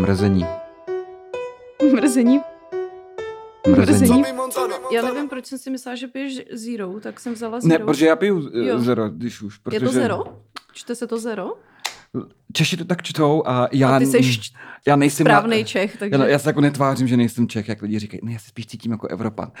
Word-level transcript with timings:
Mrzení. 0.00 0.46
Mrzení. 1.94 2.40
Mrzení. 3.76 4.22
Já 4.92 5.02
nevím, 5.02 5.28
proč 5.28 5.46
jsem 5.46 5.58
si 5.58 5.70
myslela, 5.70 5.96
že 5.96 6.06
piješ 6.06 6.40
zero, 6.52 7.00
tak 7.00 7.20
jsem 7.20 7.32
vzala 7.34 7.56
Ne, 7.56 7.60
zero. 7.60 7.84
protože 7.86 8.06
já 8.06 8.16
piju 8.16 8.50
Jo. 8.66 8.78
zero, 8.78 9.10
když 9.10 9.42
už. 9.42 9.58
Protože 9.58 9.76
Je 9.76 9.80
to 9.80 9.88
zero? 9.92 10.22
Čte 10.72 10.94
se 10.94 11.06
to 11.06 11.18
zero? 11.18 11.52
Češi 12.52 12.76
to 12.76 12.84
tak 12.84 13.02
čtou 13.02 13.42
a 13.46 13.68
já, 13.72 13.96
A 13.96 13.98
ty 13.98 14.06
jsi 14.06 14.20
já 14.86 14.96
nejsem... 14.96 15.24
správný 15.24 15.64
Čech, 15.64 15.96
takže... 15.96 16.18
Já, 16.18 16.26
já 16.26 16.38
se 16.38 16.48
jako 16.48 16.60
netvářím, 16.60 17.08
že 17.08 17.16
nejsem 17.16 17.48
Čech, 17.48 17.68
jak 17.68 17.82
lidi 17.82 17.98
říkají, 17.98 18.20
ne, 18.24 18.32
já 18.32 18.38
se 18.38 18.48
spíš 18.48 18.66
cítím 18.66 18.92
jako 18.92 19.06
Evropan. 19.08 19.52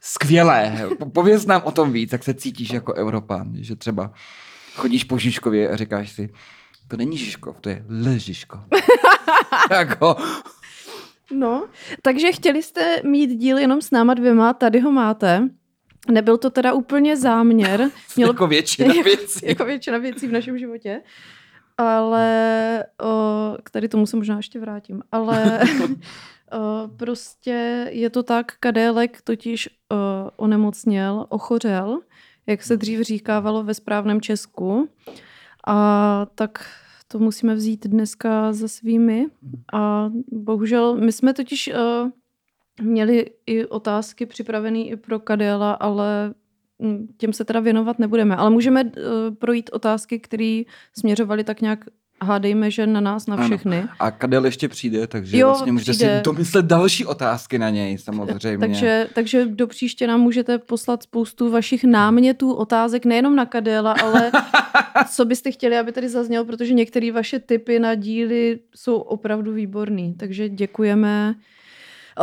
Skvělé, 0.00 0.88
Po- 0.98 1.10
pověz 1.10 1.46
nám 1.46 1.62
o 1.64 1.70
tom 1.70 1.92
víc, 1.92 2.12
jak 2.12 2.22
se 2.24 2.34
cítíš 2.34 2.70
jako 2.70 2.92
Evropan, 2.92 3.52
že 3.60 3.76
třeba 3.76 4.12
chodíš 4.74 5.04
po 5.04 5.18
Žižkově 5.18 5.68
a 5.70 5.76
říkáš 5.76 6.12
si, 6.12 6.30
to 6.94 6.98
není 6.98 7.18
Žižkov, 7.18 7.60
to 7.60 7.68
je 7.68 7.84
Le 7.88 8.18
Žižkov. 8.18 8.60
jako, 9.70 10.16
No, 11.30 11.68
takže 12.02 12.32
chtěli 12.32 12.62
jste 12.62 13.00
mít 13.04 13.30
díl 13.30 13.58
jenom 13.58 13.82
s 13.82 13.90
náma 13.90 14.14
dvěma, 14.14 14.52
tady 14.52 14.80
ho 14.80 14.92
máte. 14.92 15.48
Nebyl 16.10 16.38
to 16.38 16.50
teda 16.50 16.72
úplně 16.72 17.16
záměr. 17.16 17.90
Mělo... 18.16 18.32
jako 18.32 18.46
většina 18.46 18.94
věcí. 19.04 19.46
jako 19.46 19.64
většina 19.64 19.98
věcí 19.98 20.26
v 20.26 20.32
našem 20.32 20.58
životě. 20.58 21.02
Ale 21.78 22.84
o, 23.02 23.56
k 23.64 23.70
tady 23.70 23.88
tomu 23.88 24.06
se 24.06 24.16
možná 24.16 24.36
ještě 24.36 24.60
vrátím. 24.60 25.02
Ale 25.12 25.60
o, 26.52 26.88
prostě 26.96 27.86
je 27.90 28.10
to 28.10 28.22
tak, 28.22 28.52
Kadélek 28.60 29.22
totiž 29.22 29.68
o, 29.68 30.30
onemocněl, 30.36 31.26
ochořel, 31.28 32.00
jak 32.46 32.62
se 32.62 32.76
dřív 32.76 33.00
říkávalo 33.00 33.62
ve 33.62 33.74
správném 33.74 34.20
Česku. 34.20 34.88
A 35.66 36.26
tak 36.34 36.66
to 37.14 37.18
musíme 37.18 37.54
vzít 37.54 37.86
dneska 37.86 38.52
za 38.52 38.68
svými. 38.68 39.26
A 39.72 40.10
bohužel, 40.32 40.96
my 40.96 41.12
jsme 41.12 41.34
totiž 41.34 41.70
uh, 41.70 42.10
měli 42.82 43.30
i 43.46 43.66
otázky 43.66 44.26
připravené 44.26 44.78
i 44.78 44.96
pro 44.96 45.18
Kadela, 45.18 45.72
ale 45.72 46.34
mm, 46.78 47.08
těm 47.16 47.32
se 47.32 47.44
teda 47.44 47.60
věnovat 47.60 47.98
nebudeme. 47.98 48.36
Ale 48.36 48.50
můžeme 48.50 48.84
uh, 48.84 48.90
projít 49.34 49.70
otázky, 49.72 50.18
které 50.18 50.62
směřovaly 50.98 51.44
tak 51.44 51.60
nějak, 51.60 51.84
hádejme, 52.24 52.70
že 52.70 52.86
na 52.86 53.00
nás, 53.00 53.26
na 53.26 53.36
Ano. 53.36 53.44
všechny. 53.46 53.84
A 53.98 54.10
Kadel 54.10 54.44
ještě 54.44 54.68
přijde, 54.68 55.06
takže 55.06 55.38
Jo, 55.38 55.46
vlastně 55.48 55.72
můžete 55.72 55.92
přijde. 55.92 56.16
si 56.18 56.22
domyslet 56.24 56.64
další 56.66 57.06
otázky 57.06 57.58
na 57.58 57.70
něj, 57.70 57.98
samozřejmě. 57.98 58.58
Takže, 58.58 59.08
takže 59.14 59.46
do 59.46 59.66
příště 59.66 60.06
nám 60.06 60.20
můžete 60.20 60.58
poslat 60.58 61.02
spoustu 61.02 61.50
vašich 61.50 61.84
námětů, 61.84 62.52
otázek, 62.52 63.04
nejenom 63.04 63.36
na 63.36 63.46
Kadela, 63.46 63.92
ale 63.92 64.30
co 65.10 65.24
byste 65.24 65.50
chtěli, 65.50 65.78
aby 65.78 65.92
tady 65.92 66.08
zaznělo, 66.08 66.44
protože 66.44 66.74
některé 66.74 67.12
vaše 67.12 67.38
typy 67.38 67.78
na 67.78 67.94
díly 67.94 68.58
jsou 68.76 68.96
opravdu 68.96 69.52
výborný. 69.52 70.14
Takže 70.14 70.48
děkujeme. 70.48 71.34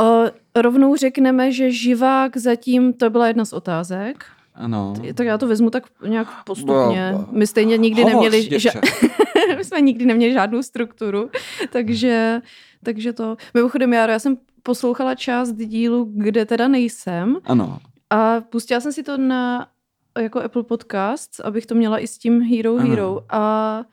O, 0.01 0.23
rovnou 0.55 0.95
řekneme, 0.95 1.51
že 1.51 1.71
živák 1.71 2.37
zatím, 2.37 2.93
to 2.93 3.09
byla 3.09 3.27
jedna 3.27 3.45
z 3.45 3.53
otázek, 3.53 4.25
Ano. 4.55 4.93
tak 5.13 5.27
já 5.27 5.37
to 5.37 5.47
vezmu 5.47 5.69
tak 5.69 5.83
nějak 6.07 6.27
postupně. 6.45 7.13
My 7.31 7.47
stejně 7.47 7.77
nikdy 7.77 8.01
Hovoř, 8.03 8.13
neměli, 8.13 8.59
že, 8.59 8.69
my 9.61 9.65
jsme 9.65 9.81
nikdy 9.81 10.05
neměli 10.05 10.33
žádnou 10.33 10.63
strukturu, 10.63 11.29
takže, 11.69 12.41
takže 12.83 13.13
to. 13.13 13.37
Mimochodem, 13.53 13.93
Járo, 13.93 14.11
já 14.11 14.19
jsem 14.19 14.37
poslouchala 14.63 15.15
část 15.15 15.51
dílu, 15.53 16.11
kde 16.15 16.45
teda 16.45 16.67
nejsem 16.67 17.37
Ano. 17.43 17.79
a 18.09 18.41
pustila 18.41 18.79
jsem 18.79 18.93
si 18.93 19.03
to 19.03 19.17
na 19.17 19.67
jako 20.19 20.41
Apple 20.43 20.63
Podcasts, 20.63 21.39
abych 21.39 21.65
to 21.65 21.75
měla 21.75 21.99
i 21.99 22.07
s 22.07 22.17
tím 22.17 22.41
Hero 22.41 22.75
Ano. 22.75 22.89
Hero 22.89 23.19
a 23.29 23.83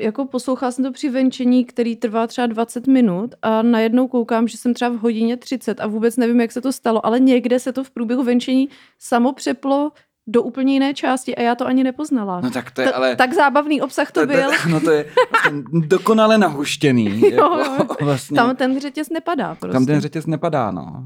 jako 0.00 0.24
poslouchala 0.26 0.72
jsem 0.72 0.84
to 0.84 0.92
při 0.92 1.08
venčení, 1.10 1.64
který 1.64 1.96
trvá 1.96 2.26
třeba 2.26 2.46
20 2.46 2.86
minut 2.86 3.34
a 3.42 3.62
najednou 3.62 4.08
koukám, 4.08 4.48
že 4.48 4.56
jsem 4.58 4.74
třeba 4.74 4.90
v 4.90 4.98
hodině 4.98 5.36
30 5.36 5.80
a 5.80 5.86
vůbec 5.86 6.16
nevím, 6.16 6.40
jak 6.40 6.52
se 6.52 6.60
to 6.60 6.72
stalo, 6.72 7.06
ale 7.06 7.20
někde 7.20 7.58
se 7.60 7.72
to 7.72 7.84
v 7.84 7.90
průběhu 7.90 8.22
venčení 8.22 8.68
samo 8.98 9.32
přeplo 9.32 9.92
do 10.26 10.42
úplně 10.42 10.72
jiné 10.72 10.94
části 10.94 11.36
a 11.36 11.42
já 11.42 11.54
to 11.54 11.66
ani 11.66 11.84
nepoznala. 11.84 12.40
No 12.40 12.50
tak 12.50 12.70
to 12.70 12.80
je 12.80 12.92
ale... 12.92 13.16
Tak 13.16 13.32
zábavný 13.32 13.82
obsah 13.82 14.12
to 14.12 14.26
byl. 14.26 14.50
No 14.70 14.80
to 14.80 14.90
je 14.90 15.04
vlastně 15.30 15.62
dokonale 15.86 16.38
nahuštěný. 16.38 17.22
Jo, 17.32 17.58
jako, 17.78 18.04
vlastně. 18.04 18.36
Tam 18.36 18.56
ten 18.56 18.80
řetěz 18.80 19.10
nepadá 19.10 19.54
prostě. 19.54 19.72
Tam 19.72 19.86
ten 19.86 20.00
řetěz 20.00 20.26
nepadá, 20.26 20.70
no. 20.70 21.04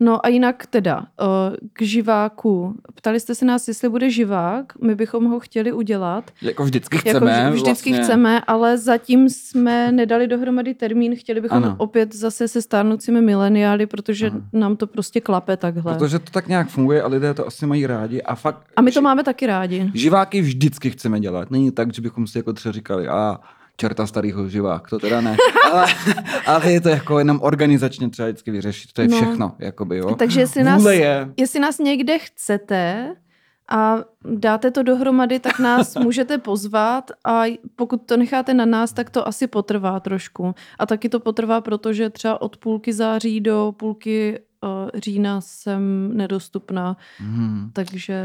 No 0.00 0.26
a 0.26 0.28
jinak 0.28 0.66
teda, 0.66 1.00
o, 1.00 1.26
k 1.72 1.82
živáku. 1.82 2.74
Ptali 2.94 3.20
jste 3.20 3.34
se 3.34 3.44
nás, 3.44 3.68
jestli 3.68 3.88
bude 3.88 4.10
živák, 4.10 4.72
my 4.82 4.94
bychom 4.94 5.24
ho 5.24 5.40
chtěli 5.40 5.72
udělat. 5.72 6.30
Jako 6.42 6.64
vždycky 6.64 6.96
Jako 6.96 7.08
chceme. 7.10 7.32
vž- 7.32 7.52
vždycky 7.52 7.90
vlastně. 7.90 8.04
chceme, 8.04 8.40
ale 8.40 8.78
zatím 8.78 9.28
jsme 9.28 9.92
nedali 9.92 10.26
dohromady 10.26 10.74
termín. 10.74 11.16
Chtěli 11.16 11.40
bychom 11.40 11.56
Ano. 11.64 11.74
opět 11.78 12.14
zase 12.14 12.48
se 12.48 12.62
stárnoucími 12.62 13.20
mileniály, 13.22 13.86
protože 13.86 14.26
Ano. 14.30 14.40
nám 14.52 14.76
to 14.76 14.86
prostě 14.86 15.20
klape 15.20 15.56
takhle. 15.56 15.94
Protože 15.98 16.18
to 16.18 16.30
tak 16.30 16.48
nějak 16.48 16.68
funguje 16.68 17.02
a 17.02 17.06
lidé 17.08 17.34
to 17.34 17.46
asi 17.46 17.66
mají 17.66 17.86
rádi. 17.86 18.22
A 18.22 18.34
fakt... 18.34 18.58
A 18.76 18.82
my 18.82 18.92
to 18.92 19.00
ži- 19.00 19.02
máme 19.02 19.22
taky 19.24 19.46
rádi. 19.46 19.90
Živáky 19.94 20.40
vždycky 20.40 20.90
chceme 20.90 21.20
dělat. 21.20 21.50
Není 21.50 21.70
tak, 21.72 21.92
že 21.94 22.02
bychom 22.02 22.26
si 22.26 22.38
jako 22.38 22.52
třeba 22.52 22.72
říkali, 22.72 23.08
a 23.08 23.40
čerta 23.76 24.06
starýho 24.06 24.48
živák, 24.48 24.88
to 24.90 24.98
teda 24.98 25.20
ne. 25.20 25.36
ale, 25.72 25.86
ale 26.46 26.72
je 26.72 26.80
to 26.80 26.88
jako 26.88 27.18
jenom 27.18 27.38
organizačně 27.42 28.10
třeba 28.10 28.28
vždycky 28.28 28.50
vyřešit. 28.50 28.92
To 28.92 29.02
je 29.02 29.08
No. 29.08 29.16
všechno, 29.16 29.54
jakoby, 29.58 29.96
jo. 29.96 30.14
Takže 30.14 30.40
jestli 30.40 30.62
nás, 30.64 30.84
je. 30.84 31.28
jestli 31.36 31.60
nás 31.60 31.78
někde 31.78 32.18
chcete 32.18 33.14
a 33.70 33.96
dáte 34.24 34.70
to 34.70 34.82
dohromady, 34.82 35.38
tak 35.38 35.58
nás 35.58 35.96
můžete 36.02 36.38
pozvat 36.38 37.10
a 37.26 37.42
pokud 37.76 38.06
to 38.06 38.16
necháte 38.16 38.54
na 38.54 38.64
nás, 38.64 38.92
tak 38.92 39.10
to 39.10 39.28
asi 39.28 39.46
potrvá 39.46 40.00
trošku. 40.00 40.54
A 40.78 40.86
taky 40.86 41.08
to 41.08 41.20
potrvá, 41.20 41.60
protože 41.60 42.10
třeba 42.10 42.42
od 42.42 42.56
půlky 42.56 42.92
září 42.92 43.40
do 43.40 43.74
půlky 43.76 44.38
uh, 44.60 44.70
října 44.94 45.40
jsem 45.40 46.10
nedostupná, 46.16 46.96
Hmm. 47.18 47.70
takže 47.72 48.24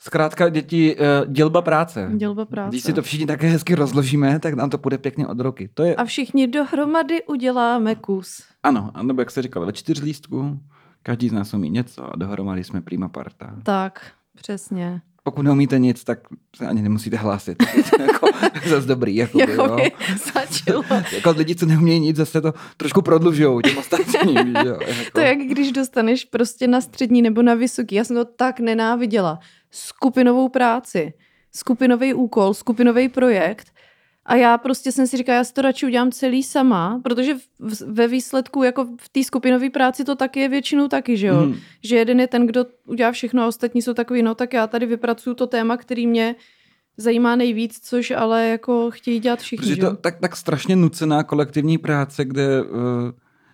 Zkrátka, 0.00 0.48
děti, 0.48 0.96
eh, 0.98 1.26
dělba 1.26 1.62
práce. 1.62 2.10
dělba 2.16 2.44
práce. 2.44 2.68
Když 2.68 2.82
si 2.82 2.92
to 2.92 3.02
všichni 3.02 3.26
také 3.26 3.46
hezky 3.48 3.74
rozložíme, 3.74 4.38
tak 4.38 4.54
nám 4.54 4.70
to 4.70 4.78
půjde 4.78 4.98
pěkně 4.98 5.26
od 5.26 5.40
roky. 5.40 5.70
To 5.74 5.82
je, 5.82 5.96
A 5.96 6.04
všichni 6.04 6.46
dohromady 6.46 7.22
uděláme 7.24 7.94
kus. 7.94 8.42
ano, 8.62 8.90
nebo 9.02 9.20
jak 9.20 9.30
se 9.30 9.42
říkalo, 9.42 9.66
ve 9.66 9.72
čtyř 9.72 10.02
lístku, 10.02 10.58
každý 11.02 11.28
z 11.28 11.32
nás 11.32 11.54
umí 11.54 11.70
něco 11.70 12.12
a 12.12 12.16
dohromady 12.16 12.64
jsme 12.64 12.80
prima 12.80 13.08
parta. 13.08 13.54
Tak, 13.62 14.10
přesně. 14.36 15.00
Pokud 15.22 15.42
neumíte 15.42 15.78
nic, 15.78 16.04
tak 16.04 16.18
se 16.56 16.66
ani 16.66 16.82
nemusíte 16.82 17.16
hlásit. 17.16 17.62
Jako 18.00 18.28
zase 18.68 18.86
dobrý. 18.88 19.16
Jako 19.16 19.38
Jako 19.40 19.52
jo. 19.52 19.76
by 19.76 19.92
stačilo. 20.18 20.82
jako 21.14 21.30
lidi, 21.30 21.54
co 21.54 21.66
neumějí 21.66 22.00
nic, 22.00 22.16
zase 22.16 22.40
to 22.40 22.54
trošku 22.76 23.02
prodlužují 23.02 23.60
těm 23.62 23.78
ostatním. 23.78 24.56
jo, 24.56 24.78
jako. 24.86 25.10
To 25.12 25.20
je 25.20 25.26
jak 25.28 25.38
když 25.38 25.72
dostaneš 25.72 26.24
prostě 26.24 26.66
na 26.68 26.80
střední 26.80 27.22
nebo 27.22 27.42
na 27.42 27.54
vysoký. 27.54 27.94
Já 27.94 28.04
jsem 28.04 28.16
to 28.16 28.24
tak 28.24 28.60
nenáviděla. 28.60 29.38
Skupinovou 29.70 30.48
práci, 30.48 31.12
skupinový 31.54 32.14
úkol, 32.14 32.54
skupinový 32.54 33.08
projekt. 33.08 33.68
A 34.26 34.34
já 34.34 34.58
prostě 34.58 34.92
jsem 34.92 35.06
si 35.06 35.16
říkala, 35.16 35.38
já 35.38 35.44
si 35.44 35.52
to 35.52 35.62
radši 35.62 35.86
udělám 35.86 36.12
celý 36.12 36.42
sama, 36.42 37.00
protože 37.04 37.34
v, 37.58 37.80
ve 37.80 38.08
výsledku, 38.08 38.62
jako 38.62 38.84
v 39.00 39.08
té 39.08 39.24
skupinové 39.24 39.70
práci 39.70 40.04
to 40.04 40.16
taky 40.16 40.40
je 40.40 40.48
většinou 40.48 40.88
taky, 40.88 41.16
že 41.16 41.26
jo? 41.26 41.40
Mhm. 41.40 41.56
Že 41.84 41.96
jeden 41.96 42.20
je 42.20 42.26
ten, 42.26 42.46
kdo 42.46 42.66
udělá 42.86 43.12
všechno 43.12 43.42
a 43.42 43.46
ostatní 43.46 43.82
jsou 43.82 43.94
takový, 43.94 44.22
no 44.22 44.34
tak 44.34 44.52
já 44.52 44.66
tady 44.66 44.86
vypracuju 44.86 45.34
to 45.34 45.46
téma, 45.46 45.76
který 45.76 46.06
mě 46.06 46.34
zajímá 46.96 47.36
nejvíc, 47.36 47.80
což 47.82 48.10
ale 48.10 48.48
jako 48.48 48.90
chtějí 48.90 49.20
dělat 49.20 49.38
všichni, 49.38 49.62
Protože 49.62 49.74
že 49.74 49.80
to 49.80 49.96
tak, 49.96 50.20
tak 50.20 50.36
strašně 50.36 50.76
nucená 50.76 51.22
kolektivní 51.22 51.78
práce, 51.78 52.24
kde 52.24 52.62
uh, 52.62 52.68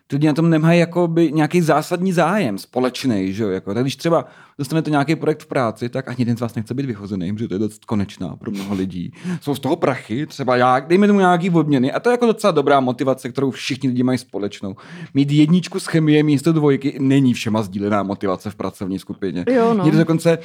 ty 0.07 0.17
lidi 0.17 0.27
na 0.27 0.33
tom 0.33 0.51
nemají 0.51 0.81
jakoby 0.81 1.33
nějaký 1.33 1.61
zásadní 1.61 2.13
zájem 2.13 2.59
společný, 2.59 3.33
že 3.33 3.43
jo? 3.43 3.49
Jako, 3.49 3.75
tak 3.75 3.83
když 3.85 3.97
třeba 3.97 4.25
dostanete 4.59 4.91
nějaký 4.91 5.17
projekt 5.17 5.43
v 5.43 5.47
práci, 5.47 5.89
tak 5.89 6.09
ani 6.09 6.17
jeden 6.19 6.37
z 6.37 6.41
vás 6.41 6.55
nechce 6.55 6.75
být 6.75 6.87
vyhozený, 6.87 7.33
protože 7.33 7.49
to 7.49 7.55
je 7.55 7.59
dost 7.59 7.85
konečná 7.85 8.37
pro 8.37 8.51
mnoho 8.51 8.75
lidí. 8.75 9.13
Jsou 9.41 9.55
z 9.55 9.61
toho 9.61 9.77
prachy, 9.77 10.27
třeba 10.27 10.57
já, 10.57 10.81
dejme 10.81 11.07
tomu 11.07 11.19
nějaký 11.19 11.51
odměny 11.51 11.93
a 11.93 12.01
to 12.01 12.09
je 12.09 12.13
jako 12.13 12.27
docela 12.27 12.51
dobrá 12.51 12.81
motivace, 12.81 13.29
kterou 13.29 13.51
všichni 13.51 13.89
lidi 13.89 14.03
mají 14.03 14.19
společnou. 14.19 14.77
Mít 15.15 15.31
jedničku 15.31 15.81
z 15.81 15.87
chemie 15.87 16.23
místo 16.23 16.53
dvojky 16.53 16.97
není 17.01 17.35
všema 17.35 17.63
sdílená 17.63 18.03
motivace 18.03 18.51
v 18.51 18.55
pracovní 18.55 18.99
skupině. 18.99 19.45
Jo, 19.51 19.75
no. 19.75 19.85
Někdo 19.85 19.99
dokonce 19.99 20.39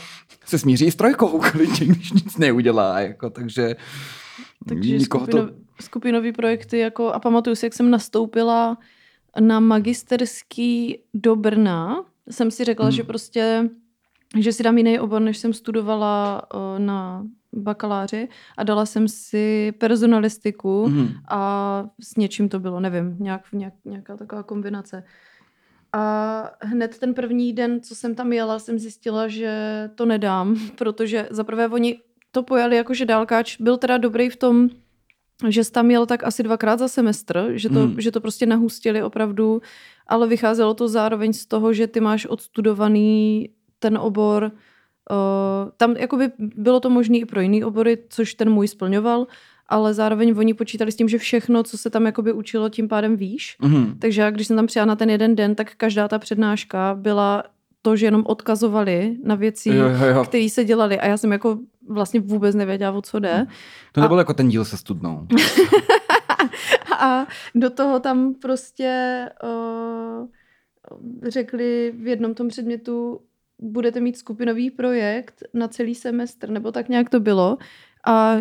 se 0.46 0.58
smíří 0.58 0.86
i 0.86 0.92
s 0.92 0.96
trojkou, 0.96 1.42
klidně, 1.52 1.86
když 1.86 2.12
nic 2.12 2.38
neudělá. 2.38 3.00
Jako, 3.00 3.30
takže 3.30 3.76
Takže 4.68 4.98
nikoho 4.98 5.26
skupino, 5.26 5.48
to... 5.48 5.54
skupinový 5.82 6.32
projekty, 6.32 6.80
jako, 6.80 7.08
a 7.08 7.20
pamatuju 7.20 7.56
si, 7.56 7.66
jak 7.66 7.74
jsem 7.74 7.92
nastoupila 7.92 8.78
na 9.40 9.60
magisterský 9.60 11.00
do 11.14 11.36
Brna, 11.36 12.06
jsem 12.30 12.52
si 12.52 12.64
řekla, 12.64 12.86
Hmm. 12.86 12.92
hmm. 12.92 12.96
že 12.96 13.04
prostě, 13.04 13.70
že 14.40 14.54
si 14.54 14.64
dám 14.64 14.78
jiný 14.78 15.00
obor, 15.00 15.22
než 15.22 15.38
jsem 15.38 15.54
studovala 15.54 16.42
uh, 16.54 16.80
na 16.80 17.26
bakaláři 17.54 18.28
a 18.58 18.64
dala 18.64 18.86
jsem 18.86 19.08
si 19.08 19.72
personalistiku 19.78 20.88
Mhm. 20.88 21.08
a 21.30 21.86
s 22.04 22.16
něčím 22.16 22.50
to 22.50 22.60
bylo, 22.60 22.80
nevím, 22.80 23.16
nějak, 23.20 23.42
nějak, 23.54 23.74
nějaká 23.86 24.18
taková 24.18 24.44
kombinace. 24.44 25.04
A 25.94 26.52
hned 26.62 26.98
ten 27.00 27.14
první 27.14 27.54
den, 27.54 27.82
co 27.82 27.96
jsem 27.96 28.16
tam 28.16 28.34
jela, 28.34 28.60
jsem 28.60 28.80
zjistila, 28.80 29.28
že 29.28 29.54
to 29.96 30.06
nedám, 30.06 30.56
protože 30.78 31.28
zaprvé 31.32 31.68
oni 31.68 32.00
to 32.32 32.44
pojali 32.44 32.76
jako, 32.76 32.94
že 32.94 33.06
dálkáč 33.06 33.58
byl 33.62 33.78
teda 33.78 33.98
dobrý 33.98 34.30
v 34.30 34.36
tom, 34.36 34.70
že 35.48 35.64
jsi 35.64 35.72
tam 35.72 35.92
jel 35.92 36.06
tak 36.06 36.24
asi 36.24 36.44
dvakrát 36.44 36.80
za 36.80 36.88
semestr, 36.88 37.52
že 37.54 37.70
to, 37.70 37.80
Hmm. 37.80 38.02
že 38.02 38.12
to 38.12 38.22
prostě 38.22 38.46
nahustili 38.46 39.04
opravdu, 39.04 39.62
ale 40.08 40.28
vycházelo 40.28 40.74
to 40.74 40.88
zároveň 40.88 41.34
z 41.34 41.46
toho, 41.46 41.74
že 41.74 41.88
ty 41.88 42.00
máš 42.00 42.26
odstudovaný 42.26 43.50
ten 43.80 43.98
obor, 43.98 44.52
uh, 45.12 45.72
tam 45.78 45.96
jakoby 45.98 46.32
bylo 46.38 46.80
to 46.80 46.90
možné 46.90 47.18
i 47.18 47.26
pro 47.26 47.42
jiný 47.42 47.64
obory, 47.64 47.98
což 48.10 48.34
ten 48.34 48.50
můj 48.50 48.68
splňoval, 48.68 49.28
ale 49.68 49.94
zároveň 49.94 50.34
oni 50.38 50.54
počítali 50.54 50.92
s 50.92 50.96
tím, 50.96 51.10
že 51.10 51.18
všechno, 51.18 51.64
co 51.64 51.78
se 51.78 51.90
tam 51.90 52.06
jakoby 52.06 52.34
učilo, 52.34 52.70
tím 52.70 52.88
pádem 52.88 53.16
víš. 53.16 53.56
Mhm. 53.62 53.96
Takže 54.00 54.22
já, 54.22 54.30
když 54.32 54.48
jsem 54.48 54.56
tam 54.56 54.68
přijela 54.68 54.86
na 54.86 54.96
ten 54.96 55.10
jeden 55.10 55.36
den, 55.36 55.56
tak 55.56 55.76
každá 55.76 56.08
ta 56.08 56.20
přednáška 56.20 56.96
byla 57.00 57.44
to, 57.82 57.96
že 57.96 58.06
jenom 58.06 58.24
odkazovali 58.26 59.18
na 59.24 59.36
věci, 59.36 59.72
které 60.28 60.50
se 60.50 60.66
dělaly 60.66 61.00
a 61.00 61.08
já 61.08 61.18
jsem 61.18 61.32
jako 61.32 61.60
vlastně 61.90 62.20
vůbec 62.20 62.56
nevěděla, 62.56 62.92
o 62.92 63.02
co 63.02 63.20
jde. 63.20 63.48
To 63.92 64.02
nebylo 64.02 64.20
jako 64.20 64.34
ten 64.34 64.50
díl 64.50 64.66
se 64.66 64.78
studnou. 64.78 65.28
A 67.00 67.28
do 67.56 67.70
toho 67.70 68.00
tam 68.00 68.34
prostě 68.34 69.26
uh, 69.44 70.28
řekli 71.24 71.94
v 71.98 72.08
jednom 72.08 72.34
tom 72.34 72.48
předmětu, 72.48 73.22
budete 73.60 74.00
mít 74.00 74.18
skupinový 74.18 74.72
projekt 74.72 75.44
na 75.54 75.68
celý 75.68 75.96
semestr, 75.96 76.50
nebo 76.50 76.72
tak 76.72 76.90
nějak 76.90 77.10
to 77.10 77.20
bylo. 77.20 77.58
A 78.08 78.38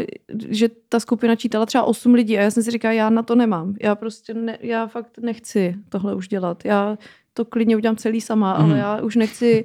že 0.49 0.69
ta 0.89 1.01
skupina 1.01 1.37
čítala 1.37 1.67
třeba 1.67 1.85
8 1.85 2.15
lidí 2.15 2.39
a 2.39 2.43
já 2.43 2.51
jsem 2.51 2.63
si 2.63 2.71
říkala, 2.71 2.93
já 2.93 3.11
na 3.11 3.23
to 3.23 3.35
nemám. 3.35 3.75
Já 3.83 3.95
prostě, 3.95 4.35
ne, 4.35 4.59
já 4.61 4.87
fakt 4.87 5.19
nechci 5.19 5.75
tohle 5.89 6.15
už 6.15 6.29
dělat. 6.29 6.65
Já 6.65 6.99
to 7.39 7.45
klidně 7.45 7.77
udělám 7.77 7.97
celý 7.97 8.21
sama, 8.21 8.59
Mhm. 8.59 8.65
ale 8.71 8.79
já 8.79 9.03
už 9.03 9.17
nechci 9.17 9.65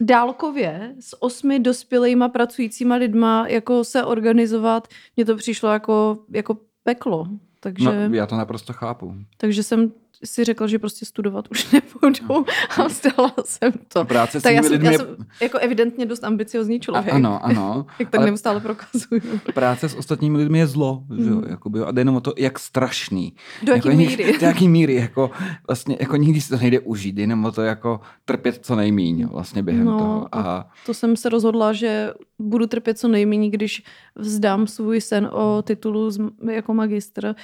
dálkově 0.00 0.94
s 1.00 1.22
osmi 1.22 1.58
dospělejma 1.58 2.28
pracujícíma 2.28 2.94
lidma 2.94 3.48
jako 3.48 3.84
se 3.84 4.04
organizovat. 4.04 4.88
Mně 5.16 5.24
to 5.24 5.36
přišlo 5.36 5.68
jako, 5.72 6.18
jako 6.30 6.56
peklo. 6.82 7.26
Takže, 7.60 8.08
No, 8.08 8.14
já 8.14 8.26
to 8.26 8.36
naprosto 8.36 8.72
chápu. 8.72 9.14
takže 9.36 9.62
jsem 9.62 9.92
si 10.24 10.44
řekla, 10.44 10.66
že 10.66 10.78
prostě 10.78 11.06
studovat 11.06 11.44
už 11.50 11.72
nebudu 11.72 12.44
a 12.78 12.82
vzdala 12.86 13.34
jsem 13.44 13.72
to. 13.88 14.04
Práce 14.04 14.40
s 14.40 14.42
Tak 14.42 14.54
já 14.54 14.62
jsem, 14.62 14.72
lidmi 14.72 14.86
já 14.92 14.98
jsem 14.98 15.16
jako 15.42 15.58
evidentně 15.58 16.06
dost 16.06 16.24
ambiciozní 16.24 16.76
A, 16.76 16.78
člověk. 16.78 17.14
ano, 17.14 17.44
ano. 17.44 17.86
Jak 17.98 18.10
tak 18.10 18.20
neustále 18.20 18.60
prokazuju. 18.60 19.20
Práce 19.54 19.88
s 19.88 19.94
ostatními 19.94 20.38
lidmi 20.38 20.58
je 20.58 20.66
zlo, 20.66 21.02
že 21.18 21.30
jo, 21.30 21.36
Mhm. 21.36 21.44
jakoby, 21.50 21.80
a 21.80 21.90
jde 21.90 22.00
jenom 22.00 22.16
o 22.16 22.20
to, 22.20 22.32
jak 22.38 22.58
strašný. 22.58 23.32
Do 23.62 23.72
jaký 23.72 23.88
jako, 23.88 23.98
míry? 23.98 24.38
Do 24.40 24.46
jaký 24.46 24.68
míry, 24.68 24.94
jako 24.94 25.30
vlastně, 25.66 25.96
jako 26.00 26.16
nikdy 26.16 26.40
si 26.40 26.48
to 26.48 26.56
nejde 26.56 26.80
užít, 26.80 27.18
jenom 27.18 27.44
o 27.44 27.52
to, 27.52 27.62
jako 27.62 28.00
trpět 28.24 28.58
co 28.62 28.76
nejmíň 28.76 29.26
vlastně 29.26 29.62
během 29.62 29.84
No, 29.84 29.98
toho. 29.98 30.28
A, 30.32 30.70
To 30.86 30.94
jsem 30.94 31.16
se 31.16 31.28
rozhodla, 31.28 31.72
že 31.72 32.12
budu 32.38 32.66
trpět 32.66 32.98
co 32.98 33.08
nejméně, 33.08 33.50
když 33.50 33.82
vzdám 34.16 34.66
svůj 34.66 35.00
sen 35.00 35.28
o 35.32 35.62
titulu 35.62 36.10
z, 36.10 36.20
jako 36.52 36.74
magistr. 36.74 37.34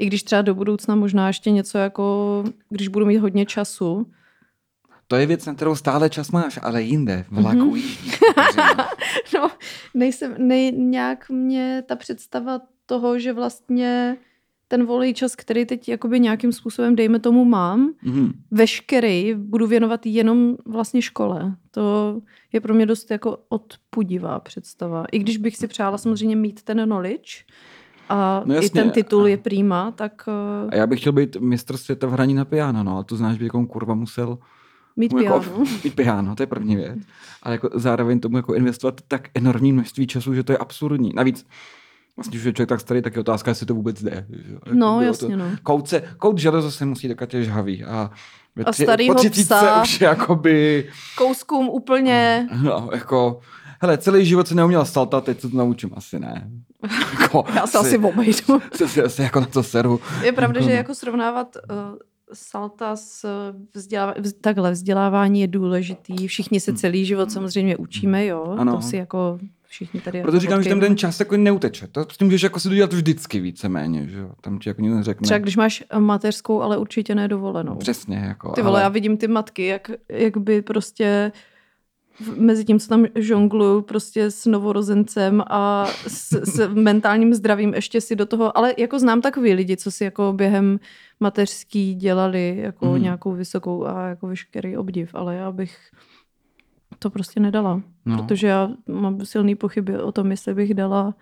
I 0.00 0.06
když 0.06 0.22
třeba 0.22 0.42
do 0.42 0.54
budoucna 0.54 0.94
možná 0.94 1.26
ještě 1.26 1.50
něco 1.50 1.78
jako, 1.78 2.44
když 2.68 2.88
budu 2.88 3.06
mít 3.06 3.18
hodně 3.18 3.46
času. 3.46 4.06
to 5.06 5.16
je 5.16 5.26
věc, 5.26 5.46
na 5.46 5.54
kterou 5.54 5.76
stále 5.76 6.10
čas 6.10 6.30
máš, 6.30 6.58
ale 6.62 6.82
jinde, 6.82 7.24
vlak 7.30 7.56
Mhm. 7.56 7.70
mm-hmm. 7.72 8.86
No, 9.34 9.50
nejsem, 9.94 10.34
nej, 10.38 10.72
nějak 10.72 11.30
mě 11.30 11.82
ta 11.86 11.96
představa 11.96 12.60
toho, 12.86 13.18
že 13.18 13.32
vlastně 13.32 14.16
ten 14.68 14.86
volný 14.86 15.14
čas, 15.14 15.36
který 15.36 15.66
teď 15.66 15.88
jakoby 15.88 16.20
nějakým 16.20 16.52
způsobem, 16.52 16.96
dejme 16.96 17.18
tomu, 17.18 17.44
mám, 17.44 17.94
mhm. 18.02 18.32
veškerý 18.50 19.34
budu 19.34 19.66
věnovat 19.66 20.06
jenom 20.06 20.56
vlastně 20.66 21.02
škole. 21.02 21.56
To 21.70 22.16
je 22.52 22.60
pro 22.60 22.74
mě 22.74 22.86
dost 22.86 23.10
jako 23.10 23.38
odpudivá 23.48 24.40
představa. 24.40 25.04
I 25.12 25.18
když 25.18 25.36
bych 25.36 25.56
si 25.56 25.66
přála 25.66 25.98
samozřejmě 25.98 26.36
mít 26.36 26.62
ten 26.62 26.84
knowledge 26.84 27.44
a 28.10 28.42
No 28.44 28.52
i 28.54 28.56
jasně. 28.56 28.70
ten 28.82 28.90
titul 28.90 29.26
je 29.28 29.36
prýma, 29.36 29.90
tak 29.90 30.28
A 30.28 30.64
uh, 30.64 30.70
já 30.72 30.86
bych 30.86 31.00
chtěl 31.00 31.12
být 31.12 31.36
mistr 31.36 31.76
světa 31.76 32.06
v 32.06 32.10
hraní 32.12 32.34
na 32.34 32.44
piano, 32.44 32.84
no, 32.84 32.98
a 32.98 33.02
to 33.02 33.16
znáš, 33.16 33.38
by 33.38 33.44
jako 33.44 33.66
kurva 33.66 33.94
musel 33.94 34.38
mít 34.96 35.12
jako, 35.12 35.40
piano. 35.40 35.64
mít 35.84 35.94
piano, 35.94 36.36
to 36.36 36.42
je 36.42 36.46
první 36.46 36.76
věc. 36.76 36.98
Ale 37.42 37.54
jako 37.54 37.70
zároveň 37.74 38.20
tomu 38.20 38.36
jako 38.36 38.54
investovat 38.54 39.00
tak 39.08 39.28
enormní 39.34 39.72
množství 39.72 40.06
času, 40.06 40.34
že 40.34 40.42
to 40.42 40.52
je 40.52 40.58
absurdní. 40.58 41.12
Navíc, 41.14 41.46
vlastně, 42.16 42.30
když 42.30 42.44
je 42.44 42.52
člověk 42.52 42.68
tak 42.68 42.80
starý, 42.80 43.02
tak 43.02 43.14
je 43.16 43.20
otázka, 43.20 43.50
jestli 43.50 43.66
to 43.66 43.74
vůbec 43.74 44.02
jde. 44.02 44.26
Že? 44.30 44.52
Jako 44.52 44.70
No, 44.72 44.86
bylo 44.98 45.02
jasně, 45.02 45.28
to, 45.28 45.36
no. 45.36 45.44
Koutce, 45.62 46.02
kout 46.18 46.38
železo 46.38 46.70
se 46.70 46.86
musí 46.86 47.08
takat 47.08 47.34
je 47.34 47.44
žhavý. 47.44 47.84
A, 47.84 48.10
A 48.66 48.72
starýho 48.72 49.14
po 49.14 49.30
psa. 49.30 49.82
už 49.82 50.00
jakoby, 50.00 50.88
Kouskům 51.16 51.68
úplně... 51.68 52.48
no, 52.62 52.90
jako, 52.92 53.40
hele, 53.80 53.98
celý 53.98 54.26
život 54.26 54.48
se 54.48 54.54
neuměl 54.54 54.84
saltat, 54.84 55.24
teď 55.24 55.40
se 55.40 55.48
to 55.48 55.56
naučím, 55.56 55.90
asi 55.94 56.20
ne. 56.20 56.50
Jako, 57.20 57.44
Já 57.54 57.66
se 57.66 57.78
asi 57.78 57.98
obejdu. 57.98 58.32
se, 58.74 58.88
se, 58.88 59.08
se, 59.08 59.22
jako 59.22 59.40
na 59.40 59.46
to 59.46 59.62
seru. 59.62 60.00
Je 60.24 60.32
pravda, 60.32 60.58
Jako 60.58 60.68
že 60.68 60.74
no. 60.74 60.76
jako 60.76 60.94
srovnávat 60.94 61.56
uh, 61.70 61.76
salta 62.32 62.96
s 62.96 63.26
vzdělává... 63.74 64.14
vz- 64.14 64.32
takhle 64.40 64.70
vzdělávání 64.72 65.40
je 65.40 65.46
důležitý. 65.46 66.26
Všichni 66.26 66.60
se 66.60 66.72
celý 66.72 67.04
život 67.04 67.30
samozřejmě 67.32 67.76
učíme, 67.76 68.26
jo. 68.26 68.44
Hmm. 68.48 68.60
Ano. 68.60 68.76
To 68.76 68.82
si 68.82 68.96
jako 68.96 69.38
všichni 69.66 70.00
tady 70.00 70.22
Proto 70.22 70.36
jako 70.36 70.40
říkám, 70.40 70.62
že 70.62 70.68
ten 70.68 70.78
odkejveme. 70.78 70.88
den 70.88 70.96
čas 70.96 71.20
jako 71.20 71.36
neuteče. 71.36 71.86
To 71.86 72.04
s 72.12 72.16
tím 72.16 72.26
můžeš 72.26 72.42
jako 72.42 72.60
si 72.60 72.68
to 72.68 72.74
dělat 72.74 72.92
vždycky 72.92 73.40
víceméně, 73.40 74.08
že 74.08 74.18
jo. 74.18 74.30
Tam 74.40 74.58
ti 74.58 74.68
jako 74.68 74.80
nikdo 74.82 74.96
neřekne. 74.96 75.24
Třeba 75.24 75.38
když 75.38 75.56
máš 75.56 75.84
mateřskou, 75.98 76.62
ale 76.62 76.78
určitě 76.78 77.14
nedovolenou. 77.14 77.76
Přesně, 77.76 78.16
jako. 78.16 78.52
Ty 78.52 78.62
vole, 78.62 78.72
ale... 78.74 78.82
já 78.82 78.88
vidím 78.88 79.16
ty 79.16 79.28
matky, 79.28 79.66
jak, 79.66 79.90
jak 80.08 80.36
by 80.36 80.62
prostě 80.62 81.32
mezi 82.36 82.64
tím, 82.64 82.78
co 82.80 82.88
tam 82.88 83.06
žonglují 83.14 83.82
prostě 83.82 84.30
s 84.30 84.46
novorozencem 84.46 85.42
a 85.50 85.86
s, 86.06 86.32
s 86.32 86.68
mentálním 86.74 87.34
zdravím 87.34 87.74
ještě 87.74 88.00
si 88.00 88.16
do 88.16 88.26
toho, 88.26 88.58
ale 88.58 88.74
jako 88.78 88.98
znám 88.98 89.20
takový 89.20 89.52
lidi, 89.54 89.76
co 89.76 89.90
si 89.90 90.04
jako 90.04 90.32
během 90.32 90.80
mateřský 91.20 91.94
dělali 91.94 92.58
jako 92.62 92.86
mm. 92.86 93.02
nějakou 93.02 93.32
vysokou 93.32 93.86
a 93.86 94.06
jako 94.08 94.26
veškerý 94.26 94.76
obdiv, 94.76 95.14
ale 95.14 95.36
já 95.36 95.52
bych 95.52 95.76
to 96.98 97.10
prostě 97.10 97.40
nedala, 97.40 97.82
No. 98.06 98.16
protože 98.16 98.46
já 98.46 98.70
mám 98.88 99.24
silný 99.24 99.54
pochyby 99.54 99.98
o 99.98 100.12
tom, 100.12 100.30
jestli 100.30 100.54
bych 100.54 100.74
dala 100.74 101.14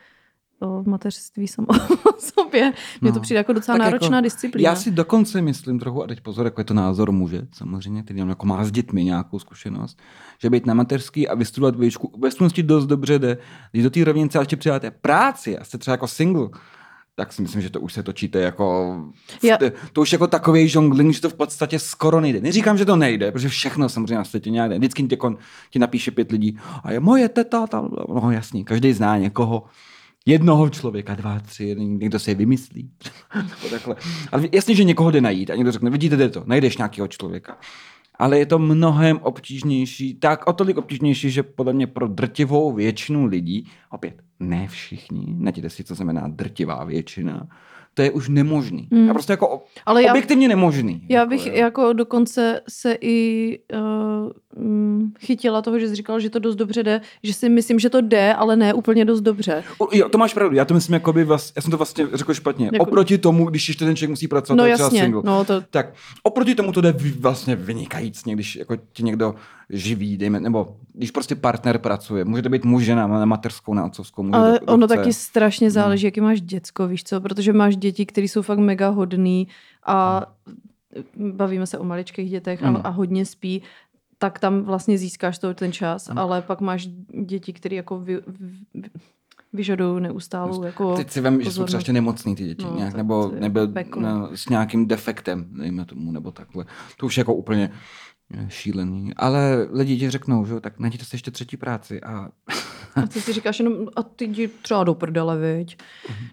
o 0.60 0.82
mateřství 0.86 1.48
samo 1.48 1.66
o 1.70 2.12
sobě. 2.18 2.72
Mně 3.00 3.10
No. 3.10 3.12
to 3.14 3.20
přijde 3.20 3.38
jako 3.38 3.52
docela 3.52 3.78
Tak 3.78 3.84
jako 3.86 3.90
náročná 3.94 4.20
disciplína. 4.20 4.70
Já 4.70 4.76
si 4.76 4.90
dokonce 4.90 5.42
myslím 5.42 5.78
trochu, 5.78 6.04
a 6.04 6.06
teď 6.06 6.20
pozor, 6.20 6.44
jako 6.46 6.60
je 6.60 6.64
to 6.64 6.74
názor 6.74 7.12
muže, 7.12 7.42
samozřejmě, 7.52 8.02
který 8.02 8.18
jako 8.20 8.46
má 8.46 8.64
s 8.64 8.70
dětmi 8.70 9.04
nějakou 9.04 9.38
zkušenost, 9.38 9.98
že 10.42 10.50
být 10.50 10.66
na 10.66 10.74
mateřský 10.74 11.28
a 11.28 11.34
vystudovat 11.34 11.76
výšku 11.76 12.06
ve 12.06 12.30
skutečnosti 12.30 12.62
dost 12.62 12.86
dobře 12.86 13.18
jde. 13.18 13.38
Když 13.72 13.84
do 13.84 13.90
té 13.90 14.04
rovnice 14.04 14.38
a 14.38 14.42
ještě 14.42 14.56
přidáte 14.56 14.90
práci 14.90 15.58
a 15.58 15.64
jste 15.64 15.78
třeba 15.78 15.92
jako 15.92 16.06
single, 16.08 16.48
tak 17.14 17.32
si 17.32 17.42
myslím, 17.42 17.62
že 17.62 17.70
to 17.70 17.80
už 17.80 17.92
se 17.92 18.02
točíte 18.02 18.40
jako... 18.40 18.96
Já- 19.42 19.58
To 19.92 20.00
už 20.00 20.12
jako 20.12 20.26
takový 20.26 20.68
žongling, 20.68 21.14
že 21.14 21.20
to 21.20 21.30
v 21.30 21.34
podstatě 21.34 21.78
skoro 21.78 22.20
nejde. 22.20 22.40
Neříkám, 22.40 22.78
že 22.78 22.84
to 22.84 22.96
nejde, 22.96 23.32
protože 23.32 23.48
všechno 23.48 23.88
samozřejmě 23.88 24.14
na 24.14 24.24
světě 24.24 24.50
nějak 24.50 24.70
jde. 24.70 24.78
Vždycky 24.78 25.02
ti, 25.02 25.16
kon, 25.16 25.36
ti 25.70 25.78
napíše 25.78 26.10
pět 26.10 26.32
lidí 26.32 26.58
a 26.84 26.92
je 26.92 27.00
moje 27.00 27.28
teta, 27.28 27.66
tam, 27.66 27.88
no 28.22 28.30
jasný, 28.30 28.64
každý 28.64 28.92
zná 28.92 29.18
někoho, 29.18 29.62
jednoho 30.28 30.68
člověka, 30.70 31.14
dva, 31.14 31.40
tři, 31.40 31.76
někdo 31.78 32.18
si 32.18 32.30
je 32.30 32.34
vymyslí. 32.34 32.90
Takhle. 33.70 33.96
Ale 34.32 34.48
jasně, 34.52 34.74
že 34.74 34.84
někoho 34.84 35.10
jde 35.10 35.20
najít 35.20 35.50
a 35.50 35.54
někdo 35.54 35.72
řekne, 35.72 35.90
vidíte, 35.90 36.16
jde 36.16 36.28
to, 36.28 36.42
najdeš 36.46 36.76
nějakého 36.76 37.08
člověka. 37.08 37.58
Ale 38.14 38.38
je 38.38 38.46
to 38.46 38.58
mnohem 38.58 39.18
obtížnější, 39.22 40.14
tak 40.14 40.46
o 40.46 40.52
tolik 40.52 40.76
obtížnější, 40.76 41.30
že 41.30 41.42
podle 41.42 41.72
mě 41.72 41.86
pro 41.86 42.08
drtivou 42.08 42.72
většinu 42.72 43.26
lidí, 43.26 43.66
opět 43.90 44.14
ne 44.40 44.66
všichni, 44.68 45.26
najděte 45.38 45.70
si, 45.70 45.84
co 45.84 45.94
znamená 45.94 46.28
drtivá 46.28 46.84
většina, 46.84 47.46
to 47.94 48.02
je 48.02 48.10
už 48.10 48.28
nemožný. 48.28 48.88
Mm. 48.90 49.10
A 49.10 49.12
prostě 49.14 49.32
jako 49.32 49.64
Ale 49.86 50.02
já- 50.02 50.12
objektivně 50.12 50.48
nemožný. 50.48 51.06
Já 51.08 51.20
Jako, 51.20 51.30
bych 51.30 51.46
jo. 51.46 51.52
jako 51.54 51.92
dokonce 51.92 52.60
se 52.68 52.98
i 53.00 53.58
uh, 53.74 54.30
mm, 54.58 55.12
chytila 55.20 55.62
toho, 55.62 55.78
že 55.78 55.88
jsi 55.88 55.94
říkal, 55.94 56.20
že 56.20 56.30
to 56.30 56.38
dost 56.38 56.56
dobře 56.56 56.82
jde, 56.82 57.00
že 57.22 57.32
si 57.32 57.48
myslím, 57.48 57.78
že 57.78 57.90
to 57.90 58.00
jde, 58.00 58.34
ale 58.34 58.56
ne 58.56 58.74
úplně 58.74 59.04
dost 59.04 59.20
dobře. 59.20 59.64
U- 59.82 59.88
Jo, 59.96 60.08
to 60.08 60.18
máš 60.18 60.34
pravdu, 60.34 60.56
já 60.56 60.64
to 60.64 60.74
myslím, 60.74 60.94
jakoby 60.94 61.24
vlast, 61.24 61.52
já 61.56 61.62
jsem 61.62 61.70
to 61.70 61.76
vlastně 61.76 62.06
řekl 62.12 62.34
špatně. 62.34 62.66
Jako- 62.72 62.84
Oproti 62.84 63.18
tomu, 63.18 63.46
když 63.46 63.68
ještě 63.68 63.84
ten 63.84 63.96
člověk 63.96 64.10
musí 64.10 64.28
pracovat, 64.28 64.56
No 64.56 64.64
je 64.66 64.74
třeba 64.74 64.86
jasně, 64.86 65.00
single. 65.00 65.22
no 65.24 65.44
to, 65.44 65.60
Tak 65.70 65.94
oproti 66.22 66.54
tomu 66.54 66.72
to 66.72 66.80
jde 66.80 66.94
vlastně 67.20 67.56
vynikajícně, 67.56 68.34
když 68.34 68.56
jako 68.56 68.76
ti 68.92 69.02
někdo 69.02 69.34
živí, 69.70 70.16
dejme, 70.16 70.40
nebo 70.40 70.76
když 70.92 71.10
prostě 71.10 71.34
partner 71.34 71.78
pracuje. 71.78 72.24
Může 72.24 72.42
to 72.42 72.48
být 72.48 72.64
muž, 72.64 72.84
žena, 72.84 73.06
na 73.06 73.24
mateřskou, 73.24 73.74
na 73.74 73.84
otcovskou. 73.86 74.22
Může 74.22 74.36
ale 74.36 74.58
kdo 74.62 74.72
ono 74.72 74.86
chce. 74.86 74.96
taky 74.96 75.12
strašně 75.12 75.66
No. 75.66 75.70
záleží, 75.70 76.04
jaký 76.04 76.20
máš 76.20 76.40
děcko, 76.40 76.88
víš 76.88 77.04
co, 77.04 77.20
protože 77.20 77.52
máš 77.52 77.76
děti, 77.76 78.06
které 78.06 78.24
jsou 78.28 78.42
fakt 78.42 78.58
mega 78.58 78.88
hodný 78.88 79.48
a 79.86 80.26
bavíme 81.16 81.66
se 81.66 81.78
o 81.78 81.84
maličkých 81.84 82.30
dětech 82.30 82.62
a, 82.64 82.68
a 82.84 82.88
hodně 82.88 83.26
spí, 83.26 83.62
tak 84.18 84.38
tam 84.38 84.62
vlastně 84.62 84.98
získáš 84.98 85.38
to 85.38 85.54
ten 85.54 85.72
čas, 85.72 86.08
Ano. 86.10 86.22
ale 86.22 86.42
pak 86.42 86.60
máš 86.60 86.86
děti, 87.26 87.52
které 87.52 87.76
jako 87.76 88.00
vy, 88.00 88.20
vy, 88.74 88.88
vyžadují 89.52 90.02
neustálou 90.02 90.62
jako 90.62 90.96
Teď 90.96 91.10
si 91.10 91.20
vem, 91.20 91.42
že 91.42 91.52
jsou 91.52 91.64
třeba 91.64 91.78
ještě 91.78 91.92
nemocný 91.92 92.36
ty 92.36 92.44
děti, 92.44 92.64
No, 92.64 92.76
nějak, 92.76 92.94
nebo, 92.94 93.32
nebo 93.38 93.60
no, 93.96 94.30
s 94.34 94.48
nějakým 94.48 94.86
defektem, 94.86 95.46
dejme 95.50 95.84
tomu, 95.84 96.12
nebo 96.12 96.30
takhle. 96.30 96.64
To 96.96 97.06
už 97.06 97.16
je 97.16 97.20
jako 97.20 97.34
úplně 97.34 97.70
eh, 98.34 98.46
šílený. 98.48 99.14
Ale 99.16 99.68
lidi 99.72 99.98
ti 99.98 100.10
řeknou, 100.10 100.46
že 100.46 100.60
tak 100.60 100.78
najděte 100.78 101.04
si 101.04 101.14
ještě 101.14 101.30
třetí 101.30 101.56
práci 101.56 102.02
a 102.02 102.28
A 102.94 103.06
ty 103.06 103.20
si 103.20 103.32
říkáš 103.32 103.58
jenom, 103.58 103.74
a 103.96 104.02
ty 104.02 104.24
jdi 104.24 104.48
třeba 104.48 104.84
do 104.84 104.94
prdele, 104.94 105.38
viď? 105.38 105.78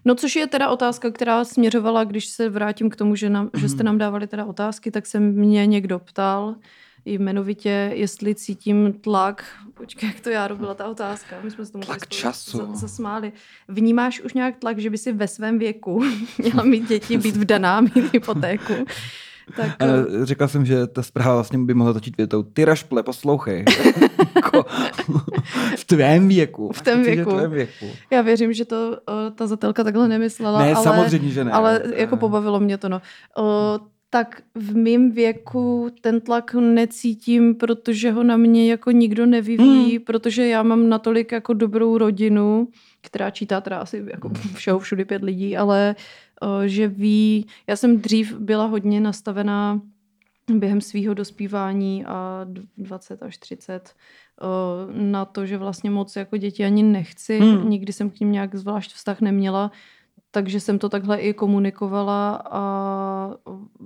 No 0.06 0.16
což 0.16 0.36
je 0.36 0.48
teda 0.48 0.70
otázka, 0.70 1.12
která 1.12 1.44
směřovala, 1.46 2.04
když 2.04 2.26
se 2.26 2.50
vrátím 2.50 2.90
k 2.90 2.96
tomu, 2.96 3.16
že, 3.16 3.30
nám, 3.30 3.50
že 3.58 3.70
jste 3.70 3.84
nám 3.84 3.98
dávali 3.98 4.28
teda 4.28 4.46
otázky, 4.46 4.92
tak 4.92 5.06
se 5.06 5.20
mě 5.20 5.66
někdo 5.66 6.00
ptal, 6.00 6.56
jmenovitě, 7.06 7.92
jestli 7.94 8.36
cítím 8.36 8.94
tlak, 8.94 9.44
počkej, 9.74 10.08
jak 10.10 10.20
to 10.20 10.30
já 10.30 10.56
byla 10.56 10.74
ta 10.74 10.88
otázka, 10.88 11.36
my 11.44 11.52
jsme 11.52 11.66
se 11.66 11.72
tomu 11.72 11.84
Tlak 11.84 12.08
času. 12.08 12.76
zasmáli. 12.76 13.32
Vnímáš 13.68 14.22
už 14.22 14.34
nějak 14.34 14.58
tlak, 14.58 14.80
že 14.80 14.90
by 14.90 14.98
si 14.98 15.12
ve 15.14 15.28
svém 15.28 15.60
věku 15.60 16.04
měla 16.38 16.64
mít 16.64 16.88
děti, 16.88 17.18
být 17.18 17.36
vdaná, 17.36 17.82
mít 17.96 18.14
hypotéku? 18.14 18.74
Tak, 19.56 19.72
uh, 19.82 20.24
řekla 20.24 20.48
jsem, 20.48 20.66
že 20.66 20.88
ta 20.88 21.04
zpráva 21.04 21.34
vlastně 21.36 21.60
by 21.60 21.74
mohla 21.74 21.94
točit 21.94 22.18
větou. 22.18 22.44
Ty 22.44 22.66
rašple, 22.66 23.04
poslouchej. 23.04 23.66
Jako 24.36 24.66
v 25.78 25.84
tvém 25.86 26.28
věku. 26.28 26.72
V 26.76 26.82
tvém 26.82 27.04
věku. 27.04 27.32
Tvém 27.32 27.52
věku. 27.52 27.86
Já 28.12 28.22
věřím, 28.22 28.54
že 28.54 28.66
to 28.66 28.90
uh, 28.90 29.36
ta 29.36 29.48
zatelka 29.48 29.84
takhle 29.84 30.08
nemyslela. 30.08 30.60
Ne, 30.60 30.74
ale, 30.74 30.84
samozřejmě, 30.84 31.30
že 31.30 31.44
ne. 31.44 31.52
Ale 31.52 31.82
jako 31.96 32.18
pobavilo 32.18 32.60
mě 32.60 32.78
to, 32.78 32.90
no. 32.90 33.02
Uh, 33.38 33.88
tak 34.16 34.42
v 34.56 34.76
mém 34.76 35.12
věku 35.12 35.90
ten 36.02 36.22
tlak 36.22 36.54
necítím, 36.54 37.56
protože 37.56 38.12
ho 38.12 38.24
na 38.24 38.38
mě 38.38 38.72
jako 38.72 38.92
nikdo 38.92 39.26
nevyvíjí, 39.26 39.96
hmm. 39.96 40.06
protože 40.06 40.48
já 40.48 40.64
mám 40.64 40.90
natolik 40.90 41.32
jako 41.32 41.54
dobrou 41.54 41.98
rodinu, 41.98 42.68
která 43.02 43.30
čítá 43.30 43.62
teda 43.62 43.78
asi 43.78 44.06
jako 44.08 44.30
všeho 44.54 44.80
všudy 44.80 45.06
pět 45.06 45.24
lidí, 45.24 45.58
ale 45.58 45.96
uh, 46.42 46.64
že 46.64 46.88
ví, 46.88 47.48
já 47.68 47.76
jsem 47.76 48.02
dřív 48.02 48.38
byla 48.40 48.66
hodně 48.66 49.02
nastavená 49.02 49.82
během 50.54 50.82
svého 50.82 51.14
dospívání 51.14 52.06
a 52.06 52.46
20 52.78 53.24
až 53.24 53.38
30 53.38 53.96
uh, 54.42 55.02
na 55.02 55.26
to, 55.26 55.46
že 55.46 55.58
vlastně 55.58 55.90
moc 55.90 56.16
jako 56.16 56.38
děti 56.38 56.66
ani 56.66 56.84
nechci. 56.84 57.40
Hmm. 57.40 57.70
Nikdy 57.70 57.94
jsem 57.94 58.10
k 58.10 58.20
ním 58.20 58.32
nějak 58.32 58.56
zvlášť 58.56 58.94
vztah 58.94 59.22
neměla 59.22 59.72
takže 60.36 60.60
jsem 60.60 60.80
to 60.80 60.90
takhle 60.90 61.18
i 61.18 61.34
komunikovala 61.34 62.44
a 62.52 62.64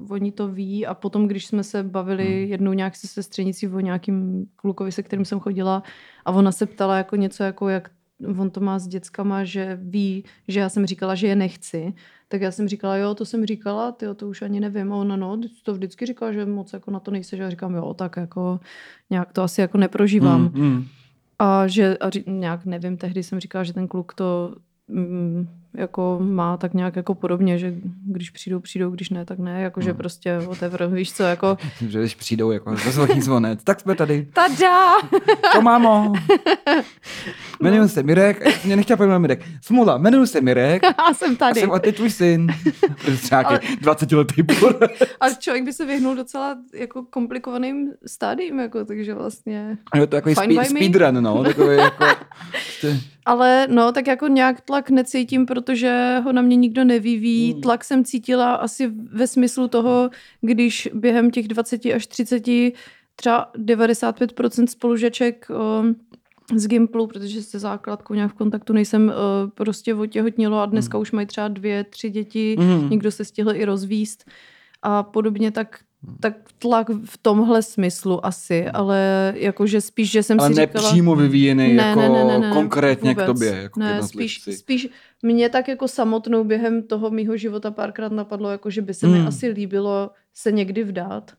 oni 0.09 0.31
to 0.31 0.47
ví 0.47 0.85
a 0.85 0.93
potom, 0.93 1.27
když 1.27 1.45
jsme 1.45 1.63
se 1.63 1.83
bavili 1.83 2.25
hmm. 2.25 2.51
jednou 2.51 2.73
nějak 2.73 2.95
se 2.95 3.07
sestřenicí 3.07 3.67
o 3.67 3.79
nějakým 3.79 4.45
klukovi, 4.55 4.91
se 4.91 5.03
kterým 5.03 5.25
jsem 5.25 5.39
chodila 5.39 5.83
a 6.25 6.31
ona 6.31 6.51
se 6.51 6.65
ptala 6.65 6.97
jako 6.97 7.15
něco 7.15 7.43
jako 7.43 7.69
jak 7.69 7.89
on 8.37 8.49
to 8.49 8.59
má 8.59 8.79
s 8.79 8.87
dětskama, 8.87 9.43
že 9.43 9.79
ví, 9.81 10.23
že 10.47 10.59
já 10.59 10.69
jsem 10.69 10.85
říkala, 10.85 11.15
že 11.15 11.27
je 11.27 11.35
nechci, 11.35 11.93
tak 12.27 12.41
já 12.41 12.51
jsem 12.51 12.67
říkala, 12.67 12.97
jo, 12.97 13.13
to 13.13 13.25
jsem 13.25 13.45
říkala, 13.45 13.91
ty 13.91 14.05
to 14.15 14.27
už 14.27 14.41
ani 14.41 14.59
nevím. 14.59 14.93
A 14.93 14.95
ona, 14.95 15.15
no, 15.15 15.37
to 15.63 15.73
vždycky 15.73 16.05
říkala, 16.05 16.31
že 16.31 16.45
moc 16.45 16.73
jako 16.73 16.91
na 16.91 16.99
to 16.99 17.11
nejseš. 17.11 17.37
že 17.37 17.43
já 17.43 17.49
říkám, 17.49 17.75
jo, 17.75 17.93
tak 17.93 18.17
jako 18.17 18.59
nějak 19.09 19.33
to 19.33 19.43
asi 19.43 19.61
jako 19.61 19.77
neprožívám. 19.77 20.41
Mm, 20.41 20.61
mm. 20.61 20.85
A 21.39 21.67
že 21.67 21.97
a 21.97 22.09
ří, 22.09 22.23
nějak 22.27 22.65
nevím, 22.65 22.97
tehdy 22.97 23.23
jsem 23.23 23.39
říkala, 23.39 23.63
že 23.63 23.73
ten 23.73 23.87
kluk 23.87 24.13
to 24.13 24.55
mm, 24.87 25.47
jako 25.73 26.19
má 26.21 26.57
tak 26.57 26.73
nějak 26.73 26.95
jako 26.95 27.15
podobně, 27.15 27.57
že 27.57 27.73
když 28.05 28.29
přijdou, 28.29 28.59
přijdou, 28.59 28.89
když 28.89 29.09
ne, 29.09 29.25
tak 29.25 29.39
ne, 29.39 29.61
jakože 29.61 29.89
hmm. 29.89 29.97
prostě 29.97 30.37
whatever, 30.37 30.87
víš 30.93 31.13
co, 31.13 31.23
jako... 31.23 31.57
že 31.87 31.99
když 31.99 32.15
přijdou 32.15 32.51
jako 32.51 32.75
zazvoní 32.75 33.21
zvonec, 33.21 33.63
tak 33.63 33.79
jsme 33.79 33.95
tady. 33.95 34.27
Tada! 34.33 34.89
To 35.53 35.61
mámo! 35.61 36.13
Jmenuji 37.61 37.81
no. 37.81 37.87
se 37.87 38.03
Mirek, 38.03 38.65
mě 38.65 38.75
nechtěla 38.75 38.97
pojmenovat 38.97 39.21
Mirek. 39.21 39.45
Smula, 39.61 39.97
jmenuji 39.97 40.27
se 40.27 40.41
Mirek. 40.41 40.83
A 40.83 41.13
jsem 41.13 41.35
tady. 41.35 41.59
A 41.59 41.63
jsem 41.63 41.71
a 41.71 41.79
ty 41.79 41.91
tvůj 41.91 42.09
syn. 42.09 42.47
Třeba 43.21 43.41
Ale... 43.41 43.59
20 43.81 44.11
letý 44.11 44.43
A 45.19 45.29
člověk 45.29 45.65
by 45.65 45.73
se 45.73 45.85
vyhnul 45.85 46.15
docela 46.15 46.57
jako 46.73 47.03
komplikovaným 47.03 47.91
stádím, 48.05 48.59
jako, 48.59 48.85
takže 48.85 49.13
vlastně... 49.13 49.77
Jo, 49.95 50.07
to 50.07 50.15
jako 50.15 50.31
speed, 50.35 50.67
speedrun, 50.67 51.23
no. 51.23 51.43
Takový 51.43 51.77
jako... 51.77 52.05
Ale 53.25 53.67
no, 53.69 53.91
tak 53.91 54.07
jako 54.07 54.27
nějak 54.27 54.61
tlak 54.61 54.89
necítím, 54.89 55.45
protože 55.61 56.21
ho 56.23 56.31
na 56.31 56.41
mě 56.41 56.55
nikdo 56.55 56.83
nevyvíjí. 56.83 57.51
Hmm. 57.51 57.61
Tlak 57.61 57.83
jsem 57.83 58.03
cítila 58.03 58.55
asi 58.55 58.87
ve 59.11 59.27
smyslu 59.27 59.67
toho, 59.67 60.09
když 60.41 60.89
během 60.93 61.31
těch 61.31 61.47
20 61.47 61.85
až 61.85 62.07
30 62.07 62.43
třeba 63.15 63.51
95% 63.57 64.67
spolužeček 64.67 65.47
o, 65.49 65.83
z 66.55 66.67
Gimplu, 66.67 67.07
protože 67.07 67.43
se 67.43 67.59
základkou 67.59 68.13
nějak 68.13 68.31
v 68.31 68.35
kontaktu 68.35 68.73
nejsem, 68.73 69.09
o, 69.09 69.13
prostě 69.47 69.95
otěhotnilo 69.95 70.59
a 70.59 70.65
dneska 70.65 70.97
hmm. 70.97 71.01
už 71.01 71.11
mají 71.11 71.27
třeba 71.27 71.47
dvě, 71.47 71.83
tři 71.83 72.09
děti, 72.09 72.55
hmm. 72.59 72.89
někdo 72.89 73.11
se 73.11 73.25
stihl 73.25 73.55
i 73.55 73.65
rozvíst 73.65 74.25
a 74.81 75.03
podobně, 75.03 75.51
tak 75.51 75.79
tak 76.19 76.33
tlak 76.59 76.89
v 77.05 77.17
tomhle 77.17 77.63
smyslu 77.63 78.25
asi, 78.25 78.67
ale 78.67 79.33
jakože 79.37 79.81
spíš, 79.81 80.11
že 80.11 80.23
jsem 80.23 80.39
ale 80.39 80.49
si 80.49 80.53
říkala... 80.53 80.69
Ale 80.75 80.83
nepřímo 80.83 81.15
vyvíjený 81.15 81.73
ne, 81.73 81.83
jako 81.83 81.99
ne, 81.99 82.09
ne, 82.09 82.23
ne, 82.23 82.39
ne, 82.39 82.51
konkrétně 82.53 83.09
vůbec. 83.09 83.23
k 83.23 83.25
tobě. 83.25 83.49
Jako 83.49 83.79
ne, 83.79 84.03
spíš, 84.03 84.41
spíš 84.57 84.87
mě 85.21 85.49
tak 85.49 85.67
jako 85.67 85.87
samotnou 85.87 86.43
během 86.43 86.83
toho 86.83 87.09
mýho 87.09 87.37
života 87.37 87.71
párkrát 87.71 88.11
napadlo, 88.11 88.49
jako 88.49 88.69
že 88.69 88.81
by 88.81 88.93
se 88.93 89.07
mm. 89.07 89.13
mi 89.13 89.27
asi 89.27 89.47
líbilo 89.47 90.11
se 90.33 90.51
někdy 90.51 90.83
vdát. 90.83 91.31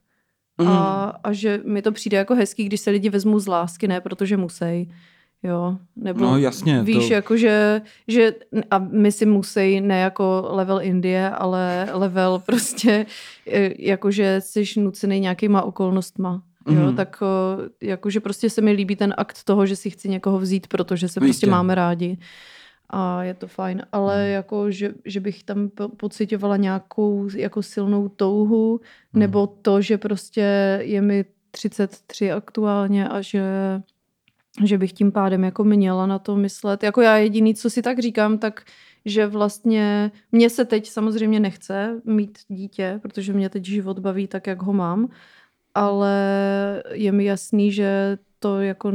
Mm. 0.58 0.68
A, 0.68 1.04
a 1.24 1.32
že 1.32 1.60
mi 1.64 1.82
to 1.82 1.92
přijde 1.92 2.16
jako 2.16 2.34
hezký, 2.34 2.64
když 2.64 2.80
se 2.80 2.90
lidi 2.90 3.10
vezmou 3.10 3.38
z 3.38 3.46
lásky, 3.46 3.88
ne 3.88 4.00
protože 4.00 4.36
musí. 4.36 4.92
Jo, 5.42 5.76
nebo 5.96 6.20
no, 6.20 6.38
jasně, 6.38 6.82
víš, 6.82 7.08
to... 7.08 7.14
jako 7.14 7.36
že, 7.36 7.82
že 8.08 8.34
a 8.70 8.78
my 8.78 9.12
si 9.12 9.26
musí 9.26 9.80
ne 9.80 10.00
jako 10.00 10.48
level 10.50 10.80
Indie, 10.82 11.30
ale 11.30 11.88
level 11.92 12.42
prostě 12.46 13.06
e, 13.46 13.70
jakože 13.78 14.40
jsi 14.40 14.64
nucený 14.76 15.20
nějakýma 15.20 15.62
okolnostma. 15.62 16.42
Jo, 16.70 16.90
mm. 16.90 16.96
tak 16.96 17.22
jakože 17.82 18.20
prostě 18.20 18.50
se 18.50 18.60
mi 18.60 18.72
líbí 18.72 18.96
ten 18.96 19.14
akt 19.16 19.44
toho, 19.44 19.66
že 19.66 19.76
si 19.76 19.90
chci 19.90 20.08
někoho 20.08 20.38
vzít, 20.38 20.66
protože 20.66 21.08
se 21.08 21.20
Víště. 21.20 21.32
prostě 21.32 21.46
máme 21.46 21.74
rádi 21.74 22.18
a 22.90 23.22
je 23.22 23.34
to 23.34 23.46
fajn, 23.46 23.82
ale 23.92 24.24
mm. 24.24 24.32
jako, 24.32 24.70
že, 24.70 24.94
že 25.04 25.20
bych 25.20 25.42
tam 25.42 25.70
pocitovala 25.96 26.56
nějakou 26.56 27.28
jako 27.36 27.62
silnou 27.62 28.08
touhu, 28.08 28.80
mm. 29.12 29.20
nebo 29.20 29.46
to, 29.46 29.82
že 29.82 29.98
prostě 29.98 30.78
je 30.82 31.00
mi 31.00 31.24
33 31.50 32.32
aktuálně 32.32 33.08
a 33.08 33.20
že 33.20 33.42
že 34.64 34.78
bych 34.78 34.92
tím 34.92 35.12
pádem 35.12 35.44
jako 35.44 35.64
měla 35.64 36.06
na 36.06 36.18
to 36.18 36.36
myslet. 36.36 36.82
Jako 36.82 37.00
já 37.00 37.16
jediný, 37.16 37.54
co 37.54 37.70
si 37.70 37.82
tak 37.82 37.98
říkám, 37.98 38.38
tak 38.38 38.64
že 39.04 39.26
vlastně 39.26 40.10
mě 40.32 40.50
se 40.50 40.64
teď 40.64 40.88
samozřejmě 40.88 41.40
nechce 41.40 42.00
mít 42.04 42.38
dítě, 42.48 43.00
protože 43.02 43.32
mě 43.32 43.48
teď 43.48 43.64
život 43.64 43.98
baví 43.98 44.26
tak, 44.26 44.46
jak 44.46 44.62
ho 44.62 44.72
mám, 44.72 45.08
ale 45.74 46.14
je 46.90 47.12
mi 47.12 47.24
jasný, 47.24 47.72
že 47.72 48.18
to 48.38 48.60
jako 48.60 48.92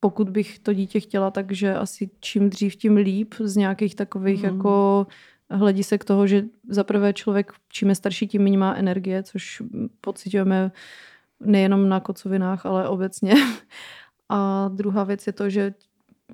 pokud 0.00 0.28
bych 0.30 0.58
to 0.58 0.72
dítě 0.72 1.00
chtěla, 1.00 1.30
takže 1.30 1.74
asi 1.74 2.10
čím 2.20 2.50
dřív, 2.50 2.76
tím 2.76 2.96
líp 2.96 3.34
z 3.40 3.56
nějakých 3.56 3.94
takových 3.94 4.42
mm. 4.42 4.54
jako 4.54 5.06
hledisek 5.50 6.04
toho, 6.04 6.26
že 6.26 6.44
za 6.68 6.84
prvé 6.84 7.12
člověk, 7.12 7.52
čím 7.68 7.88
je 7.88 7.94
starší, 7.94 8.28
tím 8.28 8.42
méně 8.42 8.58
má 8.58 8.74
energie, 8.74 9.22
což 9.22 9.62
pocitujeme 10.00 10.72
nejenom 11.40 11.88
na 11.88 12.00
kocovinách, 12.00 12.66
ale 12.66 12.88
obecně. 12.88 13.34
A 14.28 14.68
druhá 14.68 15.04
věc 15.04 15.26
je 15.26 15.32
to, 15.32 15.50
že 15.50 15.74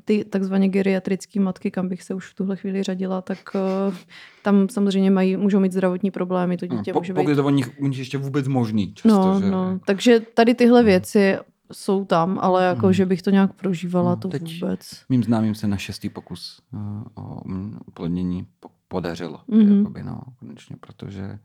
ty 0.04 0.24
takzvaně 0.24 0.68
geriatrické 0.68 1.40
matky, 1.40 1.70
kam 1.70 1.88
bych 1.88 2.02
se 2.02 2.14
už 2.14 2.30
v 2.30 2.34
tuhle 2.34 2.56
chvíli 2.56 2.82
řadila, 2.82 3.22
tak 3.22 3.38
uh, 3.54 3.94
tam 4.42 4.68
samozřejmě 4.68 5.10
mají, 5.10 5.36
můžou 5.36 5.60
mít 5.60 5.72
zdravotní 5.72 6.10
problémy, 6.10 6.56
to 6.56 6.66
dítě 6.66 6.92
no, 6.92 7.00
může 7.00 7.12
být... 7.12 7.20
Pokud 7.20 7.34
to 7.34 7.44
o 7.44 7.50
nich, 7.50 7.70
ještě 7.92 8.18
vůbec 8.18 8.48
možný. 8.48 8.94
Často, 8.94 9.08
no, 9.08 9.40
že... 9.40 9.50
no, 9.50 9.80
takže 9.86 10.20
tady 10.20 10.54
tyhle 10.54 10.82
věci 10.82 11.38
jsou 11.72 12.04
tam, 12.04 12.38
ale 12.42 12.64
jako, 12.64 12.86
hmm. 12.86 12.92
že 12.92 13.06
bych 13.06 13.22
to 13.22 13.30
nějak 13.30 13.52
prožívala, 13.52 14.10
no, 14.10 14.16
to 14.16 14.28
teď 14.28 14.60
vůbec. 14.60 15.04
Mým 15.08 15.22
známým 15.22 15.54
se 15.54 15.68
na 15.68 15.76
šestý 15.76 16.08
pokus 16.08 16.62
uh, 16.72 16.80
o 17.14 17.42
uplodnění 17.86 18.46
podařilo. 18.88 19.40
Mm-hmm. 19.48 19.78
Jakoby, 19.78 20.02
no, 20.02 20.20
konečně, 20.38 20.76
protože 20.80 21.38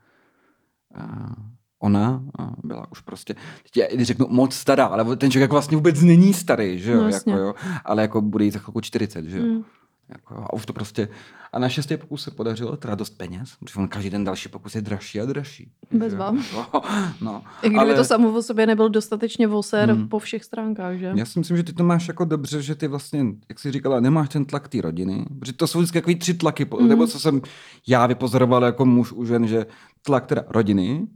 uh, 0.97 1.33
ona 1.85 2.23
byla 2.63 2.91
už 2.91 3.01
prostě, 3.01 3.35
teď 3.63 3.77
já 3.77 4.05
řeknu 4.05 4.27
moc 4.29 4.53
stará, 4.55 4.85
ale 4.85 5.15
ten 5.15 5.31
člověk 5.31 5.51
vlastně 5.51 5.77
vůbec 5.77 6.01
není 6.01 6.33
starý, 6.33 6.79
že 6.79 6.91
jo, 6.91 7.03
no, 7.03 7.09
jako, 7.09 7.31
jo 7.31 7.53
ale 7.85 8.01
jako 8.01 8.21
bude 8.21 8.45
jí 8.45 8.51
za 8.51 8.59
chvilku 8.59 8.81
40, 8.81 9.25
že 9.25 9.37
jo. 9.37 9.45
Mm. 9.45 9.63
Jako, 10.09 10.35
a 10.35 10.53
už 10.53 10.65
to 10.65 10.73
prostě, 10.73 11.07
a 11.53 11.59
na 11.59 11.69
šestý 11.69 11.97
pokus 11.97 12.23
se 12.23 12.31
podařilo, 12.31 12.77
teda 12.77 12.95
dost 12.95 13.09
peněz, 13.09 13.55
protože 13.59 13.79
on 13.79 13.87
každý 13.87 14.09
den 14.09 14.23
další 14.23 14.49
pokus 14.49 14.75
je 14.75 14.81
dražší 14.81 15.21
a 15.21 15.25
dražší. 15.25 15.71
Bez 15.91 16.13
vám. 16.13 16.43
Jako, 16.57 16.81
no, 17.21 17.43
I 17.61 17.69
kdyby 17.69 17.79
ale... 17.79 17.95
to 17.95 18.03
samo 18.03 18.33
o 18.33 18.41
sobě 18.41 18.67
nebyl 18.67 18.89
dostatečně 18.89 19.47
voser 19.47 19.91
hmm. 19.91 20.09
po 20.09 20.19
všech 20.19 20.43
stránkách, 20.43 20.97
že? 20.97 21.11
Já 21.15 21.25
si 21.25 21.39
myslím, 21.39 21.57
že 21.57 21.63
ty 21.63 21.73
to 21.73 21.83
máš 21.83 22.07
jako 22.07 22.25
dobře, 22.25 22.61
že 22.61 22.75
ty 22.75 22.87
vlastně, 22.87 23.25
jak 23.49 23.59
jsi 23.59 23.71
říkala, 23.71 23.99
nemáš 23.99 24.29
ten 24.29 24.45
tlak 24.45 24.67
té 24.67 24.81
rodiny, 24.81 25.25
protože 25.39 25.53
to 25.53 25.67
jsou 25.67 25.79
vždycky 25.79 26.01
takový 26.01 26.15
tři 26.15 26.33
tlaky, 26.33 26.67
hmm. 26.79 26.87
nebo 26.87 27.07
co 27.07 27.19
jsem 27.19 27.41
já 27.87 28.07
vypozoroval 28.07 28.63
jako 28.63 28.85
muž 28.85 29.11
u 29.11 29.25
žen, 29.25 29.47
že 29.47 29.65
tlak 30.01 30.25
teda 30.25 30.43
rodiny, 30.47 31.07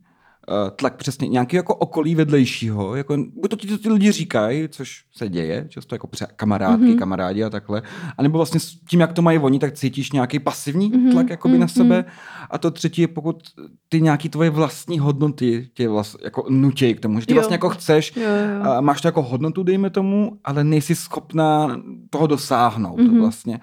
tlak 0.76 0.96
přesně 0.96 1.28
nějaký 1.28 1.56
jako 1.56 1.76
okolí 1.76 2.16
vedlejšího, 2.16 2.96
jako, 2.96 3.18
buď 3.18 3.50
to 3.50 3.56
ti, 3.56 3.68
to 3.68 3.78
ti 3.78 3.90
lidi 3.90 4.12
říkají, 4.12 4.68
což 4.70 5.04
se 5.16 5.30
děje, 5.30 5.66
často 5.70 5.96
jako 5.96 6.10
kamarádky, 6.36 6.86
mm-hmm. 6.86 7.00
kamarádi 7.00 7.44
a 7.44 7.50
takhle, 7.50 7.82
anebo 8.18 8.38
vlastně 8.38 8.60
s 8.60 8.76
tím, 8.90 9.00
jak 9.00 9.14
to 9.14 9.22
mají 9.22 9.40
oni, 9.40 9.60
tak 9.60 9.74
cítíš 9.74 10.12
nějaký 10.12 10.40
pasivní 10.40 10.92
mm-hmm. 10.92 11.12
tlak 11.12 11.30
jakoby 11.30 11.56
mm-hmm. 11.56 11.60
na 11.60 11.68
sebe 11.68 12.06
a 12.50 12.58
to 12.58 12.72
třetí 12.72 13.02
je, 13.02 13.08
pokud 13.08 13.44
ty 13.90 14.02
nějaký 14.02 14.30
tvoje 14.30 14.50
vlastní 14.50 15.00
hodnoty 15.00 15.70
tě 15.74 15.90
vlastně 15.90 16.20
jako 16.24 16.46
nutí 16.50 16.94
k 16.94 17.00
tomu, 17.00 17.20
že 17.20 17.26
ty 17.26 17.34
jo. 17.34 17.36
vlastně 17.36 17.54
jako 17.54 17.70
chceš 17.70 18.16
jo, 18.16 18.24
jo. 18.24 18.72
a 18.72 18.82
máš 18.82 19.02
to 19.02 19.08
jako 19.08 19.22
hodnotu, 19.22 19.64
dejme 19.64 19.90
tomu, 19.90 20.40
ale 20.44 20.64
nejsi 20.64 20.96
schopná 20.96 21.82
toho 22.10 22.28
dosáhnout 22.28 23.00
mm-hmm. 23.00 23.20
vlastně. 23.20 23.60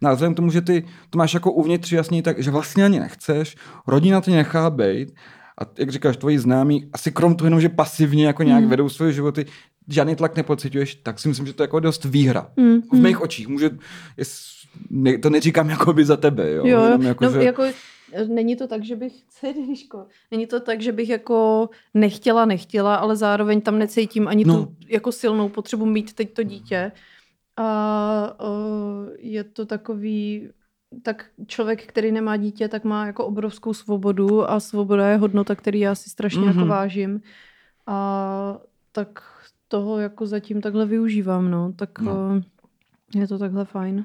No 0.00 0.10
a 0.10 0.12
vzhledem 0.12 0.34
k 0.34 0.36
tomu, 0.36 0.50
že 0.50 0.60
ty 0.60 0.84
to 1.10 1.18
máš 1.18 1.34
jako 1.34 1.52
uvnitř 1.52 1.92
jasně 1.92 2.22
tak, 2.22 2.42
že 2.42 2.50
vlastně 2.50 2.84
ani 2.84 3.00
nechceš, 3.00 3.56
rodina 3.86 4.20
tě 4.20 4.30
nechá 4.30 4.70
být, 4.70 5.12
a 5.60 5.66
jak 5.78 5.90
říkáš, 5.90 6.16
tvoji 6.16 6.38
známí, 6.38 6.90
asi 6.92 7.12
krom 7.12 7.34
toho 7.34 7.46
jenom, 7.46 7.60
že 7.60 7.68
pasivně 7.68 8.26
jako 8.26 8.42
nějak 8.42 8.64
mm. 8.64 8.70
vedou 8.70 8.88
svoje 8.88 9.12
životy, 9.12 9.46
žádný 9.88 10.16
tlak 10.16 10.36
nepocituješ, 10.36 10.94
tak 10.94 11.18
si 11.18 11.28
myslím, 11.28 11.46
že 11.46 11.52
to 11.52 11.62
je 11.62 11.64
jako 11.64 11.80
dost 11.80 12.04
výhra. 12.04 12.50
Mm. 12.56 12.80
V 12.82 13.00
mých 13.00 13.20
očích. 13.20 13.48
Může, 13.48 13.70
ne, 14.90 15.18
to 15.18 15.30
neříkám 15.30 15.70
jako 15.70 15.92
by 15.92 16.04
za 16.04 16.16
tebe, 16.16 16.52
jo. 16.52 16.66
jo 16.66 16.84
jenom 16.84 17.02
jako, 17.02 17.24
no, 17.24 17.30
že... 17.30 17.44
jako, 17.44 17.62
není 18.26 18.56
to 18.56 18.66
tak, 18.66 18.84
že 18.84 18.96
bych, 18.96 19.12
Cedriško, 19.28 20.06
není 20.30 20.46
to 20.46 20.60
tak, 20.60 20.80
že 20.80 20.92
bych 20.92 21.08
jako 21.08 21.68
nechtěla, 21.94 22.44
nechtěla, 22.44 22.94
ale 22.94 23.16
zároveň 23.16 23.60
tam 23.60 23.78
necítím 23.78 24.28
ani 24.28 24.44
no. 24.44 24.54
tu 24.54 24.74
jako 24.88 25.12
silnou 25.12 25.48
potřebu 25.48 25.86
mít 25.86 26.12
teď 26.12 26.32
to 26.32 26.42
dítě. 26.42 26.92
A 27.56 28.36
uh, 28.44 29.08
je 29.18 29.44
to 29.44 29.66
takový, 29.66 30.48
tak 31.02 31.26
člověk, 31.46 31.86
který 31.86 32.12
nemá 32.12 32.36
dítě, 32.36 32.68
tak 32.68 32.84
má 32.84 33.06
jako 33.06 33.26
obrovskou 33.26 33.74
svobodu 33.74 34.50
a 34.50 34.60
svoboda 34.60 35.08
je 35.08 35.16
hodnota, 35.16 35.54
který 35.54 35.80
já 35.80 35.94
si 35.94 36.10
strašně 36.10 36.42
mm-hmm. 36.42 36.46
jako 36.46 36.58
mhm. 36.58 36.68
vážím. 36.68 37.20
A 37.86 38.58
tak 38.92 39.22
toho 39.68 39.98
jako 39.98 40.26
zatím 40.26 40.60
takhle 40.60 40.86
využívám, 40.86 41.50
no. 41.50 41.72
Tak 41.72 41.98
no. 41.98 42.42
je 43.14 43.28
to 43.28 43.38
takhle 43.38 43.64
fajn. 43.64 44.04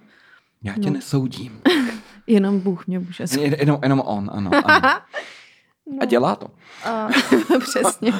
Já 0.63 0.73
tě 0.73 0.89
no. 0.89 0.93
nesoudím. 0.93 1.61
jenom 2.27 2.59
Bůh 2.59 2.87
mě 2.87 2.99
může 2.99 3.27
soudit. 3.27 3.59
Jenom, 3.59 3.79
jenom 3.83 3.99
on, 4.05 4.29
ano. 4.33 4.51
ano. 4.65 5.01
no. 5.91 5.97
A 6.01 6.05
dělá 6.05 6.35
to. 6.35 6.47
A, 6.85 7.07
přesně. 7.59 8.13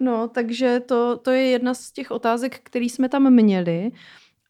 No, 0.00 0.28
takže 0.28 0.80
to, 0.80 1.16
to 1.16 1.30
je 1.30 1.42
jedna 1.42 1.74
z 1.74 1.90
těch 1.90 2.10
otázek, 2.10 2.60
které 2.62 2.84
jsme 2.84 3.08
tam 3.08 3.30
měli. 3.30 3.90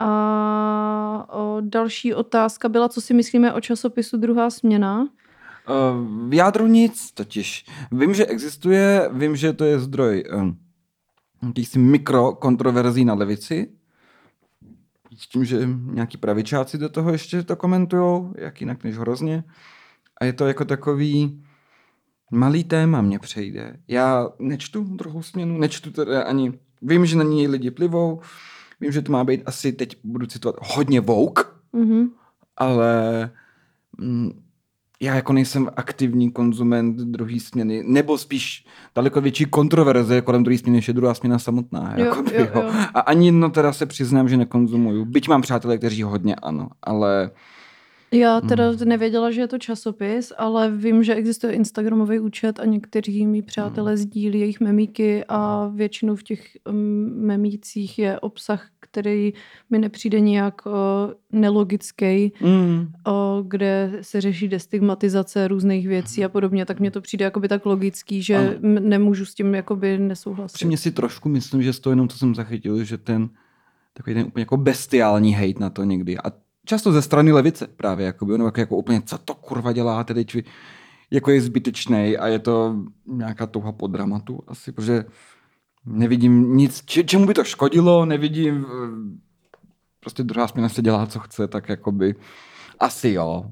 A 0.07 1.27
další 1.61 2.15
otázka 2.15 2.69
byla, 2.69 2.89
co 2.89 3.01
si 3.01 3.15
myslíme 3.15 3.53
o 3.53 3.61
časopisu 3.61 4.17
Druhá 4.17 4.51
směna. 4.51 5.09
V 6.29 6.35
jádru 6.35 6.67
nic, 6.67 7.13
totiž. 7.13 7.67
Vím, 7.93 8.15
že 8.15 8.27
existuje, 8.27 9.11
vím, 9.13 9.37
že 9.37 9.53
to 9.53 9.65
je 9.65 9.79
zdroj 9.79 10.25
um, 10.35 10.59
jakýchsi 11.47 11.79
mikrokontroverzí 11.79 13.05
na 13.05 13.15
levici. 13.15 13.73
S 15.17 15.29
tím, 15.29 15.45
že 15.45 15.69
nějaký 15.85 16.17
pravičáci 16.17 16.79
do 16.79 16.89
toho 16.89 17.13
ještě 17.13 17.43
to 17.43 17.57
komentují, 17.57 18.33
jak 18.39 18.61
jinak 18.61 18.85
než 18.85 18.99
hrozně. 18.99 19.45
A 20.21 20.25
je 20.25 20.33
to 20.33 20.47
jako 20.47 20.65
takový 20.65 21.45
malý 22.31 22.65
téma 22.65 23.01
mě 23.01 23.19
přejde. 23.19 23.77
Já 23.89 24.29
nečtu 24.39 24.85
druhou 24.85 25.23
směnu, 25.23 25.59
nečtu 25.59 25.91
teda 25.91 26.23
ani, 26.23 26.53
vím, 26.83 27.07
že 27.07 27.17
na 27.17 27.25
ní 27.25 27.49
lidi 27.49 27.71
plivou, 27.71 28.21
Vím, 28.85 28.93
že 28.93 29.03
to 29.03 29.13
má 29.13 29.25
být 29.25 29.43
asi, 29.47 29.73
teď 29.73 29.97
budu 30.05 30.27
citovat, 30.27 30.57
hodně 30.63 31.01
vouk, 31.01 31.61
mm-hmm. 31.75 32.09
ale 32.57 33.31
mm, 33.99 34.41
já 35.01 35.15
jako 35.15 35.33
nejsem 35.33 35.71
aktivní 35.77 36.31
konzument 36.31 36.97
druhé 36.97 37.41
směny, 37.41 37.83
nebo 37.87 38.19
spíš 38.19 38.67
daleko 38.95 39.21
větší 39.21 39.45
kontroverze 39.45 40.21
kolem 40.21 40.45
druhé 40.45 40.59
směny, 40.59 40.79
než 40.79 40.89
je 40.89 40.95
druhá 40.95 41.15
směna 41.15 41.39
samotná. 41.39 41.95
Jo, 41.97 42.05
jakoby, 42.05 42.31
jo, 42.35 42.49
jo. 42.55 42.63
A 42.95 43.01
ani 43.01 43.33
no 43.33 43.51
teda 43.51 43.73
se 43.73 43.87
přiznám, 43.87 44.29
že 44.29 44.37
nekonzumuju. 44.37 45.05
Byť 45.05 45.29
mám 45.29 45.43
přátelé, 45.43 45.79
kteří 45.79 46.03
hodně 46.03 46.35
ano, 46.35 46.69
ale 46.83 47.31
já 48.15 48.41
teda 48.41 48.69
hmm. 48.69 48.79
nevěděla, 48.85 49.31
že 49.31 49.41
je 49.41 49.49
to 49.49 49.59
časopis, 49.59 50.33
ale 50.39 50.71
vím, 50.71 51.05
že 51.05 51.15
existuje 51.15 51.53
Instagramový 51.53 52.19
účet 52.19 52.61
a 52.61 52.65
někteří 52.65 53.27
mý 53.27 53.43
přátelé 53.43 53.91
hmm. 53.91 53.97
sdílí 53.97 54.41
jejich 54.41 54.61
memíky 54.61 55.25
a 55.29 55.71
většinou 55.75 56.17
v 56.17 56.23
těch 56.23 56.47
um, 56.69 56.77
memících 57.17 57.99
je 57.99 58.21
obsah, 58.21 58.69
který 58.81 59.33
mi 59.71 59.79
nepřijde 59.79 60.21
nějak 60.21 60.67
uh, 60.67 60.73
nelogický, 61.33 62.33
hmm. 62.37 62.87
uh, 63.07 63.47
kde 63.49 63.93
se 64.01 64.21
řeší 64.21 64.49
destigmatizace 64.49 65.49
různých 65.49 65.89
věcí 65.89 66.25
a 66.25 66.29
podobně, 66.29 66.67
tak 66.67 66.81
mně 66.81 66.91
to 66.91 67.01
přijde 67.01 67.25
jakoby 67.25 67.49
tak 67.49 67.67
logický, 67.67 68.23
že 68.23 68.37
ano. 68.37 68.81
nemůžu 68.81 69.25
s 69.25 69.35
tím 69.35 69.55
jakoby 69.55 69.99
nesouhlasit. 69.99 70.55
Při 70.55 70.67
mě 70.67 70.77
si 70.77 70.91
trošku 70.91 71.29
myslím, 71.29 71.63
že 71.63 71.81
to 71.81 71.91
jenom, 71.91 72.09
co 72.09 72.19
jsem 72.19 72.35
zachytil, 72.35 72.85
že 72.85 72.99
ten 72.99 73.29
takový 73.95 74.15
ten 74.15 74.27
úplně 74.27 74.43
jako 74.43 74.57
bestiální 74.57 75.33
hate 75.35 75.61
na 75.61 75.71
to 75.71 75.85
někdy. 75.85 76.19
A 76.19 76.33
často 76.65 76.93
ze 76.93 77.03
strany 77.03 77.33
levice 77.33 77.67
právě, 77.67 78.07
jakoby, 78.07 78.35
ono 78.35 78.45
jako, 78.45 78.61
jako 78.61 78.77
úplně, 78.77 79.03
co 79.03 79.19
to 79.19 79.35
kurva 79.35 79.73
dělá, 79.73 80.05
tedy 80.05 80.25
či, 80.25 80.45
jako 81.11 81.31
je 81.31 81.41
zbytečný 81.41 82.17
a 82.17 82.27
je 82.27 82.39
to 82.39 82.77
nějaká 83.07 83.47
touha 83.47 83.73
po 83.73 83.87
dramatu 83.87 84.41
asi, 84.49 84.73
protože 84.73 85.05
nevidím 85.87 86.57
nic, 86.57 86.83
či, 86.85 87.05
čemu 87.05 87.27
by 87.27 87.35
to 87.35 87.45
škodilo, 87.45 88.05
nevidím, 88.07 88.67
eh, 88.69 89.25
prostě 90.01 90.23
druhá 90.23 90.49
směna 90.49 90.69
se 90.69 90.83
dělá, 90.83 91.07
co 91.07 91.19
chce, 91.19 91.49
tak 91.49 91.69
jakoby 91.69 92.15
asi 92.81 93.09
jo. 93.09 93.45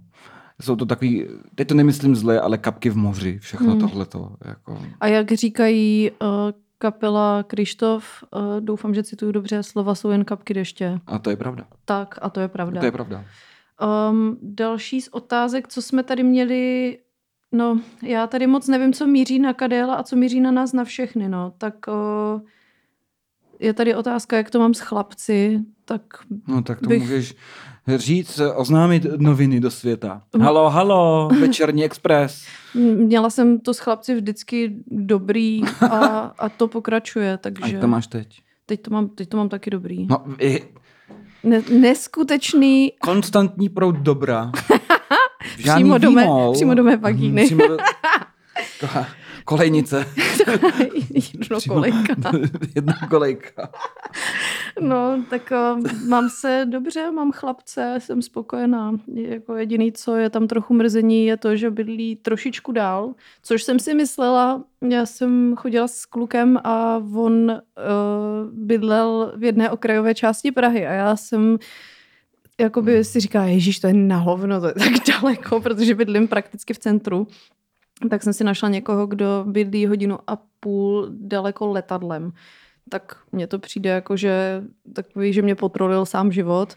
Jsou 0.61 0.77
to 0.77 0.87
takový, 0.87 1.27
teď 1.55 1.68
to 1.68 1.75
nemyslím 1.75 2.16
zle, 2.16 2.40
ale 2.40 2.59
kapky 2.59 2.90
v 2.90 2.96
moři, 2.96 3.38
všechno 3.38 3.70
hmm. 3.70 3.81
tohleto. 3.81 4.37
Jako. 4.44 4.83
A 5.01 5.07
jak 5.07 5.33
říkají 5.33 6.11
uh, 6.11 6.29
kapela 6.83 7.42
Krištof, 7.42 8.25
uh, 8.35 8.61
doufám, 8.61 8.95
že 8.95 9.03
cituju 9.03 9.33
dobře, 9.33 9.62
slova 9.62 9.95
jsou 9.95 10.11
jen 10.11 10.25
kapky 10.25 10.55
deště. 10.55 11.01
A 11.07 11.18
to 11.18 11.31
je 11.31 11.37
pravda. 11.37 11.66
Tak, 11.85 12.18
a 12.23 12.31
to 12.31 12.40
je 12.40 12.49
pravda. 12.49 12.81
A 12.81 12.83
to 12.83 12.87
je 12.87 12.92
pravda. 12.92 13.25
Um, 14.11 14.38
další 14.42 15.01
z 15.01 15.09
otázek, 15.09 15.68
co 15.68 15.83
jsme 15.83 16.03
tady 16.03 16.23
měli, 16.23 16.99
no 17.53 17.81
já 18.03 18.27
tady 18.27 18.47
moc 18.47 18.68
nevím, 18.68 18.92
co 18.92 19.07
míří 19.07 19.38
na 19.38 19.53
Kadéla 19.53 19.95
a 19.95 20.03
co 20.03 20.16
míří 20.16 20.40
na 20.40 20.51
nás 20.51 20.73
na 20.73 20.85
všechny, 20.85 21.29
no, 21.29 21.53
tak 21.59 21.75
uh, 21.88 22.40
je 23.59 23.73
tady 23.73 23.95
otázka, 23.95 24.37
jak 24.37 24.51
to 24.51 24.59
mám 24.59 24.75
s 24.75 24.81
chlapci, 24.81 25.61
tak 25.85 26.03
No 26.49 26.62
tak 26.62 26.81
to 26.81 26.88
bych... 26.88 27.03
můžeš 27.03 27.35
říct, 27.88 28.40
oznámit 28.55 29.07
noviny 29.16 29.61
do 29.61 29.71
světa. 29.71 30.23
Halo, 30.40 30.71
halo, 30.71 31.31
Večerní 31.40 31.85
Express. 31.85 32.45
Měla 32.75 33.31
jsem 33.31 33.61
to 33.61 33.75
s 33.75 33.79
chlapci 33.79 34.14
vždycky 34.14 34.77
dobrý 34.87 35.61
a, 35.90 35.97
a 36.38 36.49
to 36.49 36.68
pokračuje, 36.68 37.38
takže... 37.38 37.79
A 37.79 37.81
to 37.81 37.87
máš 37.88 38.07
teď? 38.07 38.40
Teď 38.66 38.83
to 38.83 38.90
mám, 38.90 39.09
teď 39.09 39.29
to 39.29 39.37
mám 39.37 39.49
taky 39.49 39.71
dobrý. 39.71 40.07
No, 40.07 40.25
i... 40.38 40.62
ne, 41.45 41.62
neskutečný... 41.79 42.92
Konstantní 43.01 43.68
proud 43.68 43.97
dobra. 43.97 44.53
přímo, 45.57 45.99
do 45.99 46.11
mé, 46.11 46.27
přímo 46.53 46.75
do 46.75 46.85
mé 46.85 46.97
vagíny. 46.97 47.45
Přímo 47.45 47.68
do... 47.68 47.77
Kolejnice. 49.44 50.07
Jedno 51.14 51.59
kolejka. 51.68 52.14
Jedna 52.74 52.94
kolejka. 53.11 53.70
No, 54.81 55.24
tak 55.31 55.52
uh, 55.52 56.09
mám 56.09 56.28
se 56.28 56.66
dobře, 56.70 57.11
mám 57.11 57.33
chlapce, 57.33 57.94
jsem 57.98 58.22
spokojená. 58.22 58.92
Jako 59.14 59.57
jediný, 59.57 59.92
co 59.92 60.16
je 60.16 60.31
tam 60.31 60.48
trochu 60.48 60.74
mrzení, 60.74 61.26
je 61.26 61.37
to, 61.37 61.57
že 61.57 61.70
bydlí 61.70 62.16
trošičku 62.16 62.72
dál, 62.72 63.14
což 63.42 63.62
jsem 63.62 63.78
si 63.78 63.94
myslela, 63.94 64.64
já 64.90 65.07
jsem 65.07 65.55
chodila 65.57 65.88
s 65.88 66.07
klukem 66.07 66.59
a 66.64 67.02
on 67.14 67.50
uh, 67.50 67.59
bydlel 68.52 69.33
v 69.37 69.44
jedné 69.44 69.70
okrajové 69.70 70.14
části 70.14 70.52
Prahy 70.52 70.87
a 70.87 70.92
já 70.92 71.16
jsem 71.16 71.59
jakoby 72.61 73.05
si 73.05 73.20
říká, 73.20 73.44
ježíš, 73.44 73.81
to 73.81 73.87
je 73.87 73.94
na 73.94 74.16
hovno, 74.16 74.61
to 74.61 74.66
je 74.66 74.74
tak 74.74 74.92
daleko, 75.09 75.61
protože 75.61 75.94
bydlím 75.94 76.28
prakticky 76.28 76.74
v 76.74 76.78
centru 76.78 77.26
tak 78.11 78.22
jsem 78.22 78.33
si 78.33 78.44
našla 78.44 78.68
někoho, 78.68 79.07
kdo 79.07 79.44
bydlí 79.48 79.87
hodinu 79.87 80.18
a 80.26 80.38
půl 80.61 81.09
daleko 81.11 81.66
letadlem. 81.66 82.33
Tak 82.88 83.16
mně 83.33 83.46
to 83.46 83.59
přijde 83.59 83.90
jako, 83.90 84.16
že 84.16 84.62
takový, 84.94 85.33
že 85.33 85.42
mě 85.42 85.55
potrolil 85.55 86.07
sám 86.07 86.33
život. 86.33 86.74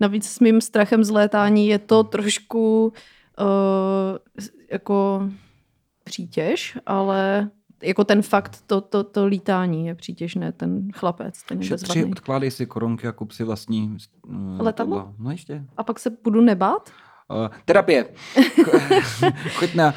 Navíc 0.00 0.28
s 0.28 0.40
mým 0.40 0.60
strachem 0.60 1.04
z 1.04 1.10
létání 1.10 1.68
je 1.68 1.78
to 1.78 2.04
trošku 2.04 2.92
uh, 3.40 4.46
jako 4.70 5.28
přítěž, 6.04 6.78
ale 6.86 7.50
jako 7.82 8.04
ten 8.04 8.22
fakt, 8.22 8.62
to, 8.66 8.80
to, 8.80 9.04
to 9.04 9.26
lítání 9.26 9.86
je 9.86 9.94
přítěžné, 9.94 10.52
ten 10.52 10.88
chlapec, 10.92 11.42
ten 11.42 11.62
Šetři, 11.62 12.04
odkládej 12.04 12.50
si 12.50 12.66
korunky 12.66 13.08
a 13.08 13.12
kup 13.12 13.32
si 13.32 13.44
vlastní 13.44 13.96
uh, 14.26 14.60
letadlo. 14.60 15.14
No 15.18 15.30
ještě. 15.30 15.64
A 15.76 15.82
pak 15.82 15.98
se 15.98 16.10
budu 16.24 16.40
nebát? 16.40 16.90
Uh, 17.28 17.48
terapie. 17.64 18.04
Choď 19.58 19.74
na 19.74 19.94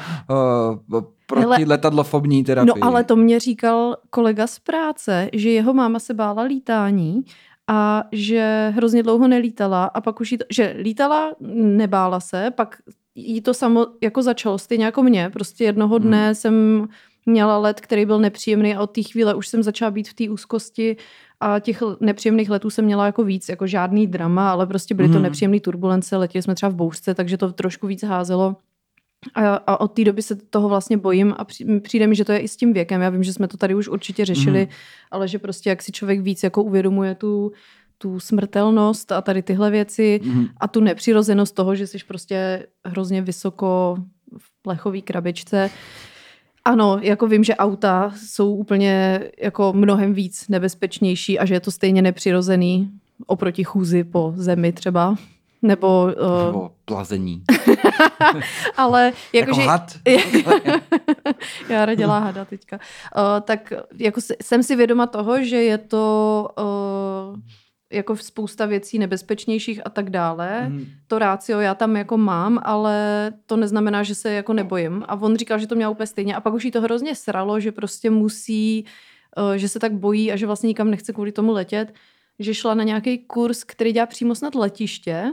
uh, 0.90 1.02
proti 1.26 1.42
Hele, 1.42 1.64
letadlofobní 1.66 2.44
terapii. 2.44 2.68
No 2.68 2.86
ale 2.86 3.04
to 3.04 3.16
mě 3.16 3.40
říkal 3.40 3.96
kolega 4.10 4.46
z 4.46 4.58
práce, 4.58 5.30
že 5.32 5.50
jeho 5.50 5.74
máma 5.74 5.98
se 5.98 6.14
bála 6.14 6.42
lítání 6.42 7.24
a 7.68 8.04
že 8.12 8.72
hrozně 8.76 9.02
dlouho 9.02 9.28
nelítala 9.28 9.84
a 9.84 10.00
pak 10.00 10.20
už 10.20 10.32
jí 10.32 10.38
to, 10.38 10.44
že 10.50 10.74
lítala, 10.78 11.32
nebála 11.54 12.20
se, 12.20 12.50
pak 12.50 12.76
jí 13.14 13.40
to 13.40 13.54
samo 13.54 13.86
jako 14.02 14.22
začalo, 14.22 14.58
stejně 14.58 14.84
jako 14.84 15.02
mě. 15.02 15.30
Prostě 15.30 15.64
jednoho 15.64 15.98
dne 15.98 16.24
hmm. 16.24 16.34
jsem 16.34 16.86
měla 17.26 17.58
let, 17.58 17.80
který 17.80 18.06
byl 18.06 18.18
nepříjemný 18.18 18.74
a 18.74 18.80
od 18.80 18.90
té 18.90 19.02
chvíle 19.02 19.34
už 19.34 19.48
jsem 19.48 19.62
začala 19.62 19.90
být 19.90 20.08
v 20.08 20.14
té 20.14 20.30
úzkosti 20.30 20.96
a 21.42 21.58
těch 21.60 21.82
nepříjemných 22.00 22.50
letů 22.50 22.70
jsem 22.70 22.84
měla 22.84 23.06
jako 23.06 23.24
víc, 23.24 23.48
jako 23.48 23.66
žádný 23.66 24.06
drama, 24.06 24.50
ale 24.50 24.66
prostě 24.66 24.94
byly 24.94 25.08
to 25.08 25.14
Mhm. 25.14 25.22
nepříjemné 25.22 25.60
turbulence, 25.60 26.16
letěli 26.16 26.42
jsme 26.42 26.54
třeba 26.54 26.70
v 26.70 26.74
bouřce, 26.74 27.14
takže 27.14 27.36
to 27.36 27.52
trošku 27.52 27.86
víc 27.86 28.02
házelo. 28.04 28.56
A, 29.34 29.54
a 29.54 29.80
od 29.80 29.88
té 29.88 30.04
doby 30.04 30.22
se 30.22 30.36
toho 30.36 30.68
vlastně 30.68 30.96
bojím 30.96 31.34
a 31.38 31.44
při- 31.44 31.80
přijde 31.80 32.06
mi, 32.06 32.14
že 32.14 32.24
to 32.24 32.32
je 32.32 32.38
i 32.38 32.48
s 32.48 32.56
tím 32.56 32.72
věkem. 32.72 33.00
Já 33.00 33.10
vím, 33.10 33.22
že 33.22 33.32
jsme 33.32 33.48
to 33.48 33.56
tady 33.56 33.74
už 33.74 33.88
určitě 33.88 34.24
řešili, 34.24 34.60
Mhm. 34.60 34.68
ale 35.10 35.28
že 35.28 35.38
prostě 35.38 35.70
jak 35.70 35.82
si 35.82 35.92
člověk 35.92 36.20
víc 36.20 36.42
jako 36.42 36.62
uvědomuje 36.62 37.14
tu, 37.14 37.52
tu 37.98 38.20
smrtelnost 38.20 39.12
a 39.12 39.20
tady 39.22 39.42
tyhle 39.42 39.70
věci 39.70 40.20
Mhm. 40.24 40.46
a 40.60 40.68
tu 40.68 40.80
nepřirozenost 40.80 41.54
toho, 41.54 41.74
že 41.74 41.86
jsi 41.86 41.98
prostě 42.08 42.66
hrozně 42.84 43.22
vysoko 43.22 43.96
v 44.38 44.62
plechové 44.62 45.00
krabičce. 45.00 45.70
Ano, 46.64 46.98
jako 47.02 47.26
vím, 47.26 47.44
že 47.44 47.56
auta 47.56 48.12
jsou 48.16 48.54
úplně 48.54 49.20
jako 49.38 49.72
mnohem 49.72 50.14
víc 50.14 50.48
nebezpečnější 50.48 51.38
a 51.38 51.44
že 51.44 51.54
je 51.54 51.60
to 51.60 51.70
stejně 51.70 52.02
nepřirozený 52.02 52.90
oproti 53.26 53.64
chůzi 53.64 54.04
po 54.04 54.32
zemi 54.36 54.72
třeba. 54.72 55.16
Nebo, 55.62 56.02
uh, 56.04 56.46
Nebo 56.46 56.70
plazení. 56.84 57.42
ale 58.76 59.12
Jako 59.32 59.50
jakože... 59.50 59.62
had. 59.66 59.92
Já 61.68 61.94
dělá 61.94 62.18
hada 62.18 62.44
teďka. 62.44 62.76
Uh, 63.16 63.22
tak 63.40 63.72
jako 63.98 64.20
jsem 64.42 64.62
si 64.62 64.76
vědoma 64.76 65.06
toho, 65.06 65.44
že 65.44 65.56
je 65.56 65.78
to 65.78 66.48
uh, 66.58 67.40
jako 67.92 68.16
spousta 68.16 68.66
věcí 68.66 68.98
nebezpečnějších 68.98 69.86
a 69.86 69.90
tak 69.90 70.10
dále. 70.10 70.68
Mhm. 70.68 70.86
To 71.06 71.18
rácio 71.18 71.60
já 71.60 71.74
tam 71.74 71.96
jako 71.96 72.16
mám, 72.16 72.60
ale 72.62 73.32
to 73.46 73.56
neznamená, 73.56 74.02
že 74.02 74.14
se 74.14 74.32
jako 74.32 74.52
nebojím. 74.52 75.04
A 75.08 75.14
on 75.14 75.36
říkal, 75.36 75.58
že 75.58 75.66
to 75.66 75.74
měl 75.74 75.90
úplně 75.90 76.06
stejně. 76.06 76.34
A 76.34 76.40
pak 76.40 76.54
už 76.54 76.64
jí 76.64 76.70
to 76.70 76.80
hrozně 76.80 77.14
sralo, 77.14 77.60
že 77.60 77.72
prostě 77.72 78.10
musí, 78.10 78.84
uh, 79.36 79.52
že 79.52 79.68
se 79.68 79.78
tak 79.78 79.92
bojí 79.92 80.32
a 80.32 80.36
že 80.36 80.46
vlastně 80.46 80.66
nikam 80.66 80.90
nechce 80.90 81.12
kvůli 81.12 81.32
tomu 81.32 81.52
letět, 81.52 81.94
že 82.38 82.54
šla 82.54 82.74
na 82.74 82.84
nějaký 82.84 83.18
kurz, 83.18 83.64
který 83.64 83.92
dělá 83.92 84.06
přímo 84.06 84.34
snad 84.34 84.54
letiště. 84.54 85.32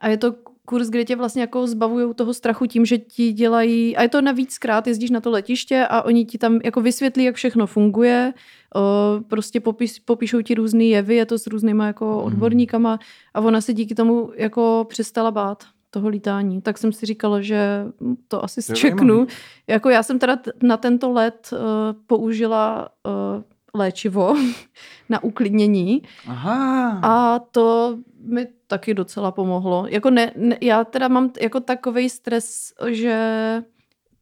A 0.00 0.08
je 0.08 0.16
to 0.16 0.34
kurz, 0.66 0.88
kde 0.88 1.04
tě 1.04 1.16
vlastně 1.16 1.40
jako 1.40 1.66
zbavují 1.66 2.14
toho 2.14 2.34
strachu 2.34 2.66
tím, 2.66 2.84
že 2.86 2.98
ti 2.98 3.32
dělají, 3.32 3.96
a 3.96 4.02
je 4.02 4.08
to 4.08 4.20
navíckrát, 4.22 4.86
jezdíš 4.86 5.10
na 5.10 5.20
to 5.20 5.30
letiště 5.30 5.86
a 5.90 6.02
oni 6.02 6.24
ti 6.24 6.38
tam 6.38 6.60
jako 6.64 6.80
vysvětlí, 6.80 7.24
jak 7.24 7.34
všechno 7.34 7.66
funguje, 7.66 8.32
o, 8.74 8.80
prostě 9.28 9.60
popis, 9.60 9.98
popíšou 9.98 10.42
ti 10.42 10.54
různé 10.54 10.84
jevy, 10.84 11.14
je 11.14 11.26
to 11.26 11.38
s 11.38 11.46
různýma 11.46 11.86
jako 11.86 12.04
Mhm. 12.06 12.24
odborníkama 12.26 12.98
a 13.34 13.40
ona 13.40 13.60
se 13.60 13.72
díky 13.74 13.94
tomu 13.94 14.30
jako 14.36 14.86
přestala 14.88 15.30
bát 15.30 15.64
toho 15.90 16.08
lítání. 16.08 16.62
Tak 16.62 16.78
jsem 16.78 16.92
si 16.92 17.06
říkala, 17.06 17.40
že 17.40 17.84
to 18.28 18.44
asi 18.44 18.62
zčeknu. 18.62 19.26
Jako 19.66 19.90
já 19.90 20.02
jsem 20.02 20.18
teda 20.18 20.38
na 20.62 20.76
tento 20.76 21.12
let 21.12 21.50
uh, 21.52 21.58
použila 22.06 22.88
uh, 23.06 23.42
léčivo 23.74 24.34
na 25.08 25.24
uklidnění 25.24 26.02
Aha. 26.28 27.00
a 27.02 27.38
to 27.38 27.98
mi 28.20 28.46
taky 28.66 28.94
docela 28.94 29.30
pomohlo. 29.30 29.86
Jako 29.88 30.10
ne, 30.10 30.32
ne, 30.36 30.58
já 30.60 30.84
teda 30.84 31.08
mám 31.08 31.30
jako 31.40 31.60
takový 31.60 32.10
stres, 32.10 32.72
že 32.88 33.16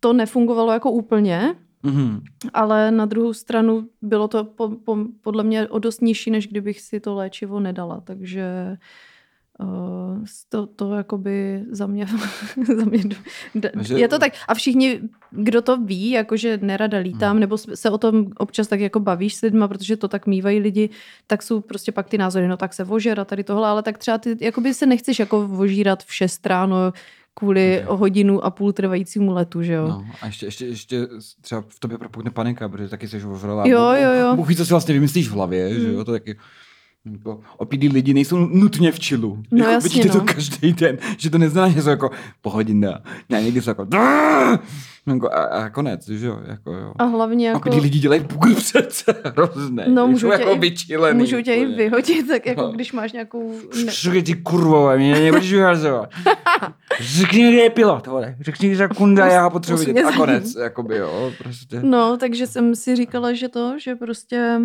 to 0.00 0.12
nefungovalo 0.12 0.72
jako 0.72 0.90
úplně, 0.90 1.54
Mhm. 1.84 2.20
ale 2.54 2.90
na 2.90 3.06
druhou 3.06 3.32
stranu 3.32 3.88
bylo 4.02 4.28
to 4.28 4.44
po, 4.44 4.68
po, 4.68 4.96
podle 5.20 5.44
mě 5.44 5.68
o 5.68 5.78
dost 5.78 6.02
nižší, 6.02 6.30
než 6.30 6.48
kdybych 6.48 6.80
si 6.80 7.00
to 7.00 7.14
léčivo 7.14 7.60
nedala, 7.60 8.00
takže 8.00 8.44
uh, 8.70 8.76
to, 10.48 10.66
to 10.66 10.94
jakoby 10.94 11.64
za 11.70 11.86
mě, 11.86 12.06
za 12.76 12.84
mě 12.84 13.02
Takže- 13.72 13.94
je 13.98 14.08
to 14.08 14.18
tak. 14.18 14.32
A 14.48 14.54
všichni, 14.54 15.00
kdo 15.30 15.62
to 15.62 15.76
ví, 15.76 16.10
jakože 16.10 16.58
nerada 16.62 16.98
lítám, 16.98 17.30
Hmm. 17.30 17.40
nebo 17.40 17.58
se 17.58 17.90
o 17.90 17.98
tom 17.98 18.26
občas 18.36 18.68
tak 18.68 18.80
jako 18.80 19.00
bavíš 19.00 19.34
s 19.36 19.40
lidma, 19.42 19.68
protože 19.68 19.96
to 19.96 20.08
tak 20.08 20.26
mývají 20.26 20.58
lidi, 20.60 20.90
tak 21.26 21.42
jsou 21.42 21.60
prostě 21.60 21.92
pak 21.92 22.08
ty 22.08 22.18
názory, 22.18 22.48
no 22.48 22.56
tak 22.56 22.74
se 22.74 22.84
vožer 22.84 23.20
a 23.20 23.24
tady 23.24 23.44
tohle, 23.44 23.68
ale 23.68 23.82
tak 23.82 23.98
třeba 23.98 24.18
ty 24.18 24.36
jakoby 24.40 24.74
se 24.74 24.86
nechceš 24.86 25.18
jako 25.18 25.48
vožírat 25.48 26.04
v 26.04 26.14
6 26.14 26.46
ráno 26.46 26.92
kvůli 27.34 27.84
Ok. 27.86 27.98
hodinu 27.98 28.44
a 28.44 28.50
půl 28.50 28.72
trvajícímu 28.72 29.32
letu, 29.32 29.62
že 29.62 29.72
jo? 29.72 29.88
No, 29.88 30.06
a 30.22 30.26
ještě, 30.26 30.46
ještě, 30.46 30.66
ještě 30.66 31.08
třeba 31.40 31.64
v 31.68 31.80
tobě 31.80 31.98
propukne 31.98 32.30
panika, 32.30 32.68
protože 32.68 32.88
taky 32.88 33.08
jsi 33.08 33.24
ožrala. 33.24 33.66
Jo, 33.66 33.92
jo, 34.02 34.12
jo. 34.12 34.36
Bůh 34.36 34.48
ví, 34.48 34.56
co 34.56 34.64
si 34.66 34.70
vlastně 34.72 34.94
vymyslíš 34.94 35.28
v 35.28 35.32
hlavě, 35.32 35.74
že 35.80 35.88
Mm. 35.88 35.94
jo, 35.94 36.04
to 36.04 36.12
taky 36.12 36.38
jako, 37.12 37.40
opilí 37.56 37.88
lidi 37.88 38.14
nejsou 38.14 38.36
nutně 38.36 38.92
v 38.92 39.00
čilu. 39.00 39.42
No 39.50 39.58
jako, 39.58 39.70
jasně, 39.70 39.88
vidíte 39.88 40.08
to 40.08 40.18
no. 40.18 40.24
každý 40.24 40.72
den, 40.72 40.98
že 41.18 41.30
to 41.30 41.38
neznamená, 41.38 41.74
že 41.74 41.82
jsou 41.82 41.88
jako 41.90 42.10
pohodina. 42.42 43.00
Ne, 43.28 43.42
někdy 43.42 43.62
jsou 43.62 43.70
jako, 43.70 43.86
jako 45.06 45.32
a, 45.32 45.42
a, 45.44 45.68
konec, 45.70 46.08
že 46.08 46.26
jo, 46.26 46.40
jako 46.46 46.72
jo. 46.72 46.92
A 46.98 47.04
hlavně 47.04 47.48
Jako... 47.48 47.68
A 47.68 47.72
ty 47.72 47.80
lidi 47.80 47.98
dělají 47.98 48.20
bugr 48.20 48.54
přece 48.54 49.14
hrozné. 49.24 49.84
No, 49.88 50.06
můžou 50.08 50.28
tě 50.28 50.32
jako 50.40 50.52
i- 50.54 50.58
vyčilený. 50.58 51.18
Můžu 51.20 51.42
tě 51.42 51.54
i 51.54 51.66
vyhodit, 51.66 52.28
tak 52.28 52.46
jako 52.46 52.62
No. 52.62 52.72
když 52.72 52.92
máš 52.92 53.12
nějakou... 53.12 53.54
Řekni 53.88 54.22
ty 54.22 54.34
kurvo, 54.34 54.88
a 54.88 54.96
mě 54.96 55.14
nebudeš 55.20 55.52
vyhazovat. 55.52 56.10
Řekni, 57.00 57.42
kde 57.52 57.62
je 57.62 57.70
pilot, 57.70 58.06
vole. 58.06 58.36
Řekni 58.40 58.76
za 58.76 58.88
kunda, 58.88 59.26
já 59.26 59.44
ho 59.44 59.50
potřebuji 59.50 59.86
vidět. 59.86 60.04
A 60.04 60.12
konec, 60.12 60.54
jakoby 60.54 60.96
jo, 60.96 61.32
prostě. 61.38 61.80
No, 61.82 62.16
takže 62.16 62.46
jsem 62.46 62.74
si 62.76 62.96
říkala, 62.96 63.32
že 63.32 63.48
to, 63.48 63.74
že 63.78 63.94
prostě 63.96 64.60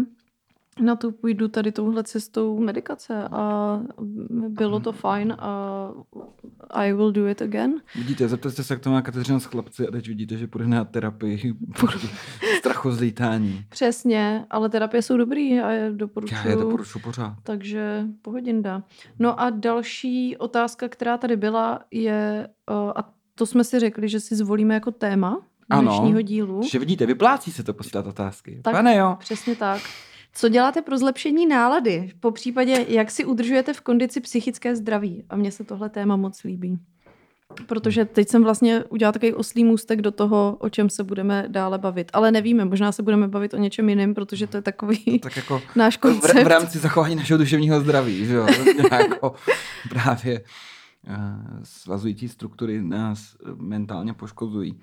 na 0.81 0.95
to 0.95 1.11
půjdu 1.11 1.47
tady 1.47 1.71
touhle 1.71 2.03
cestou 2.03 2.59
medikace 2.59 3.23
a 3.31 3.79
bylo 4.49 4.79
to 4.79 4.91
fajn 4.91 5.35
a 5.39 5.91
I 6.69 6.93
will 6.93 7.11
do 7.11 7.27
it 7.27 7.41
again. 7.41 7.81
Vidíte, 7.95 8.27
zeptejte 8.27 8.63
se, 8.63 8.73
jak 8.73 8.81
to 8.81 8.89
má 8.91 9.01
Kateřina 9.01 9.39
s 9.39 9.45
chlapci 9.45 9.87
a 9.87 9.91
teď 9.91 10.07
vidíte, 10.07 10.37
že 10.37 10.47
půjde 10.47 10.67
na 10.67 10.85
terapii 10.85 11.53
strachu 12.59 12.91
z 12.91 12.99
lítání. 12.99 13.65
Přesně, 13.69 14.45
ale 14.49 14.69
terapie 14.69 15.01
jsou 15.01 15.17
dobrý 15.17 15.59
a 15.59 15.71
je 15.71 15.91
doporučuju. 15.91 16.39
Já 16.43 16.49
je 16.49 16.55
doporučuji 16.55 16.99
pořád. 16.99 17.35
Takže 17.43 18.05
pohodinda. 18.21 18.83
No 19.19 19.39
a 19.39 19.49
další 19.49 20.37
otázka, 20.37 20.89
která 20.89 21.17
tady 21.17 21.37
byla, 21.37 21.79
je, 21.91 22.47
uh, 22.71 22.91
a 22.95 23.13
to 23.35 23.45
jsme 23.45 23.63
si 23.63 23.79
řekli, 23.79 24.09
že 24.09 24.19
si 24.19 24.35
zvolíme 24.35 24.73
jako 24.73 24.91
téma 24.91 25.41
Ano. 25.69 25.81
dnešního 25.81 26.21
dílu. 26.21 26.61
Že 26.71 26.79
vidíte, 26.79 27.05
vyplácí 27.05 27.51
se 27.51 27.63
to 27.63 27.73
posílat 27.73 28.07
otázky. 28.07 28.59
Tak- 28.63 28.73
Pane 28.73 28.95
jo. 28.95 29.15
Přesně 29.19 29.55
tak. 29.55 29.81
Co 30.37 30.49
děláte 30.49 30.81
pro 30.81 30.97
zlepšení 30.97 31.47
nálady? 31.47 32.11
Po 32.19 32.31
případě, 32.31 32.85
jak 32.87 33.11
si 33.11 33.25
udržujete 33.25 33.73
v 33.73 33.81
kondici 33.81 34.21
psychické 34.21 34.75
zdraví? 34.75 35.23
A 35.29 35.35
mně 35.35 35.51
se 35.51 35.63
tohle 35.63 35.89
téma 35.89 36.15
moc 36.15 36.43
líbí. 36.43 36.79
Protože 37.67 38.05
teď 38.05 38.29
jsem 38.29 38.43
vlastně 38.43 38.83
udělala 38.83 39.11
takový 39.11 39.33
oslý 39.33 39.63
můstek 39.63 40.01
do 40.01 40.11
toho, 40.11 40.57
o 40.59 40.69
čem 40.69 40.89
se 40.89 41.03
budeme 41.03 41.45
dále 41.47 41.77
bavit. 41.77 42.11
Ale 42.13 42.31
nevíme, 42.31 42.65
možná 42.65 42.91
se 42.91 43.03
budeme 43.03 43.27
bavit 43.27 43.53
o 43.53 43.57
něčem 43.57 43.89
jiném, 43.89 44.13
protože 44.13 44.47
to 44.47 44.57
je 44.57 44.61
takový 44.61 45.19
Tak 45.19 45.35
jako 45.37 45.61
náš 45.75 45.97
v, 45.97 45.99
koncept. 45.99 46.43
v 46.43 46.47
rámci 46.47 46.79
zachování 46.79 47.15
našeho 47.15 47.37
duševního 47.37 47.81
zdraví, 47.81 48.25
že 48.25 48.33
jo. 48.33 48.47
jako 48.91 49.33
právě 49.89 50.41
uh, 51.09 51.15
svazující 51.63 52.29
struktury 52.29 52.81
nás 52.81 53.35
eh, 53.45 53.49
mentálně 53.55 54.13
poškozují. 54.13 54.79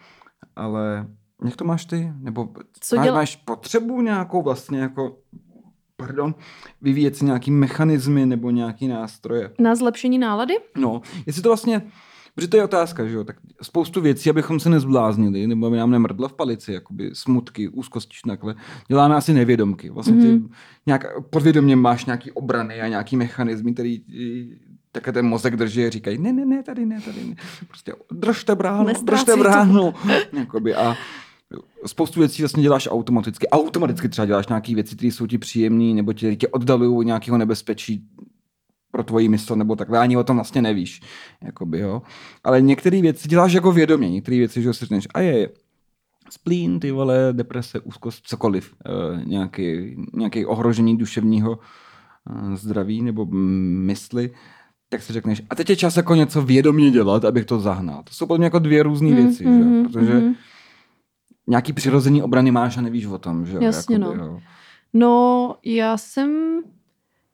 Ale 0.57 1.07
jak 1.45 1.57
to 1.57 1.65
máš 1.65 1.85
ty? 1.85 2.13
Nebo 2.19 2.49
Co 2.81 2.97
máš, 2.97 3.07
děla- 3.07 3.15
máš 3.15 3.37
potřebu 3.37 4.03
nějakou 4.03 4.43
vlastně 4.43 4.79
jako 4.81 5.17
pardon, 6.07 6.35
vyvíjet 6.83 7.17
si 7.17 7.25
nějaký 7.25 7.51
mechanismy 7.51 8.27
nebo 8.27 8.51
nějaký 8.51 8.89
nástroje? 8.89 9.51
Na 9.59 9.75
zlepšení 9.75 10.19
nálady? 10.19 10.55
No, 10.77 11.01
jestli 11.27 11.43
to 11.43 11.49
vlastně, 11.49 11.83
protože 12.35 12.49
to 12.49 12.57
je 12.57 12.65
otázka, 12.65 13.07
že 13.07 13.15
jo, 13.15 13.25
tak 13.25 13.37
spoustu 13.63 14.01
věcí, 14.01 14.31
abychom 14.31 14.61
se 14.61 14.71
nezbláznili, 14.71 15.47
nebo 15.47 15.67
aby 15.67 15.77
nám 15.77 15.91
nemrdla 15.91 16.29
v 16.29 16.33
palici, 16.33 16.73
jakoby 16.73 17.11
smutky, 17.13 17.69
úzkosti, 17.69 18.17
takhle, 18.29 18.55
děláme 18.89 19.15
asi 19.15 19.33
nevědomky. 19.33 19.91
Vlastně 19.91 20.15
ty 20.17 20.27
Mhm. 20.29 20.49
nějak 20.87 21.07
podvědomě 21.31 21.77
máš 21.77 22.05
nějaký 22.05 22.31
obrany 22.33 22.81
a 22.81 22.89
nějaký 22.89 23.17
mechanizmy, 23.17 23.73
který 23.75 24.01
také 24.93 25.13
ten 25.13 25.27
mozek 25.27 25.57
drží 25.57 25.85
a 25.87 25.91
říkají, 25.91 26.19
ne, 26.19 26.33
ne, 26.33 26.47
ne, 26.47 26.63
tady 26.63 26.87
ne, 26.87 27.01
tady 27.01 27.25
ne. 27.25 27.35
Prostě 27.69 27.93
držte 28.13 28.55
bránu, 28.55 28.93
držte 29.03 29.37
bránu. 29.37 29.95
Jakoby 30.33 30.75
a 30.75 30.97
spoustu 31.87 32.21
věcí 32.21 32.43
vlastně 32.43 32.63
děláš 32.63 32.89
automaticky. 32.91 33.49
Automaticky 33.49 34.09
třeba 34.09 34.27
děláš 34.27 34.47
nějaké 34.49 34.75
věci, 34.75 34.97
které 34.97 35.13
jsou 35.13 35.27
ti 35.27 35.39
příjemné, 35.39 35.95
nebo 35.95 36.13
tě, 36.13 36.37
tě 36.37 36.49
oddalují 36.49 36.97
od 36.97 37.03
nějakého 37.03 37.39
nebezpečí 37.39 38.05
pro 38.91 39.05
tvoji 39.05 39.29
mysl, 39.29 39.57
nebo 39.57 39.77
takhle, 39.77 39.99
ani 39.99 40.17
o 40.17 40.25
tom 40.25 40.37
vlastně 40.37 40.63
nevíš. 40.63 41.01
Jakoby, 41.43 41.79
jo. 41.79 42.03
Ale 42.45 42.61
některé 42.63 43.03
věci 43.03 43.29
děláš 43.29 43.53
jako 43.53 43.73
vědomě, 43.73 44.11
některé 44.11 44.37
věci, 44.37 44.63
že 44.63 44.73
si 44.73 44.81
řekneš, 44.81 45.09
a 45.15 45.21
je, 45.21 45.49
splín, 46.31 46.81
ty 46.81 46.91
vole, 46.91 47.29
deprese, 47.33 47.81
úzkost, 47.81 48.27
cokoliv, 48.27 48.75
e, 48.87 49.25
nějaký, 49.25 49.97
nějaký 50.13 50.47
ohrožení 50.47 50.97
duševního 50.97 51.59
e, 52.53 52.57
zdraví 52.57 53.03
nebo 53.03 53.25
mm, 53.27 53.83
mysli, 53.87 54.31
tak 54.89 55.03
si 55.03 55.13
řekneš, 55.13 55.43
a 55.51 55.55
teď 55.55 55.71
je 55.71 55.77
čas 55.77 55.97
jako 55.97 56.15
něco 56.15 56.43
vědomě 56.43 56.91
dělat, 56.91 57.25
abych 57.25 57.45
to 57.45 57.61
zahnal. 57.61 58.03
To 58.03 58.15
jsou 58.15 58.27
podle 58.27 58.39
mě 58.39 58.47
jako 58.47 58.59
dvě 58.59 58.83
různé 58.83 59.15
věci, 59.15 59.45
Mhm, 59.47 59.59
že? 59.59 59.65
mhm, 59.65 59.85
protože 59.85 60.15
mhm. 60.15 60.35
Nějaký 61.47 61.73
přirozený 61.73 62.23
obrany 62.23 62.51
máš 62.51 62.77
a 62.77 62.81
nevíš 62.81 63.07
o 63.07 63.19
tom, 63.19 63.47
že? 63.47 63.55
jo? 63.57 63.63
Jasně, 63.63 63.97
Jakoby, 63.97 64.19
no. 64.19 64.25
jo. 64.25 64.41
No, 64.93 65.57
já 65.65 65.97
jsem 65.97 66.61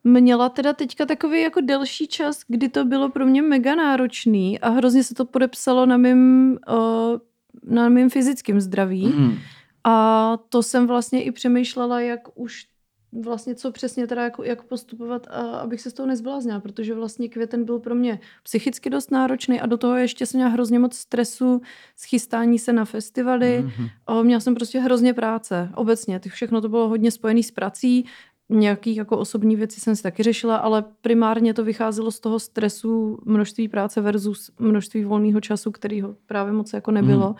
měla 0.03 0.49
teda 0.49 0.73
teďka 0.73 1.05
takový 1.05 1.41
jako 1.41 1.61
delší 1.61 2.07
čas, 2.07 2.41
kdy 2.47 2.69
to 2.69 2.85
bylo 2.85 3.09
pro 3.09 3.25
mě 3.25 3.41
mega 3.41 3.75
náročný 3.75 4.59
a 4.59 4.69
hrozně 4.69 5.03
se 5.03 5.15
to 5.15 5.25
podepsalo 5.25 5.85
na 5.85 5.97
mým, 5.97 6.57
uh, 6.69 7.19
na 7.63 7.89
mým 7.89 8.09
fyzickém 8.09 8.61
zdraví. 8.61 9.05
Mm. 9.05 9.37
A 9.83 10.37
to 10.49 10.63
jsem 10.63 10.87
vlastně 10.87 11.23
i 11.23 11.31
přemýšlela, 11.31 11.99
jak 11.99 12.19
už 12.35 12.65
vlastně 13.11 13.55
co 13.55 13.71
přesně 13.71 14.07
teda 14.07 14.23
jako, 14.23 14.43
jak 14.43 14.63
postupovat, 14.63 15.27
a 15.29 15.41
abych 15.41 15.81
se 15.81 15.89
z 15.89 15.93
toho 15.93 16.07
nezbláznila, 16.07 16.59
protože 16.59 16.93
vlastně 16.93 17.29
květen 17.29 17.65
byl 17.65 17.79
pro 17.79 17.95
mě 17.95 18.19
psychicky 18.43 18.89
dost 18.89 19.11
náročný 19.11 19.61
a 19.61 19.65
do 19.65 19.77
toho 19.77 19.95
ještě 19.95 20.25
jsem 20.25 20.37
měla 20.37 20.51
hrozně 20.51 20.79
moc 20.79 20.95
stresu, 20.95 21.61
schystání 21.97 22.59
se 22.59 22.73
na 22.73 22.85
festivaly. 22.85 23.63
Mm-hmm. 23.65 23.89
A 24.07 24.21
měla 24.21 24.39
jsem 24.39 24.55
prostě 24.55 24.79
hrozně 24.79 25.13
práce, 25.13 25.69
obecně. 25.75 26.19
Ty 26.19 26.29
všechno 26.29 26.61
to 26.61 26.69
bylo 26.69 26.87
hodně 26.87 27.11
spojené 27.11 27.43
s 27.43 27.51
prací, 27.51 28.05
nějaký 28.49 28.95
jako 28.95 29.17
osobní 29.17 29.55
věci 29.55 29.79
jsem 29.79 29.95
si 29.95 30.03
taky 30.03 30.23
řešila, 30.23 30.55
ale 30.55 30.83
primárně 31.01 31.53
to 31.53 31.63
vycházelo 31.63 32.11
z 32.11 32.19
toho 32.19 32.39
stresu 32.39 33.19
množství 33.25 33.67
práce 33.67 34.01
versus 34.01 34.51
množství 34.59 35.03
volného 35.03 35.41
času, 35.41 35.71
kterýho 35.71 36.15
právě 36.25 36.53
moc 36.53 36.73
jako 36.73 36.91
nebylo. 36.91 37.29
Mm. 37.29 37.35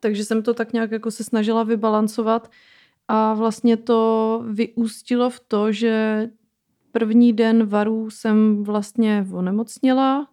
Takže 0.00 0.24
jsem 0.24 0.42
to 0.42 0.54
tak 0.54 0.72
nějak 0.72 0.90
jako 0.90 1.10
se 1.10 1.24
snažila 1.24 1.62
vybalancovat 1.62 2.50
a 3.14 3.34
vlastně 3.34 3.76
to 3.76 4.42
vyústilo 4.48 5.30
v 5.30 5.40
to, 5.40 5.72
že 5.72 6.28
první 6.92 7.32
den 7.32 7.66
varu 7.66 8.10
jsem 8.10 8.64
vlastně 8.64 9.26
onemocněla 9.32 10.28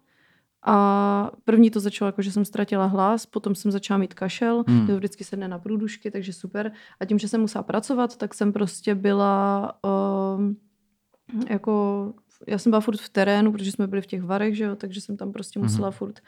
a 0.65 1.31
první 1.43 1.71
to 1.71 1.79
začalo 1.79 2.07
jako, 2.07 2.21
že 2.21 2.31
jsem 2.31 2.45
ztratila 2.45 2.85
hlas, 2.85 3.25
potom 3.25 3.55
jsem 3.55 3.71
začala 3.71 3.97
mít 3.97 4.13
kašel, 4.13 4.63
hmm. 4.67 4.87
to 4.87 4.97
vždycky 4.97 5.23
sedne 5.23 5.47
na 5.47 5.59
průdušky, 5.59 6.11
takže 6.11 6.33
super. 6.33 6.71
A 6.99 7.05
tím, 7.05 7.19
že 7.19 7.27
jsem 7.27 7.41
musela 7.41 7.63
pracovat, 7.63 8.17
tak 8.17 8.33
jsem 8.33 8.53
prostě 8.53 8.95
byla 8.95 9.73
uh, 9.83 10.53
jako, 11.49 12.13
já 12.47 12.57
jsem 12.57 12.69
byla 12.69 12.81
furt 12.81 12.97
v 12.97 13.09
terénu, 13.09 13.51
protože 13.51 13.71
jsme 13.71 13.87
byli 13.87 14.01
v 14.01 14.07
těch 14.07 14.23
varech, 14.23 14.57
že 14.57 14.63
jo, 14.63 14.75
takže 14.75 15.01
jsem 15.01 15.17
tam 15.17 15.31
prostě 15.31 15.59
musela 15.59 15.87
hmm. 15.87 15.97
furt 15.97 16.19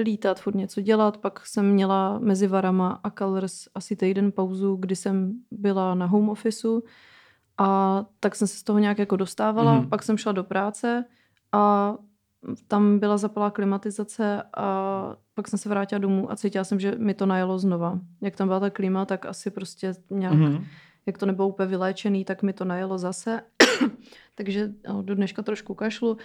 lítat, 0.00 0.40
furt 0.40 0.54
něco 0.54 0.80
dělat. 0.80 1.16
Pak 1.16 1.46
jsem 1.46 1.72
měla 1.72 2.18
mezi 2.18 2.46
varama 2.46 3.00
a 3.04 3.10
Colors 3.10 3.68
asi 3.74 3.96
týden 3.96 4.32
pauzu, 4.32 4.76
kdy 4.76 4.96
jsem 4.96 5.32
byla 5.50 5.94
na 5.94 6.06
home 6.06 6.28
officeu 6.28 6.82
a 7.58 8.04
tak 8.20 8.34
jsem 8.34 8.48
se 8.48 8.56
z 8.56 8.62
toho 8.62 8.78
nějak 8.78 8.98
jako 8.98 9.16
dostávala. 9.16 9.74
Mm. 9.74 9.88
Pak 9.88 10.02
jsem 10.02 10.18
šla 10.18 10.32
do 10.32 10.44
práce 10.44 11.04
a 11.52 11.94
tam 12.68 12.98
byla 12.98 13.16
zapalá 13.16 13.50
klimatizace 13.50 14.42
a 14.56 15.16
pak 15.34 15.48
jsem 15.48 15.58
se 15.58 15.68
vrátila 15.68 15.98
domů 15.98 16.32
a 16.32 16.36
cítila 16.36 16.64
jsem, 16.64 16.80
že 16.80 16.94
mi 16.98 17.14
to 17.14 17.26
najelo 17.26 17.58
znova. 17.58 17.98
Jak 18.20 18.36
tam 18.36 18.48
byla 18.48 18.60
ta 18.60 18.70
klima, 18.70 19.04
tak 19.04 19.26
asi 19.26 19.50
prostě 19.50 19.94
nějak, 20.10 20.34
mm. 20.34 20.64
jak 21.06 21.18
to 21.18 21.26
nebylo 21.26 21.48
úplně 21.48 21.68
vyléčený, 21.68 22.24
tak 22.24 22.42
mi 22.42 22.52
to 22.52 22.64
najelo 22.64 22.98
zase. 22.98 23.40
Takže 24.34 24.72
no, 24.88 25.02
do 25.02 25.14
dneška 25.14 25.42
trošku 25.42 25.74
kašlu. 25.74 26.18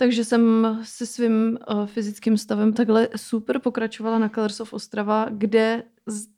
Takže 0.00 0.24
jsem 0.24 0.66
se 0.82 1.06
svým 1.06 1.58
uh, 1.70 1.86
fyzickým 1.86 2.36
stavem 2.36 2.72
takhle 2.72 3.08
super 3.16 3.58
pokračovala 3.58 4.18
na 4.18 4.28
Colors 4.28 4.60
of 4.60 4.72
Ostrava, 4.72 5.26
kde 5.30 5.82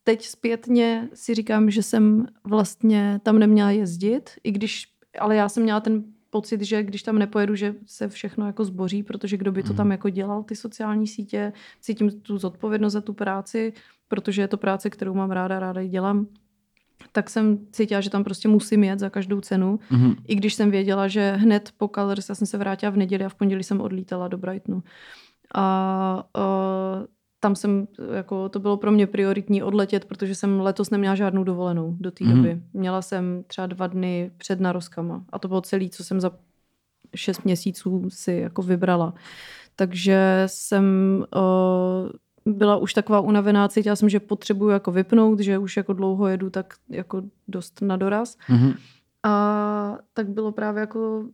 teď 0.04 0.26
zpětně 0.26 1.08
si 1.14 1.34
říkám, 1.34 1.70
že 1.70 1.82
jsem 1.82 2.26
vlastně 2.44 3.20
tam 3.22 3.38
neměla 3.38 3.70
jezdit, 3.70 4.30
i 4.44 4.52
když, 4.52 4.86
ale 5.18 5.36
já 5.36 5.48
jsem 5.48 5.62
měla 5.62 5.80
ten 5.80 6.04
pocit, 6.30 6.62
že 6.62 6.82
když 6.82 7.02
tam 7.02 7.18
nepojedu, 7.18 7.54
že 7.54 7.74
se 7.86 8.08
všechno 8.08 8.46
jako 8.46 8.64
zboří, 8.64 9.02
protože 9.02 9.36
kdo 9.36 9.52
by 9.52 9.62
to 9.62 9.74
tam 9.74 9.86
mhm. 9.86 9.92
jako 9.92 10.08
dělal, 10.08 10.42
ty 10.42 10.56
sociální 10.56 11.06
sítě, 11.06 11.52
cítím 11.80 12.10
tu 12.10 12.38
zodpovědnost 12.38 12.92
za 12.92 13.00
tu 13.00 13.12
práci, 13.12 13.72
protože 14.08 14.42
je 14.42 14.48
to 14.48 14.56
práce, 14.56 14.90
kterou 14.90 15.14
mám 15.14 15.30
ráda, 15.30 15.58
ráda 15.58 15.80
ji 15.80 15.88
dělám 15.88 16.26
tak 17.12 17.30
jsem 17.30 17.58
cítila, 17.72 18.00
že 18.00 18.10
tam 18.10 18.24
prostě 18.24 18.48
musím 18.48 18.84
jet 18.84 18.98
za 18.98 19.10
každou 19.10 19.40
cenu. 19.40 19.78
Mm-hmm. 19.90 20.16
I 20.28 20.34
když 20.34 20.54
jsem 20.54 20.70
věděla, 20.70 21.08
že 21.08 21.32
hned 21.32 21.72
po 21.76 21.90
Colors, 21.94 22.28
já 22.28 22.34
jsem 22.34 22.46
se 22.46 22.58
vrátila 22.58 22.90
v 22.90 22.96
neděli 22.96 23.24
a 23.24 23.28
v 23.28 23.34
pondělí 23.34 23.62
jsem 23.62 23.80
odlítala 23.80 24.28
do 24.28 24.38
Brightonu. 24.38 24.82
A, 25.54 25.62
a 26.34 26.44
tam 27.40 27.56
jsem, 27.56 27.88
jako, 28.14 28.48
to 28.48 28.58
bylo 28.58 28.76
pro 28.76 28.92
mě 28.92 29.06
prioritní 29.06 29.62
odletět, 29.62 30.04
protože 30.04 30.34
jsem 30.34 30.60
letos 30.60 30.90
neměla 30.90 31.14
žádnou 31.14 31.44
dovolenou 31.44 31.96
do 32.00 32.10
té 32.10 32.24
mm-hmm. 32.24 32.36
doby. 32.36 32.62
Měla 32.72 33.02
jsem 33.02 33.44
třeba 33.46 33.66
dva 33.66 33.86
dny 33.86 34.30
před 34.36 34.60
narozkama 34.60 35.24
a 35.32 35.38
to 35.38 35.48
bylo 35.48 35.60
celé, 35.60 35.88
co 35.88 36.04
jsem 36.04 36.20
za 36.20 36.30
šest 37.16 37.44
měsíců 37.44 38.10
si 38.10 38.32
jako 38.32 38.62
vybrala. 38.62 39.14
Takže 39.76 40.42
jsem 40.46 40.84
uh, 41.36 42.10
byla 42.52 42.76
už 42.76 42.94
taková 42.94 43.20
unavená, 43.20 43.68
cítila 43.68 43.96
jsem, 43.96 44.08
že 44.08 44.20
potřebuju 44.20 44.70
jako 44.70 44.92
vypnout, 44.92 45.40
že 45.40 45.58
už 45.58 45.76
jako 45.76 45.92
dlouho 45.92 46.28
jedu 46.28 46.50
tak 46.50 46.74
jako 46.88 47.22
dost 47.48 47.82
na 47.82 47.96
doraz. 47.96 48.36
Mm-hmm. 48.48 48.74
A 49.22 49.98
tak 50.14 50.28
bylo 50.28 50.52
právě 50.52 50.80
jako 50.80 51.24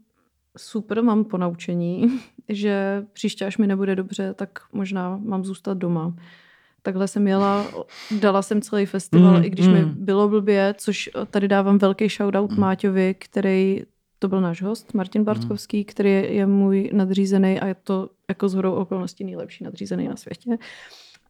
super, 0.56 1.02
mám 1.02 1.24
po 1.24 1.38
naučení, 1.38 2.20
že 2.48 3.04
příště, 3.12 3.46
až 3.46 3.58
mi 3.58 3.66
nebude 3.66 3.96
dobře, 3.96 4.34
tak 4.34 4.58
možná 4.72 5.16
mám 5.16 5.44
zůstat 5.44 5.78
doma. 5.78 6.14
Takhle 6.82 7.08
jsem 7.08 7.28
jela, 7.28 7.66
dala 8.20 8.42
jsem 8.42 8.60
celý 8.60 8.86
festival, 8.86 9.36
mm, 9.36 9.44
i 9.44 9.50
když 9.50 9.66
mm. 9.66 9.72
mi 9.72 9.84
bylo 9.84 10.28
blbě, 10.28 10.74
což 10.78 11.10
tady 11.30 11.48
dávám 11.48 11.78
velký 11.78 12.08
shoutout 12.08 12.50
mm. 12.50 12.60
Máťovi, 12.60 13.14
který 13.18 13.82
to 14.18 14.28
byl 14.28 14.40
náš 14.40 14.62
host, 14.62 14.94
Martin 14.94 15.24
Bartkovský, 15.24 15.78
mm. 15.78 15.84
který 15.84 16.10
je, 16.10 16.32
je 16.32 16.46
můj 16.46 16.90
nadřízený 16.92 17.60
a 17.60 17.66
je 17.66 17.74
to 17.74 18.08
jako 18.28 18.48
zhodou 18.48 18.72
okolností 18.72 19.24
nejlepší 19.24 19.64
nadřízený 19.64 20.08
na 20.08 20.16
světě. 20.16 20.58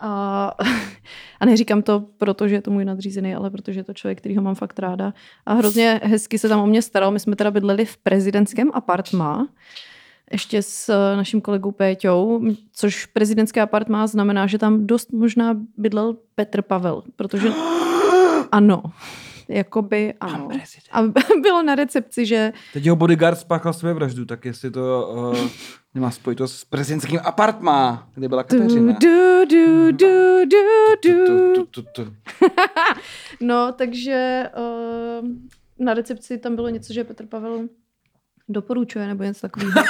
A, 0.00 0.52
a 1.40 1.46
neříkám 1.46 1.82
to 1.82 2.04
proto, 2.18 2.48
že 2.48 2.54
je 2.54 2.62
to 2.62 2.70
můj 2.70 2.84
nadřízený, 2.84 3.34
ale 3.34 3.50
protože 3.50 3.80
je 3.80 3.84
to 3.84 3.94
člověk, 3.94 4.18
který 4.18 4.36
ho 4.36 4.42
mám 4.42 4.54
fakt 4.54 4.78
ráda. 4.78 5.14
A 5.46 5.54
hrozně 5.54 6.00
hezky 6.04 6.38
se 6.38 6.48
tam 6.48 6.60
o 6.60 6.66
mě 6.66 6.82
staral. 6.82 7.10
My 7.10 7.20
jsme 7.20 7.36
teda 7.36 7.50
bydleli 7.50 7.84
v 7.84 7.96
prezidentském 7.96 8.70
apartmá, 8.74 9.48
ještě 10.32 10.62
s 10.62 11.14
naším 11.16 11.40
kolegou 11.40 11.70
Péťou, 11.70 12.42
což 12.72 13.06
prezidentské 13.06 13.60
apartmá 13.60 14.06
znamená, 14.06 14.46
že 14.46 14.58
tam 14.58 14.86
dost 14.86 15.12
možná 15.12 15.56
bydlel 15.76 16.16
Petr 16.34 16.62
Pavel, 16.62 17.02
protože 17.16 17.48
ano, 18.52 18.82
jakoby 19.48 20.14
ano. 20.20 20.48
A 20.92 21.02
bylo 21.42 21.62
na 21.62 21.74
recepci, 21.74 22.26
že... 22.26 22.52
Teď 22.72 22.84
jeho 22.84 22.96
bodyguard 22.96 23.38
spáchal 23.38 23.72
své 23.72 23.94
vraždu, 23.94 24.24
tak 24.24 24.44
jestli 24.44 24.70
to 24.70 25.14
uh, 25.14 25.48
nemá 25.94 26.10
spojitost 26.10 26.56
s 26.56 26.64
prezidentským 26.64 27.20
apartmá, 27.24 28.08
kde 28.14 28.28
byla 28.28 28.42
Kateřina. 28.42 28.92
Du, 28.92 29.44
du, 29.44 29.92
du, 29.92 30.44
du, 30.44 30.86
du, 31.02 31.66
du. 31.96 32.14
no, 33.40 33.72
takže 33.72 34.50
uh, 34.56 35.28
na 35.78 35.94
recepci 35.94 36.38
tam 36.38 36.54
bylo 36.54 36.68
něco, 36.68 36.92
že 36.92 37.04
Petr 37.04 37.26
Pavel 37.26 37.68
doporučuje, 38.48 39.06
nebo 39.06 39.22
něco 39.22 39.40
takového. 39.40 39.72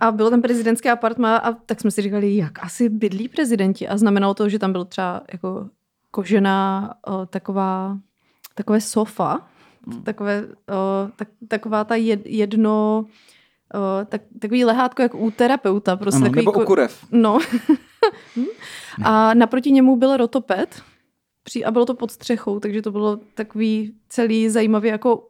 A 0.00 0.12
bylo 0.12 0.30
tam 0.30 0.42
prezidentské 0.42 0.90
apartma 0.90 1.36
a 1.36 1.52
tak 1.52 1.80
jsme 1.80 1.90
si 1.90 2.02
říkali, 2.02 2.36
jak 2.36 2.64
asi 2.64 2.88
bydlí 2.88 3.28
prezidenti. 3.28 3.88
A 3.88 3.96
znamenalo 3.96 4.34
to, 4.34 4.48
že 4.48 4.58
tam 4.58 4.72
byl 4.72 4.84
třeba 4.84 5.22
jako 5.32 5.68
kožená 6.10 6.94
o, 7.06 7.26
taková 7.26 7.98
takové 8.58 8.80
sofa, 8.80 9.48
hmm. 9.86 10.02
takové, 10.02 10.44
o, 10.46 11.10
tak, 11.16 11.28
taková 11.48 11.84
ta 11.84 11.94
jedno, 12.24 13.04
o, 13.74 14.04
tak, 14.04 14.22
takový 14.40 14.64
lehátko 14.64 15.02
jak 15.02 15.14
u 15.14 15.30
terapeuta. 15.30 15.96
Prostě 15.96 16.16
ano, 16.16 16.26
takový, 16.26 16.46
nebo 16.46 16.62
u 16.62 16.64
kurev. 16.64 17.06
No. 17.12 17.38
a 19.04 19.34
naproti 19.34 19.70
němu 19.72 19.96
byl 19.96 20.16
rotoped 20.16 20.82
a 21.64 21.70
bylo 21.70 21.86
to 21.86 21.94
pod 21.94 22.10
střechou, 22.10 22.60
takže 22.60 22.82
to 22.82 22.90
bylo 22.90 23.20
takový 23.34 23.94
celý 24.08 24.48
zajímavý 24.48 24.88
jako 24.88 25.28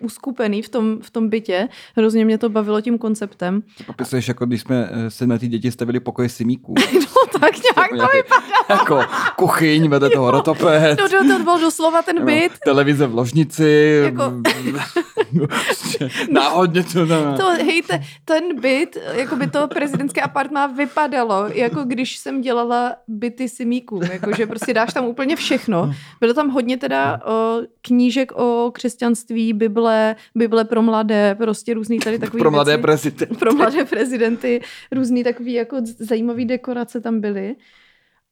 uskupený 0.00 0.62
v 0.62 0.68
tom, 0.68 0.98
v 1.02 1.10
tom 1.10 1.28
bytě. 1.28 1.68
Hrozně 1.96 2.24
mě 2.24 2.38
to 2.38 2.48
bavilo 2.48 2.80
tím 2.80 2.98
konceptem. 2.98 3.62
Popisuješ, 3.86 4.28
jako 4.28 4.46
když 4.46 4.60
jsme 4.60 4.88
eh, 4.90 5.10
sedmletý 5.10 5.48
děti 5.48 5.70
stavili 5.70 6.00
pokoje 6.00 6.28
simíků. 6.28 6.74
no 6.94 7.40
tak 7.40 7.52
nějak 7.52 7.90
to 7.90 8.16
vypadalo. 8.16 8.64
Jako 8.68 9.00
kuchyň, 9.36 9.88
vedle 9.88 10.10
toho 10.10 10.30
rotopet. 10.30 10.98
No, 11.00 11.08
to, 11.08 11.38
to 11.38 11.44
byl 11.44 11.60
doslova 11.60 12.02
ten 12.02 12.24
byt. 12.24 12.52
Televize 12.64 13.06
v 13.06 13.14
ložnici. 13.14 14.00
Jako... 14.04 14.32
Náhodně 16.30 16.84
to 16.84 17.06
tam. 17.06 17.36
To, 17.36 17.50
hejte, 17.50 18.02
ten 18.24 18.60
byt, 18.60 18.96
jako 19.12 19.36
by 19.36 19.46
to 19.46 19.68
prezidentské 19.68 20.20
apartmá 20.20 20.66
vypadalo, 20.66 21.46
jako 21.46 21.84
když 21.84 22.16
jsem 22.16 22.40
dělala 22.40 22.96
byty 23.08 23.48
simíků. 23.48 24.00
Jakože 24.12 24.46
prostě 24.46 24.74
dáš 24.74 24.92
tam 24.92 25.04
úplně 25.04 25.36
všechno. 25.36 25.94
Bylo 26.20 26.34
tam 26.34 26.50
hodně 26.50 26.76
teda 26.76 27.20
o, 27.26 27.60
knížek 27.82 28.32
o 28.32 28.70
křesťanství, 28.74 29.55
Bible, 29.56 30.16
Bible 30.34 30.64
pro 30.64 30.82
mladé, 30.82 31.34
prostě 31.34 31.74
různý 31.74 31.98
tady 31.98 32.18
takový 32.18 32.40
Pro 32.40 32.50
mladé 32.50 32.70
věci. 32.72 32.82
prezidenty. 32.82 33.34
Pro 33.38 33.54
mladé 33.54 33.84
prezidenty, 33.84 34.60
různý 34.92 35.24
takový 35.24 35.52
jako 35.52 35.76
zajímavý 35.98 36.44
dekorace 36.44 37.00
tam 37.00 37.20
byly. 37.20 37.56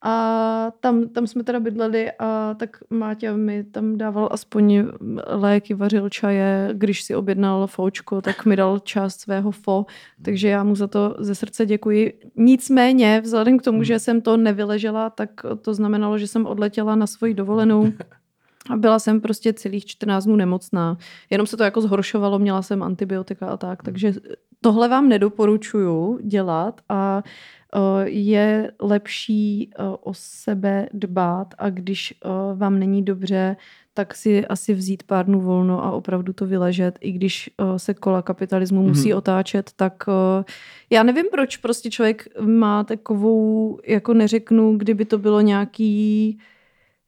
A 0.06 0.72
tam, 0.80 1.08
tam 1.08 1.26
jsme 1.26 1.44
teda 1.44 1.60
bydleli 1.60 2.10
a 2.18 2.54
tak 2.58 2.76
Máťa 2.90 3.36
mi 3.36 3.64
tam 3.64 3.98
dával 3.98 4.28
aspoň 4.30 4.84
léky, 5.26 5.74
vařil 5.74 6.08
čaje, 6.08 6.70
když 6.72 7.02
si 7.02 7.14
objednal 7.14 7.66
fočko, 7.66 8.20
tak 8.22 8.44
mi 8.46 8.56
dal 8.56 8.78
část 8.78 9.20
svého 9.20 9.50
fo, 9.50 9.86
takže 10.22 10.48
já 10.48 10.64
mu 10.64 10.74
za 10.76 10.86
to 10.86 11.16
ze 11.18 11.34
srdce 11.34 11.66
děkuji. 11.66 12.20
Nicméně, 12.36 13.20
vzhledem 13.24 13.58
k 13.58 13.62
tomu, 13.62 13.82
že 13.82 13.98
jsem 13.98 14.20
to 14.20 14.36
nevyležela, 14.36 15.10
tak 15.10 15.30
to 15.60 15.74
znamenalo, 15.74 16.18
že 16.18 16.26
jsem 16.28 16.46
odletěla 16.46 16.94
na 16.94 17.06
svoji 17.06 17.34
dovolenou 17.34 17.92
A 18.70 18.76
byla 18.76 18.98
jsem 18.98 19.20
prostě 19.20 19.52
celých 19.52 19.86
14 19.86 20.24
dnů 20.24 20.36
nemocná. 20.36 20.98
Jenom 21.30 21.46
se 21.46 21.56
to 21.56 21.64
jako 21.64 21.80
zhoršovalo, 21.80 22.38
měla 22.38 22.62
jsem 22.62 22.82
antibiotika 22.82 23.46
a 23.46 23.56
tak. 23.56 23.82
Takže 23.82 24.12
tohle 24.64 24.88
vám 24.88 25.08
nedoporučuju 25.08 26.18
dělat 26.22 26.80
a 26.88 27.22
eh, 27.74 28.08
je 28.08 28.72
lepší 28.80 29.70
eh, 29.70 29.82
o 30.00 30.14
sebe 30.14 30.88
dbát 30.92 31.54
a 31.58 31.70
když 31.70 32.14
eh, 32.14 32.28
vám 32.54 32.78
není 32.78 33.02
dobře, 33.02 33.56
tak 33.94 34.14
si 34.14 34.46
asi 34.46 34.74
vzít 34.74 35.02
pár 35.02 35.26
dnů 35.26 35.40
volno 35.40 35.84
a 35.84 35.90
opravdu 35.90 36.32
to 36.32 36.46
vyležet, 36.46 36.98
i 37.00 37.12
když 37.12 37.50
se 37.76 37.94
kola 37.94 38.22
kapitalismu 38.22 38.82
mm-hmm. 38.82 38.88
musí 38.88 39.14
otáčet, 39.14 39.70
tak 39.76 40.04
já 40.90 41.02
nevím, 41.02 41.24
proč 41.30 41.56
prostě 41.56 41.90
člověk 41.90 42.28
má 42.40 42.84
takovou, 42.84 43.78
jako 43.86 44.14
neřeknu, 44.14 44.76
kdyby 44.76 45.04
to 45.04 45.18
bylo 45.18 45.40
nějaký 45.40 46.38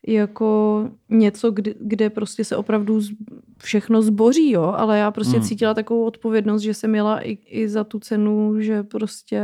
jako 0.07 0.91
něco, 1.09 1.51
kde, 1.51 1.75
kde 1.81 2.11
prostě 2.11 2.45
se 2.45 2.57
opravdu 2.57 3.01
všechno 3.59 4.03
zboří, 4.03 4.51
jo, 4.51 4.75
ale 4.77 4.99
já 4.99 5.11
prostě 5.11 5.37
hmm. 5.37 5.47
cítila 5.47 5.75
takovou 5.75 6.05
odpovědnost, 6.05 6.63
že 6.63 6.75
jsem 6.75 6.91
měla 6.91 7.21
i, 7.21 7.39
i 7.47 7.69
za 7.69 7.85
tu 7.85 7.99
cenu, 7.99 8.61
že 8.61 8.83
prostě 8.83 9.43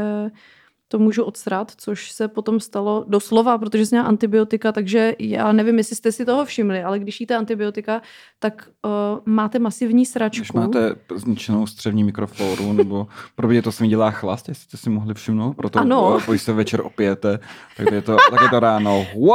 to 0.93 0.99
můžu 0.99 1.25
odsrat, 1.25 1.73
což 1.77 2.13
se 2.13 2.29
potom 2.29 2.61
stalo 2.61 3.05
doslova, 3.09 3.59
protože 3.59 3.87
jsem 3.87 3.97
měla 3.97 4.09
antibiotika, 4.09 4.73
takže 4.73 5.15
já 5.19 5.53
nevím, 5.53 5.79
jestli 5.79 5.97
jste 5.97 6.13
si 6.13 6.25
toho 6.25 6.45
všimli, 6.45 6.83
ale 6.83 6.99
když 6.99 7.21
jíte 7.21 7.37
antibiotika, 7.37 8.03
tak 8.39 8.69
uh, 8.85 8.91
máte 9.25 9.59
masivní 9.59 10.07
sračku. 10.07 10.41
Když 10.41 10.53
máte 10.53 10.95
zničenou 11.15 11.67
střevní 11.67 12.05
mikrofloru, 12.05 12.73
nebo 12.73 13.07
pro 13.35 13.49
to 13.63 13.73
se 13.73 13.83
mi 13.83 13.89
dělá 13.89 14.11
chlast, 14.11 14.49
jestli 14.49 14.65
jste 14.65 14.77
si 14.77 14.91
mohli 14.91 15.15
všimnout, 15.15 15.53
proto 15.57 15.79
ano. 15.79 16.19
Když 16.29 16.43
se 16.43 16.53
večer 16.53 16.81
opijete, 16.81 17.39
tak 17.77 17.93
je 17.93 18.03
to, 18.03 18.17
tak 18.31 18.43
je 18.43 18.49
to 18.49 18.61
ráno. 18.61 19.07
Wow! 19.15 19.33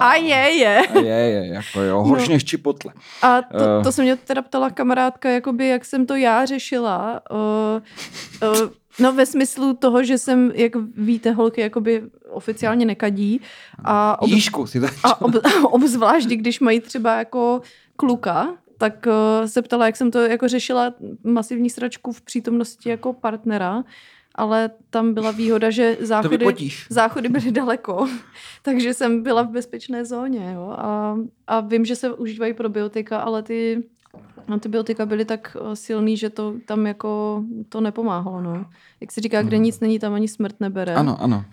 A 0.00 0.14
je, 0.14 0.50
je. 0.50 0.78
A 0.78 0.98
je, 0.98 1.04
je, 1.06 1.46
jako 1.46 1.80
jo, 1.80 2.02
horší 2.02 2.28
no. 2.28 2.34
než 2.34 2.44
čipotle. 2.44 2.92
A 3.22 3.42
to, 3.42 3.58
uh, 3.78 3.82
to 3.82 3.92
se 3.92 4.02
mě 4.02 4.16
teda 4.16 4.42
ptala 4.42 4.70
kamarádka, 4.70 5.30
jakoby, 5.30 5.68
jak 5.68 5.84
jsem 5.84 6.06
to 6.06 6.14
já 6.14 6.46
řešila. 6.46 7.20
Uh, 7.30 8.50
uh, 8.50 8.70
No 9.00 9.12
ve 9.12 9.26
smyslu 9.26 9.74
toho, 9.74 10.04
že 10.04 10.18
jsem, 10.18 10.52
jak 10.54 10.72
víte, 10.96 11.30
holky 11.30 11.60
jakoby 11.60 12.02
oficiálně 12.30 12.86
nekadí. 12.86 13.40
A, 13.84 14.22
ob... 14.22 14.28
Jížku 14.28 14.66
si 14.66 14.80
a 15.04 15.20
ob... 15.20 15.34
obzvlášť, 15.62 16.28
když 16.28 16.60
mají 16.60 16.80
třeba 16.80 17.18
jako 17.18 17.60
kluka, 17.96 18.54
tak 18.78 19.06
uh, 19.06 19.46
se 19.46 19.62
ptala, 19.62 19.86
jak 19.86 19.96
jsem 19.96 20.10
to 20.10 20.20
jako 20.20 20.48
řešila 20.48 20.94
masivní 21.24 21.70
sračku 21.70 22.12
v 22.12 22.20
přítomnosti 22.20 22.88
jako 22.88 23.12
partnera, 23.12 23.84
ale 24.34 24.70
tam 24.90 25.14
byla 25.14 25.30
výhoda, 25.30 25.70
že 25.70 25.96
záchody, 26.00 26.46
záchody 26.88 27.28
byly 27.28 27.52
daleko, 27.52 28.08
takže 28.62 28.94
jsem 28.94 29.22
byla 29.22 29.42
v 29.42 29.48
bezpečné 29.48 30.04
zóně. 30.04 30.52
Jo? 30.54 30.74
A, 30.78 31.16
a 31.46 31.60
vím, 31.60 31.84
že 31.84 31.96
se 31.96 32.12
užívají 32.12 32.54
probiotika, 32.54 33.18
ale 33.18 33.42
ty 33.42 33.82
antibiotika 34.48 35.06
byly 35.06 35.24
tak 35.24 35.56
eh, 35.60 35.76
silný, 35.76 36.16
že 36.16 36.30
to 36.30 36.54
tam 36.66 36.86
jako 36.86 37.42
to 37.68 37.80
nepomáhalo. 37.80 38.40
No. 38.40 38.66
Jak 39.00 39.12
se 39.12 39.20
říká, 39.20 39.42
kde 39.42 39.56
mhm. 39.56 39.64
nic 39.64 39.80
není, 39.80 39.98
tam 39.98 40.14
ani 40.14 40.28
smrt 40.28 40.60
nebere. 40.60 40.94
Ano, 40.94 41.22
ano. 41.22 41.44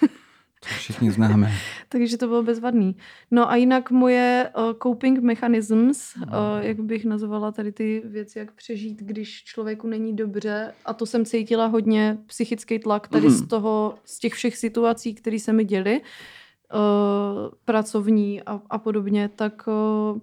To 0.00 0.68
všichni 0.78 1.10
známe. 1.10 1.52
Takže 1.88 2.16
to 2.18 2.26
bylo 2.26 2.42
bezvadný. 2.42 2.96
No 3.30 3.50
a 3.50 3.56
jinak 3.56 3.90
moje 3.90 4.50
uh, 4.56 4.72
coping 4.82 5.18
mechanisms, 5.18 6.16
uh, 6.16 6.32
jak 6.60 6.80
bych 6.80 7.04
nazvala 7.04 7.52
tady 7.52 7.72
ty 7.72 8.02
věci, 8.04 8.38
jak 8.38 8.52
přežít, 8.52 9.02
když 9.02 9.44
člověku 9.44 9.86
není 9.86 10.16
dobře, 10.16 10.72
a 10.84 10.94
to 10.94 11.06
jsem 11.06 11.24
cítila 11.24 11.66
hodně 11.66 12.18
psychický 12.26 12.78
tlak 12.78 13.08
tady 13.08 13.26
mm. 13.26 13.32
z 13.32 13.46
toho, 13.46 13.94
z 14.04 14.18
těch 14.18 14.32
všech 14.32 14.56
situací, 14.56 15.14
které 15.14 15.38
se 15.38 15.52
mi 15.52 15.64
děly, 15.64 16.00
uh, 16.00 17.54
pracovní 17.64 18.42
a, 18.42 18.60
a 18.70 18.78
podobně, 18.78 19.30
tak 19.36 19.68
uh, 19.68 20.20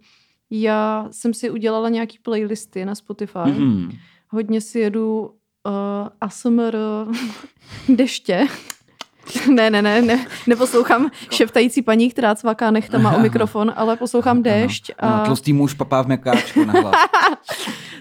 já 0.52 1.08
jsem 1.12 1.34
si 1.34 1.50
udělala 1.50 1.90
nějaký 1.90 2.20
playlisty 2.20 2.86
na 2.86 2.96
Spotify. 2.96 3.38
Mm-hmm. 3.38 3.98
Hodně 4.30 4.62
si 4.62 4.80
jedu 4.80 5.22
uh, 5.22 6.08
ASMR 6.22 6.78
deště. 7.90 8.48
ne, 9.56 9.70
ne, 9.70 9.82
ne, 9.82 10.02
ne, 10.02 10.26
neposlouchám 10.48 11.12
šeptající 11.32 11.82
paní, 11.82 12.12
která 12.12 12.36
cvaká 12.36 12.72
nechtama 12.72 13.12
o 13.12 13.20
mikrofon, 13.22 13.74
ale 13.76 13.98
poslouchám 13.98 14.44
déšť. 14.44 14.92
A... 15.00 15.18
No, 15.18 15.26
tlustý 15.26 15.54
muž 15.54 15.74
papá 15.74 16.02
v 16.04 16.08
mekáčku 16.08 16.66
na 16.66 16.74
hlas. 16.74 16.96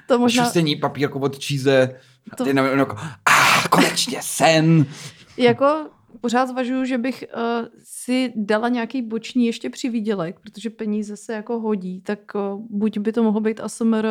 to 0.06 0.18
možná... 0.18 0.44
Šustění 0.44 0.76
papírku 0.76 1.18
od 1.18 1.38
číze. 1.38 2.00
To... 2.37 2.46
Jenom, 2.46 2.66
jako, 2.66 2.96
ah, 3.30 3.68
konečně 3.70 4.18
sen. 4.22 4.87
jako 5.37 5.87
pořád 6.20 6.46
zvažuju, 6.46 6.85
že 6.85 6.98
bych 6.98 7.24
uh, 7.35 7.66
si 7.83 8.33
dala 8.37 8.68
nějaký 8.68 9.02
boční 9.02 9.46
ještě 9.46 9.70
přivídělek, 9.70 10.40
protože 10.40 10.70
peníze 10.70 11.16
se 11.16 11.33
jako 11.33 11.61
hodí, 11.61 12.00
tak 12.00 12.18
uh, 12.35 12.62
buď 12.70 12.98
by 12.98 13.12
to 13.12 13.22
mohlo 13.22 13.40
být 13.40 13.61
ASMR, 13.61 14.07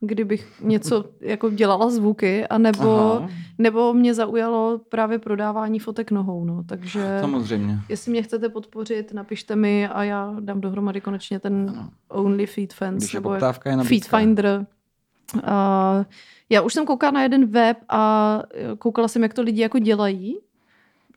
kdybych 0.00 0.60
něco 0.60 1.04
jako 1.20 1.50
dělala 1.50 1.90
zvuky, 1.90 2.46
a 2.46 2.58
nebo, 2.58 3.22
nebo 3.58 3.94
mě 3.94 4.14
zaujalo 4.14 4.80
právě 4.88 5.18
prodávání 5.18 5.78
fotek 5.78 6.10
nohou, 6.10 6.44
no, 6.44 6.64
takže 6.66 7.18
Samozřejmě. 7.20 7.78
jestli 7.88 8.10
mě 8.10 8.22
chcete 8.22 8.48
podpořit, 8.48 9.12
napište 9.12 9.56
mi 9.56 9.88
a 9.88 10.04
já 10.04 10.36
dám 10.40 10.60
dohromady 10.60 11.00
konečně 11.00 11.40
ten 11.40 11.66
ano. 11.70 11.90
Only 12.08 12.46
Feed 12.46 12.72
Fans, 12.72 12.96
Když 12.96 13.14
nebo 13.14 13.34
je 13.34 13.40
Feed 13.82 14.04
Finder. 14.04 14.66
Uh, 15.34 15.42
já 16.50 16.62
už 16.62 16.74
jsem 16.74 16.86
koukala 16.86 17.10
na 17.10 17.22
jeden 17.22 17.46
web 17.46 17.76
a 17.88 18.42
koukala 18.78 19.08
jsem, 19.08 19.22
jak 19.22 19.34
to 19.34 19.42
lidi 19.42 19.62
jako 19.62 19.78
dělají 19.78 20.38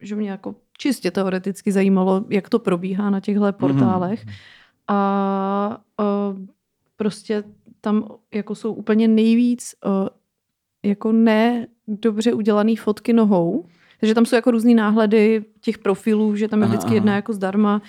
že 0.02 0.16
mě 0.16 0.30
jako 0.30 0.56
čistě 0.78 1.12
teoreticky 1.12 1.72
zajímalo, 1.72 2.26
jak 2.30 2.50
to 2.50 2.60
probíhá 2.60 3.10
na 3.10 3.20
těchto 3.20 3.44
mhm. 3.44 3.54
portálech. 3.54 4.26
Mm-hmm. 4.26 4.34
A, 4.88 4.98
a 5.98 6.04
prostě 6.96 7.44
tam 7.82 8.08
jako 8.34 8.56
jsou 8.56 8.74
úplně 8.74 9.08
nejvíc 9.08 9.76
a, 9.86 10.10
jako 10.84 11.12
ne 11.12 11.68
dobře 11.88 12.34
udělané 12.34 12.76
fotky 12.76 13.14
nohou. 13.14 13.66
Takže 14.00 14.16
tam 14.16 14.26
jsou 14.26 14.36
jako 14.36 14.52
různý 14.52 14.76
náhledy 14.76 15.46
těch 15.62 15.78
profilů, 15.78 16.36
že 16.36 16.48
tam 16.48 16.62
je 16.62 16.68
vždycky 16.68 16.88
aha, 16.88 16.96
jedna 16.96 17.16
jako 17.16 17.34
zdarma. 17.34 17.82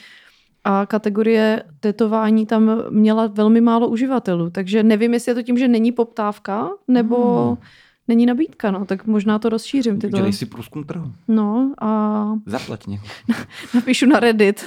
A 0.65 0.87
kategorie 0.87 1.63
tetování 1.81 2.47
tam 2.47 2.83
měla 2.91 3.27
velmi 3.27 3.61
málo 3.61 3.89
uživatelů. 3.89 4.51
Takže 4.51 4.83
nevím, 4.83 5.15
jestli 5.15 5.31
je 5.31 5.35
to 5.35 5.43
tím, 5.43 5.59
že 5.59 5.69
není 5.69 5.93
poptávka, 5.93 6.71
nebo... 6.89 7.47
Hmm 7.47 7.57
není 8.09 8.27
nabídka, 8.27 8.71
no, 8.71 8.85
tak 8.85 9.07
možná 9.07 9.39
to 9.39 9.49
rozšířím. 9.49 9.99
Tyto. 9.99 10.17
Udělej 10.17 10.33
si 10.33 10.47
průzkum 10.47 10.85
trhu. 10.85 11.13
No 11.29 11.73
a... 11.81 12.27
Zaplať 12.47 12.87
mě. 12.87 13.01
Napíšu 13.75 14.07
na 14.07 14.21
Reddit. 14.21 14.65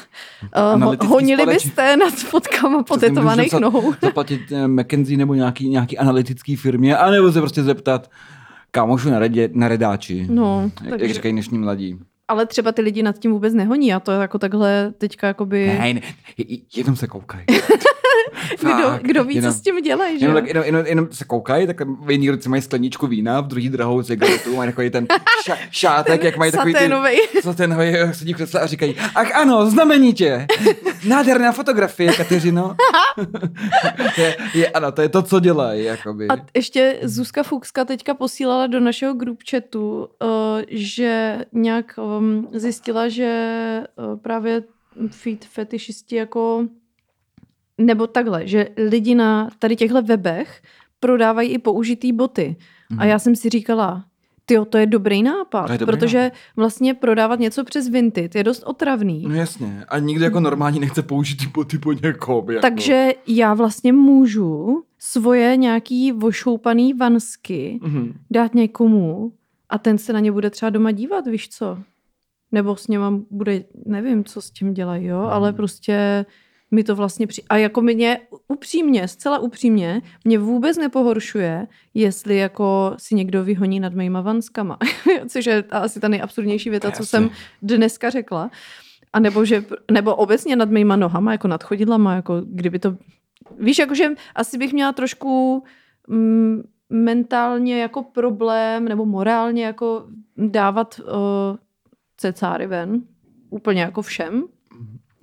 Uh, 0.75 0.95
honili 1.07 1.41
společný. 1.41 1.69
byste 1.69 1.97
nad 1.97 2.13
fotkama 2.13 2.83
potetovaných 2.83 3.53
nohou. 3.53 3.93
Zaplatit 4.01 4.41
eh, 4.51 4.67
McKenzie 4.67 5.17
nebo 5.17 5.33
nějaký, 5.33 5.69
nějaký 5.69 5.97
analytický 5.97 6.55
firmě, 6.55 6.97
anebo 6.97 7.31
se 7.31 7.41
prostě 7.41 7.63
zeptat 7.63 8.11
kámošu 8.71 9.09
na, 9.09 9.19
redě, 9.19 9.49
na 9.53 9.67
redáči. 9.67 10.27
No, 10.29 10.71
jak, 10.81 10.89
takže... 10.89 11.05
jak 11.05 11.13
říkají 11.13 11.31
dnešní 11.31 11.57
mladí. 11.57 11.99
Ale 12.27 12.45
třeba 12.45 12.71
ty 12.71 12.81
lidi 12.81 13.03
nad 13.03 13.19
tím 13.19 13.31
vůbec 13.31 13.53
nehoní 13.53 13.93
a 13.93 13.99
to 13.99 14.11
je 14.11 14.17
jako 14.17 14.39
takhle 14.39 14.93
teďka 14.97 15.27
jakoby... 15.27 15.67
Ne, 15.67 15.93
ne, 15.93 16.01
jenom 16.75 16.95
se 16.95 17.07
koukají. 17.07 17.45
kdo, 18.59 18.99
kdo 19.01 19.23
ví, 19.23 19.35
jenom, 19.35 19.51
co 19.51 19.57
s 19.57 19.61
tím 19.61 19.81
dělají, 19.81 20.19
že? 20.19 20.25
Jenom, 20.25 20.45
jenom, 20.45 20.63
jenom, 20.63 20.85
jenom 20.85 21.07
se 21.11 21.25
koukají, 21.25 21.67
tak 21.67 21.81
v 21.81 22.11
jedný 22.11 22.29
ruce 22.29 22.49
mají 22.49 22.61
skleničku 22.61 23.07
vína, 23.07 23.41
v 23.41 23.47
druhý 23.47 23.69
drahou 23.69 24.03
cigaretu, 24.03 24.55
mají 24.55 24.69
takový 24.71 24.89
ten 24.89 25.07
ša, 25.43 25.57
šátek, 25.71 26.21
ten 26.21 26.25
jak 26.25 26.37
mají 26.37 26.51
takový 26.51 26.73
saténovej. 26.73 27.27
ty... 27.31 27.41
Saténový. 27.41 27.93
sedí 28.11 28.33
v 28.33 28.35
křesle 28.35 28.61
a 28.61 28.65
říkají, 28.65 28.95
ach 29.15 29.35
ano, 29.35 29.69
znamenitě, 29.69 30.47
nádherná 31.07 31.51
fotografie, 31.51 32.13
Kateřino. 32.13 32.75
je, 34.17 34.37
je, 34.53 34.67
ano, 34.67 34.91
to 34.91 35.01
je 35.01 35.09
to, 35.09 35.21
co 35.21 35.39
dělají. 35.39 35.83
Jakoby. 35.83 36.27
A 36.27 36.37
ještě 36.55 36.99
Zuzka 37.03 37.43
Fuxka 37.43 37.85
teďka 37.85 38.13
posílala 38.13 38.67
do 38.67 38.79
našeho 38.79 39.13
group 39.13 39.39
chatu, 39.49 39.99
uh, 39.99 40.61
že 40.67 41.37
nějak 41.53 41.99
um, 42.17 42.47
zjistila, 42.51 43.09
že 43.09 43.83
uh, 43.97 44.19
právě 44.19 44.63
feed 45.09 45.45
fetišisti 45.45 46.15
jako 46.15 46.67
nebo 47.77 48.07
takhle, 48.07 48.47
že 48.47 48.69
lidi 48.77 49.15
na 49.15 49.49
tady 49.59 49.75
těchto 49.75 50.01
webech 50.01 50.61
prodávají 50.99 51.49
i 51.49 51.57
použitý 51.57 52.13
boty. 52.13 52.55
Mm. 52.89 52.99
A 52.99 53.03
mhm. 53.03 53.09
já 53.09 53.19
jsem 53.19 53.35
si 53.35 53.49
říkala, 53.49 54.05
ty 54.45 54.55
to 54.69 54.77
je 54.77 54.85
dobrý 54.85 55.23
nápad, 55.23 55.69
je 55.69 55.77
dobrý 55.77 55.97
protože 55.97 56.23
nápad. 56.23 56.37
vlastně 56.55 56.93
prodávat 56.93 57.39
něco 57.39 57.63
přes 57.63 57.89
Vinted 57.89 58.35
je 58.35 58.43
dost 58.43 58.63
otravný. 58.63 59.25
No 59.27 59.35
jasně, 59.35 59.85
a 59.89 59.99
nikdo 59.99 60.25
jako 60.25 60.39
normálně 60.39 60.79
nechce 60.79 61.03
použít 61.03 61.35
ty 61.35 61.47
boty 61.47 61.77
po 61.77 61.93
někom. 61.93 62.49
Jako. 62.49 62.61
Takže 62.61 63.13
já 63.27 63.53
vlastně 63.53 63.93
můžu 63.93 64.83
svoje 64.99 65.57
nějaký 65.57 66.11
vošoupaný 66.11 66.93
vansky 66.93 67.79
mm-hmm. 67.83 68.13
dát 68.31 68.55
někomu 68.55 69.31
a 69.69 69.77
ten 69.77 69.97
se 69.97 70.13
na 70.13 70.19
ně 70.19 70.31
bude 70.31 70.49
třeba 70.49 70.69
doma 70.69 70.91
dívat, 70.91 71.27
víš 71.27 71.49
co? 71.49 71.77
Nebo 72.55 72.75
s 72.75 72.87
něma 72.87 73.19
bude, 73.31 73.63
nevím, 73.85 74.23
co 74.23 74.41
s 74.41 74.51
tím 74.51 74.73
dělají, 74.73 75.05
jo, 75.05 75.19
mm. 75.19 75.25
ale 75.25 75.53
prostě 75.53 76.25
mi 76.71 76.83
to 76.83 76.95
vlastně 76.95 77.27
při... 77.27 77.43
A 77.49 77.57
jako 77.57 77.81
mě 77.81 78.19
upřímně, 78.47 79.07
zcela 79.07 79.39
upřímně, 79.39 80.01
mě 80.25 80.39
vůbec 80.39 80.77
nepohoršuje, 80.77 81.67
jestli 81.93 82.37
jako 82.37 82.93
si 82.97 83.15
někdo 83.15 83.43
vyhoní 83.43 83.79
nad 83.79 83.93
mýma 83.93 84.21
vanskama. 84.21 84.77
Což 85.29 85.45
je 85.45 85.63
asi 85.71 85.99
ta 85.99 86.07
nejabsurdnější 86.07 86.69
věta, 86.69 86.91
co 86.91 87.05
jsem 87.05 87.29
dneska 87.61 88.09
řekla. 88.09 88.51
A 89.13 89.19
nebo, 89.19 89.45
že, 89.45 89.65
nebo 89.91 90.15
obecně 90.15 90.55
nad 90.55 90.69
mýma 90.69 90.95
nohama, 90.95 91.31
jako 91.31 91.47
nad 91.47 91.63
chodidlama, 91.63 92.15
jako 92.15 92.41
kdyby 92.45 92.79
to... 92.79 92.97
Víš, 93.59 93.79
jakože 93.79 94.09
asi 94.35 94.57
bych 94.57 94.73
měla 94.73 94.91
trošku 94.91 95.63
mm, 96.07 96.63
mentálně 96.89 97.81
jako 97.81 98.03
problém, 98.03 98.85
nebo 98.85 99.05
morálně 99.05 99.65
jako 99.65 100.07
dávat 100.37 100.99
uh, 100.99 101.57
cecáry 102.17 102.67
ven, 102.67 103.01
úplně 103.49 103.81
jako 103.81 104.01
všem. 104.01 104.43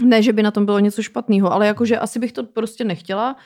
Ne, 0.02 0.22
že 0.22 0.32
by 0.32 0.42
na 0.42 0.50
tom 0.50 0.64
bylo 0.66 0.78
něco 0.78 1.02
špatného, 1.02 1.52
ale 1.52 1.66
jakože 1.66 1.98
asi 1.98 2.18
bych 2.18 2.32
to 2.32 2.44
prostě 2.44 2.84
nechtěla, 2.84 3.36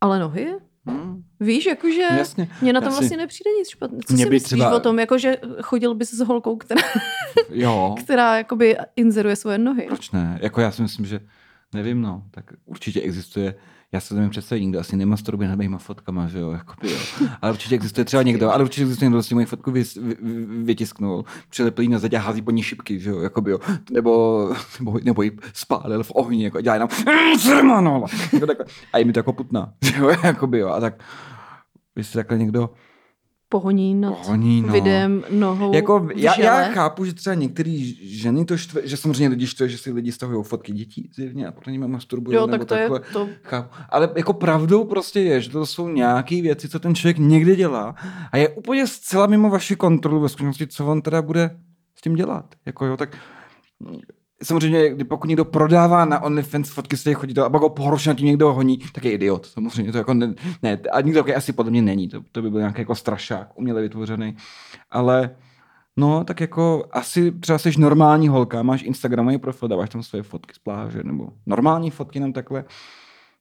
ale 0.00 0.18
nohy? 0.18 0.54
Hmm. 0.86 1.22
Víš, 1.40 1.66
jakože 1.66 2.02
Jasně. 2.02 2.48
mně 2.62 2.72
na 2.72 2.80
tom 2.80 2.90
si- 2.92 2.98
vlastně 2.98 3.16
nepřijde 3.16 3.50
nic 3.58 3.68
špatného. 3.68 4.00
Co 4.06 4.12
Mně 4.14 4.24
si 4.24 4.30
myslíš 4.30 4.48
třeba- 4.60 4.76
o 4.76 4.80
tom, 4.80 4.98
jakože 4.98 5.36
chodil 5.62 5.94
bys 5.94 6.14
s 6.14 6.20
holkou, 6.20 6.56
která, 6.56 6.80
Jo, 7.50 7.94
která 8.04 8.36
jakoby 8.38 8.76
inzeruje 8.96 9.36
svoje 9.36 9.58
nohy? 9.58 9.84
proč 9.88 10.10
ne? 10.10 10.38
Jako 10.42 10.60
já 10.60 10.70
si 10.70 10.82
myslím, 10.82 11.06
že 11.06 11.20
nevím, 11.74 12.02
no, 12.02 12.22
tak 12.30 12.44
určitě 12.64 13.00
existuje 13.00 13.54
já 13.94 14.00
se 14.00 14.14
nevím 14.14 14.30
představit, 14.30 14.60
nikdo 14.60 14.80
asi 14.80 14.96
nemasturbuje 14.96 15.48
nad 15.48 15.58
mýma 15.58 15.78
fotkama, 15.78 16.28
že 16.28 16.38
jo, 16.38 16.50
jakoby, 16.50 16.92
jo. 16.92 16.98
Ale 17.42 17.52
určitě 17.52 17.74
existuje 17.74 18.04
třeba 18.04 18.22
někdo, 18.22 18.52
ale 18.52 18.64
určitě 18.64 18.82
existuje 18.82 19.06
někdo, 19.08 19.22
kdo 19.26 19.36
moji 19.36 19.46
fotku 19.46 19.70
vy, 19.70 19.82
vy, 19.82 20.16
vy, 20.22 20.46
vytisknul, 20.64 21.24
přilepil 21.48 21.88
na 21.88 21.98
zeď 21.98 22.14
a 22.14 22.20
hází 22.20 22.42
po 22.42 22.50
ní 22.50 22.62
šipky, 22.62 23.00
že 23.00 23.10
jo, 23.10 23.20
jakoby, 23.20 23.50
jo. 23.50 23.58
Nebo, 23.90 24.54
nebo, 24.78 24.98
nebo 25.04 25.22
jí 25.22 25.30
spálil 25.52 26.02
v 26.02 26.12
ohni, 26.14 26.44
jako 26.44 26.60
dělá 26.60 26.74
jenom 26.74 26.88
no, 27.80 28.04
jako. 28.48 28.64
A 28.92 28.98
je 28.98 29.04
mi 29.04 29.12
to 29.12 29.18
jako 29.18 29.32
putná, 29.32 29.72
že 29.84 29.98
jo, 29.98 30.16
jakoby, 30.24 30.58
jo. 30.58 30.68
A 30.68 30.80
tak, 30.80 31.02
si 32.02 32.12
takhle 32.12 32.38
někdo 32.38 32.70
Pohoní 33.54 33.94
nad 33.94 34.18
Pohoní, 34.18 34.62
no. 34.62 34.72
videem 34.72 35.24
nohou 35.30 35.74
Jako, 35.74 36.08
já, 36.14 36.40
já 36.40 36.64
chápu, 36.64 37.04
že 37.04 37.14
třeba 37.14 37.34
některé 37.34 37.92
ženy 38.02 38.44
to 38.44 38.56
štve, 38.56 38.80
že 38.84 38.96
samozřejmě 38.96 39.28
lidi 39.28 39.46
štve, 39.46 39.68
že 39.68 39.78
si 39.78 39.92
lidi 39.92 40.12
stahují 40.12 40.44
fotky 40.44 40.72
dětí 40.72 41.10
zjevně 41.14 41.46
a 41.46 41.52
potom 41.52 41.72
nimi 41.72 41.88
masturbují. 41.88 42.36
Jo, 42.36 42.46
nebo 42.46 42.64
tak 42.64 42.68
to 42.68 42.74
je 42.74 42.80
takhle. 42.80 43.00
to. 43.12 43.28
Chápu. 43.42 43.68
Ale 43.88 44.10
jako 44.16 44.32
pravdou 44.32 44.84
prostě 44.84 45.20
je, 45.20 45.40
že 45.40 45.50
to 45.50 45.66
jsou 45.66 45.88
nějaké 45.88 46.42
věci, 46.42 46.68
co 46.68 46.78
ten 46.78 46.94
člověk 46.94 47.18
někdy 47.18 47.56
dělá 47.56 47.94
a 48.32 48.36
je 48.36 48.48
úplně 48.48 48.86
zcela 48.86 49.26
mimo 49.26 49.50
vaši 49.50 49.76
kontrolu 49.76 50.20
ve 50.20 50.28
skutečnosti, 50.28 50.66
co 50.66 50.86
on 50.86 51.02
teda 51.02 51.22
bude 51.22 51.50
s 51.98 52.00
tím 52.00 52.14
dělat. 52.14 52.54
Jako 52.66 52.86
jo, 52.86 52.96
tak 52.96 53.16
samozřejmě, 54.44 55.04
pokud 55.04 55.26
někdo 55.26 55.44
prodává 55.44 56.04
na 56.04 56.22
OnlyFans 56.22 56.70
fotky 56.70 56.96
těch 56.96 57.16
chodí 57.16 57.38
a 57.38 57.50
pak 57.50 57.62
ho 57.62 57.68
pohorší 57.68 58.08
na 58.08 58.14
tím 58.14 58.26
někdo 58.26 58.52
honí, 58.52 58.78
tak 58.92 59.04
je 59.04 59.12
idiot. 59.12 59.46
Samozřejmě 59.46 59.92
to 59.92 59.98
jako 59.98 60.14
ne, 60.14 60.34
ne 60.62 60.78
a 60.92 61.00
nikdo 61.00 61.20
takový 61.20 61.34
asi 61.34 61.52
podle 61.52 61.70
mě 61.70 61.82
není. 61.82 62.08
To, 62.08 62.22
to 62.32 62.42
by 62.42 62.50
byl 62.50 62.60
nějaký 62.60 62.80
jako 62.80 62.94
strašák, 62.94 63.58
uměle 63.58 63.82
vytvořený. 63.82 64.36
Ale 64.90 65.30
no, 65.96 66.24
tak 66.24 66.40
jako 66.40 66.84
asi 66.92 67.32
třeba 67.32 67.58
jsi 67.58 67.80
normální 67.80 68.28
holka, 68.28 68.62
máš 68.62 68.82
Instagramový 68.82 69.38
profil, 69.38 69.68
dáváš 69.68 69.90
tam 69.90 70.02
své 70.02 70.22
fotky 70.22 70.54
z 70.54 70.58
pláže, 70.58 71.00
nebo 71.04 71.28
normální 71.46 71.90
fotky 71.90 72.20
nám 72.20 72.32
takhle, 72.32 72.64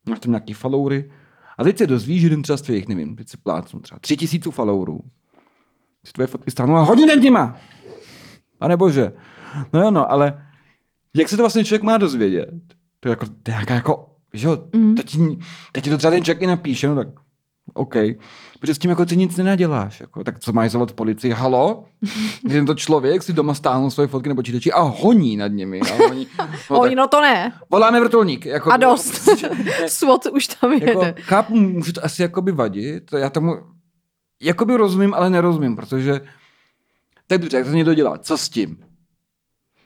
máš 0.09 0.19
tam 0.19 0.31
nějaký 0.31 0.53
followery. 0.53 1.11
A 1.57 1.63
teď 1.63 1.77
se 1.77 1.87
dozvíš, 1.87 2.21
že 2.21 2.25
jeden 2.25 2.41
třeba 2.41 2.57
z 2.57 2.61
tvých, 2.61 2.87
nevím, 2.87 3.15
teď 3.15 3.29
si 3.29 3.37
plácnu 3.37 3.79
třeba 3.79 3.99
tři 3.99 4.17
tisíců 4.17 4.51
followerů. 4.51 4.99
Si 6.05 6.13
tvoje 6.13 6.27
fotky 6.27 6.51
stáhnou 6.51 6.75
a 6.75 6.81
hodně 6.81 7.05
nad 7.05 7.15
nima. 7.15 7.57
Pane 8.57 8.77
bože. 8.77 9.13
No 9.73 9.81
jo, 9.81 9.91
no, 9.91 10.11
ale 10.11 10.43
jak 11.15 11.29
se 11.29 11.37
to 11.37 11.43
vlastně 11.43 11.63
člověk 11.65 11.83
má 11.83 11.97
dozvědět? 11.97 12.49
To 12.99 13.09
je 13.09 13.11
jako, 13.11 13.25
to 13.25 13.33
je 13.51 13.53
nějaká 13.53 13.73
jako, 13.73 14.09
že 14.33 14.47
jo, 14.47 14.57
Mhm. 14.75 14.95
teď, 14.95 15.05
ti- 15.05 15.37
teď 15.71 15.89
to 15.89 15.97
třeba 15.97 16.11
ten 16.11 16.23
člověk 16.23 16.41
i 16.41 16.47
napíše, 16.47 16.87
no 16.87 16.95
tak 16.95 17.07
OK. 17.73 17.95
Protože 18.59 18.75
s 18.75 18.77
tím 18.77 18.89
jako 18.89 19.05
ty 19.05 19.17
nic 19.17 19.37
nenaděláš. 19.37 19.99
Jako, 19.99 20.23
tak 20.23 20.39
co 20.39 20.53
máš 20.53 20.71
zavolat 20.71 20.91
policii? 20.93 21.31
Halo? 21.33 21.85
Tento 22.49 22.75
člověk 22.75 23.23
si 23.23 23.33
doma 23.33 23.53
stáhnul 23.53 23.91
svoje 23.91 24.07
fotky 24.07 24.29
na 24.29 24.35
počítači 24.35 24.71
a 24.71 24.81
honí 24.81 25.37
nad 25.37 25.47
nimi. 25.47 25.81
A 25.81 26.07
honí, 26.07 26.27
no, 26.69 26.79
tak 26.83 26.93
no 26.95 27.07
to 27.07 27.21
ne. 27.21 27.53
voláme 27.71 27.99
vrtulník. 27.99 28.45
Jako, 28.45 28.71
A 28.71 28.77
dost. 28.77 29.13
SWAT 29.87 30.25
už 30.25 30.47
tam 30.47 30.73
jako, 30.73 31.03
jede. 31.05 31.21
chápu, 31.21 31.55
může 31.55 31.93
to 31.93 32.05
asi 32.05 32.21
jakoby 32.21 32.51
vadit. 32.51 33.05
To 33.05 33.17
já 33.17 33.29
tomu 33.29 33.55
jakoby 34.41 34.75
rozumím, 34.77 35.13
ale 35.13 35.29
nerozumím, 35.29 35.75
protože 35.75 36.21
tak 37.27 37.41
dobře, 37.41 37.57
jak 37.57 37.65
to 37.65 37.73
někdo 37.73 37.93
dělá, 37.93 38.17
co 38.17 38.37
s 38.37 38.49
tím? 38.49 38.77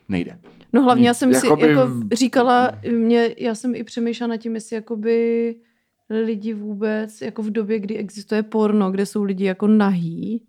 Nejde. 0.10 0.40
No 0.74 0.82
hlavně 0.84 1.07
já 1.07 1.13
jsem 1.13 1.34
si 1.34 1.45
Jakoby- 1.45 1.68
jako 1.68 1.82
říkala, 2.13 2.72
mě, 2.91 3.36
já 3.38 3.55
jsem 3.55 3.76
i 3.76 3.84
přemýšlela 3.84 4.30
nad 4.30 4.38
tím, 4.38 4.55
jestli 4.55 4.76
jakoby 4.76 5.55
lidi 6.09 6.53
vůbec, 6.53 7.22
jako 7.22 7.43
v 7.43 7.49
době, 7.49 7.80
kdy 7.80 7.97
existuje 7.97 8.43
porno, 8.43 8.91
kde 8.91 9.05
jsou 9.05 9.24
lidi 9.24 9.45
jako 9.45 9.68
nahý 9.68 10.43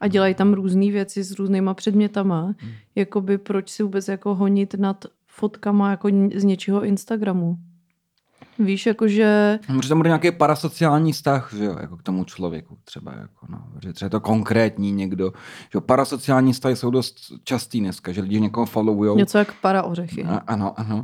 a 0.00 0.08
dělají 0.08 0.34
tam 0.34 0.52
různé 0.52 0.90
věci 0.90 1.22
s 1.22 1.38
různýma 1.38 1.74
předmětama, 1.74 2.42
Hmm. 2.44 2.72
jakoby 2.94 3.38
proč 3.38 3.68
si 3.70 3.82
vůbec 3.82 4.08
jako 4.08 4.34
honit 4.34 4.74
nad 4.74 5.04
fotkama 5.26 5.90
jako 5.90 6.08
z 6.34 6.44
něčího 6.44 6.84
Instagramu. 6.84 7.56
Víš, 8.58 8.86
jakože... 8.86 9.58
Může 9.68 9.88
tam 9.88 9.98
bude 9.98 10.08
nějaký 10.08 10.32
parasociální 10.32 11.12
vztah, 11.12 11.52
že 11.56 11.64
jo, 11.64 11.76
jako 11.80 11.96
k 11.96 12.02
tomu 12.02 12.24
člověku 12.24 12.78
třeba, 12.84 13.12
jako 13.12 13.46
no, 13.48 13.58
že 13.82 13.92
třeba 13.92 14.06
je 14.06 14.10
to 14.10 14.20
konkrétní 14.20 14.92
někdo, 14.92 15.32
že 15.62 15.70
jo, 15.74 15.80
parasociální 15.80 16.52
vztahy 16.52 16.76
jsou 16.76 16.90
dost 16.90 17.16
častý 17.44 17.80
dneska, 17.80 18.12
že 18.12 18.20
lidi 18.20 18.40
někoho 18.40 18.66
followujou. 18.66 19.16
Něco 19.16 19.38
jak 19.38 19.52
para 19.60 19.82
ořechy. 19.82 20.24
A, 20.24 20.36
ano, 20.46 20.72
ano. 20.76 21.02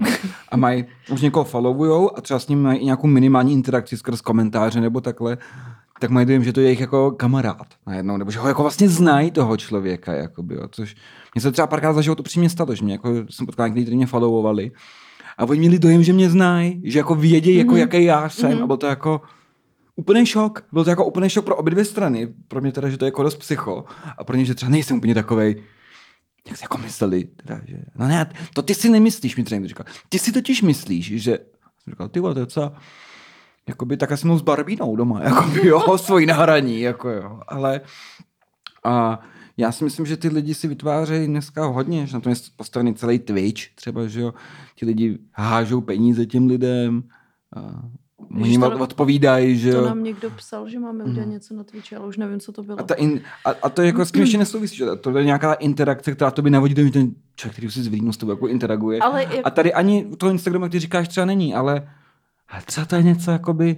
A 0.48 0.56
mají, 0.56 0.84
už 1.12 1.20
někoho 1.20 1.44
followujou 1.44 2.18
a 2.18 2.20
třeba 2.20 2.40
s 2.40 2.48
ním 2.48 2.62
mají 2.62 2.78
i 2.78 2.84
nějakou 2.84 3.06
minimální 3.06 3.52
interakci 3.52 3.96
skrz 3.96 4.20
komentáře 4.20 4.80
nebo 4.80 5.00
takhle, 5.00 5.38
tak 6.00 6.10
mají 6.10 6.26
dojem, 6.26 6.44
že 6.44 6.52
to 6.52 6.60
je 6.60 6.66
jejich 6.66 6.80
jako 6.80 7.10
kamarád 7.10 7.66
najednou, 7.86 8.16
nebo 8.16 8.30
že 8.30 8.38
ho 8.38 8.48
jako 8.48 8.62
vlastně 8.62 8.88
znají 8.88 9.30
toho 9.30 9.56
člověka, 9.56 10.12
jakoby, 10.12 10.54
jo, 10.54 10.68
což 10.70 10.96
mě 11.34 11.42
se 11.42 11.52
třeba 11.52 11.66
párkrát 11.66 11.92
za 11.92 12.00
život 12.00 12.20
upřímně 12.20 12.50
stalo, 12.50 12.74
že 12.74 12.84
mě 12.84 12.94
jako, 12.94 13.10
jsem 13.30 13.46
potkal 13.46 13.68
někdy, 13.68 13.82
kteří 13.82 13.96
mě 13.96 14.06
followovali 14.06 14.72
a 15.38 15.44
oni 15.44 15.60
měli 15.60 15.78
dojem, 15.78 16.02
že 16.02 16.12
mě 16.12 16.30
znají, 16.30 16.82
že 16.84 16.98
jako 16.98 17.14
vědí, 17.14 17.54
jako 17.54 17.70
Mhm. 17.72 17.80
jaký 17.80 18.04
já 18.04 18.28
jsem 18.28 18.52
Mhm. 18.52 18.62
a 18.62 18.66
byl 18.66 18.76
to 18.76 18.86
jako 18.86 19.20
úplný 19.96 20.26
šok. 20.26 20.64
Byl 20.72 20.84
to 20.84 20.90
jako 20.90 21.04
úplný 21.06 21.30
šok 21.30 21.44
pro 21.44 21.56
obě 21.56 21.70
dvě 21.70 21.84
strany. 21.84 22.28
Pro 22.48 22.60
mě 22.60 22.72
teda, 22.72 22.88
že 22.88 22.98
to 22.98 23.04
je 23.04 23.06
jako 23.06 23.22
dost 23.22 23.36
psycho 23.36 23.84
a 24.18 24.24
pro 24.24 24.36
ně, 24.36 24.44
že 24.44 24.54
třeba 24.54 24.70
nejsem 24.70 24.96
úplně 24.96 25.14
takovej, 25.14 25.62
jak 26.48 26.56
si 26.56 26.64
jako 26.64 26.78
mysleli, 26.78 27.24
teda, 27.24 27.60
že, 27.66 27.76
no 27.96 28.08
ne, 28.08 28.30
to 28.54 28.62
ty 28.62 28.74
si 28.74 28.88
nemyslíš, 28.88 29.36
mi 29.36 29.44
třeba 29.44 29.66
říkal. 29.66 29.86
Ty 30.08 30.18
si 30.18 30.32
totiž 30.32 30.62
myslíš, 30.62 31.22
že, 31.22 31.38
jsem 31.82 31.90
říkal, 31.92 32.08
ty 32.08 32.20
vole, 32.20 32.34
to 32.34 32.40
je 32.40 32.44
docela, 32.46 32.72
jakoby 33.68 33.96
tak 33.96 34.24
mnou 34.24 34.38
s 34.38 34.42
Barbínou 34.42 34.96
doma, 34.96 35.20
jakoby, 35.24 35.66
jo, 35.66 35.98
svojí 35.98 36.26
nahraní, 36.26 36.80
jako 36.80 37.10
jo, 37.10 37.40
ale 37.48 37.80
a 38.84 39.20
já 39.56 39.72
si 39.72 39.84
myslím, 39.84 40.06
že 40.06 40.16
ty 40.16 40.28
lidi 40.28 40.54
si 40.54 40.68
vytvářejí 40.68 41.26
dneska 41.26 41.66
hodně, 41.66 42.06
že 42.06 42.14
na 42.14 42.20
tom 42.20 42.32
je 42.32 42.36
postavený 42.56 42.94
celý 42.94 43.18
Twitch, 43.18 43.62
třeba, 43.74 44.06
že 44.06 44.20
jo, 44.20 44.34
ti 44.74 44.86
lidi 44.86 45.18
hážou 45.32 45.80
peníze 45.80 46.26
těm 46.26 46.46
lidem, 46.46 47.02
a 47.56 47.82
oni 48.40 48.58
to- 48.58 48.78
odpovídají, 48.78 49.56
že 49.58 49.72
To 49.72 49.86
nám 49.86 50.04
někdo 50.04 50.30
psal, 50.30 50.68
že 50.68 50.78
máme 50.78 51.04
udělat 51.04 51.28
něco 51.28 51.54
na 51.54 51.64
Twitchi, 51.64 51.96
ale 51.96 52.06
už 52.06 52.16
nevím, 52.16 52.40
co 52.40 52.52
to 52.52 52.62
bylo. 52.62 52.80
A, 52.80 52.82
ta 52.82 52.94
in, 52.94 53.20
a, 53.44 53.50
a 53.62 53.68
to 53.68 53.82
jako 53.82 54.04
s 54.04 54.12
tím 54.12 54.20
ještě 54.20 54.38
nesouvisí, 54.38 54.76
že 54.76 54.86
to 55.00 55.18
je 55.18 55.24
nějaká 55.24 55.52
interakce, 55.52 56.12
která 56.12 56.30
to 56.30 56.42
by 56.42 56.50
navodí, 56.50 56.74
že 56.76 56.90
ten 56.90 57.10
člověk, 57.36 57.52
který 57.52 57.66
už 57.66 57.74
si 57.74 57.82
zvlídnu 57.82 58.12
s 58.12 58.16
tebou 58.16 58.32
jako 58.32 58.48
interaguje. 58.48 59.00
Ale 59.00 59.26
A 59.44 59.50
tady 59.50 59.72
ani 59.74 60.04
u 60.04 60.16
toho 60.16 60.32
Instagramu, 60.32 60.64
jak 60.64 60.72
ty 60.72 60.78
říkáš, 60.78 61.08
třeba 61.08 61.26
není, 61.26 61.54
ale, 61.54 61.88
ale 62.48 62.62
třeba 62.62 62.86
to 62.86 62.96
je 62.96 63.02
něco 63.02 63.30
jakoby, 63.30 63.76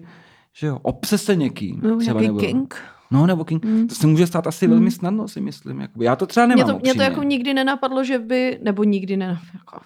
že 0.53 0.67
jo, 0.67 0.79
obsese 0.83 1.37
někým. 1.37 1.81
No, 1.83 1.99
třeba, 1.99 2.21
nějaký 2.21 2.27
nebo, 2.27 2.41
king. 2.41 2.77
No, 3.15 3.27
nebo 3.27 3.45
king. 3.45 3.65
Mm. 3.65 3.89
To 3.89 3.95
se 3.95 4.07
může 4.07 4.27
stát 4.27 4.47
asi 4.47 4.67
velmi 4.67 4.91
snadno, 4.91 5.29
si 5.29 5.41
myslím. 5.41 5.81
Jakoby. 5.81 6.05
Já 6.05 6.17
to 6.17 6.27
třeba 6.27 6.47
nemám 6.47 6.67
Mě 6.67 6.75
to, 6.75 6.79
mě 6.79 6.95
to 6.95 7.03
jako 7.03 7.23
nikdy 7.23 7.55
nenapadlo, 7.55 8.05
že 8.05 8.19
by, 8.19 8.59
nebo 8.63 8.85
nikdy 8.85 9.17
ne, 9.17 9.39
jako, 9.55 9.81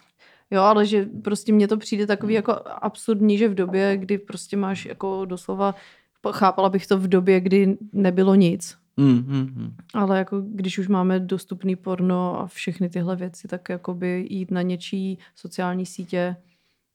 jo, 0.51 0.62
ale 0.62 0.87
že 0.87 1.09
prostě 1.24 1.53
mně 1.53 1.68
to 1.68 1.76
přijde 1.76 2.07
takový 2.07 2.35
jako 2.35 2.53
absurdní, 2.83 3.39
že 3.39 3.49
v 3.49 3.55
době, 3.55 3.97
kdy 3.97 4.18
prostě 4.18 4.57
máš 4.57 4.85
jako 4.85 5.24
doslova, 5.24 5.74
chápala 6.33 6.68
bych 6.68 6.87
to 6.87 6.99
v 6.99 7.09
době, 7.09 7.41
kdy 7.41 7.76
nebylo 7.93 8.35
nic, 8.35 8.76
Mm, 8.99 9.24
mm, 9.26 9.53
mm. 9.55 9.74
ale 9.95 10.18
jako 10.18 10.41
když 10.41 10.79
už 10.79 10.89
máme 10.89 11.20
dostupný 11.20 11.76
porno 11.76 12.41
a 12.41 12.47
všechny 12.47 12.89
tyhle 12.89 13.16
věci, 13.16 13.49
tak 13.49 13.68
jakoby 13.68 14.26
jít 14.31 14.51
na 14.51 14.62
něčí 14.62 15.18
sociální 15.35 15.87
sítě, 15.87 16.37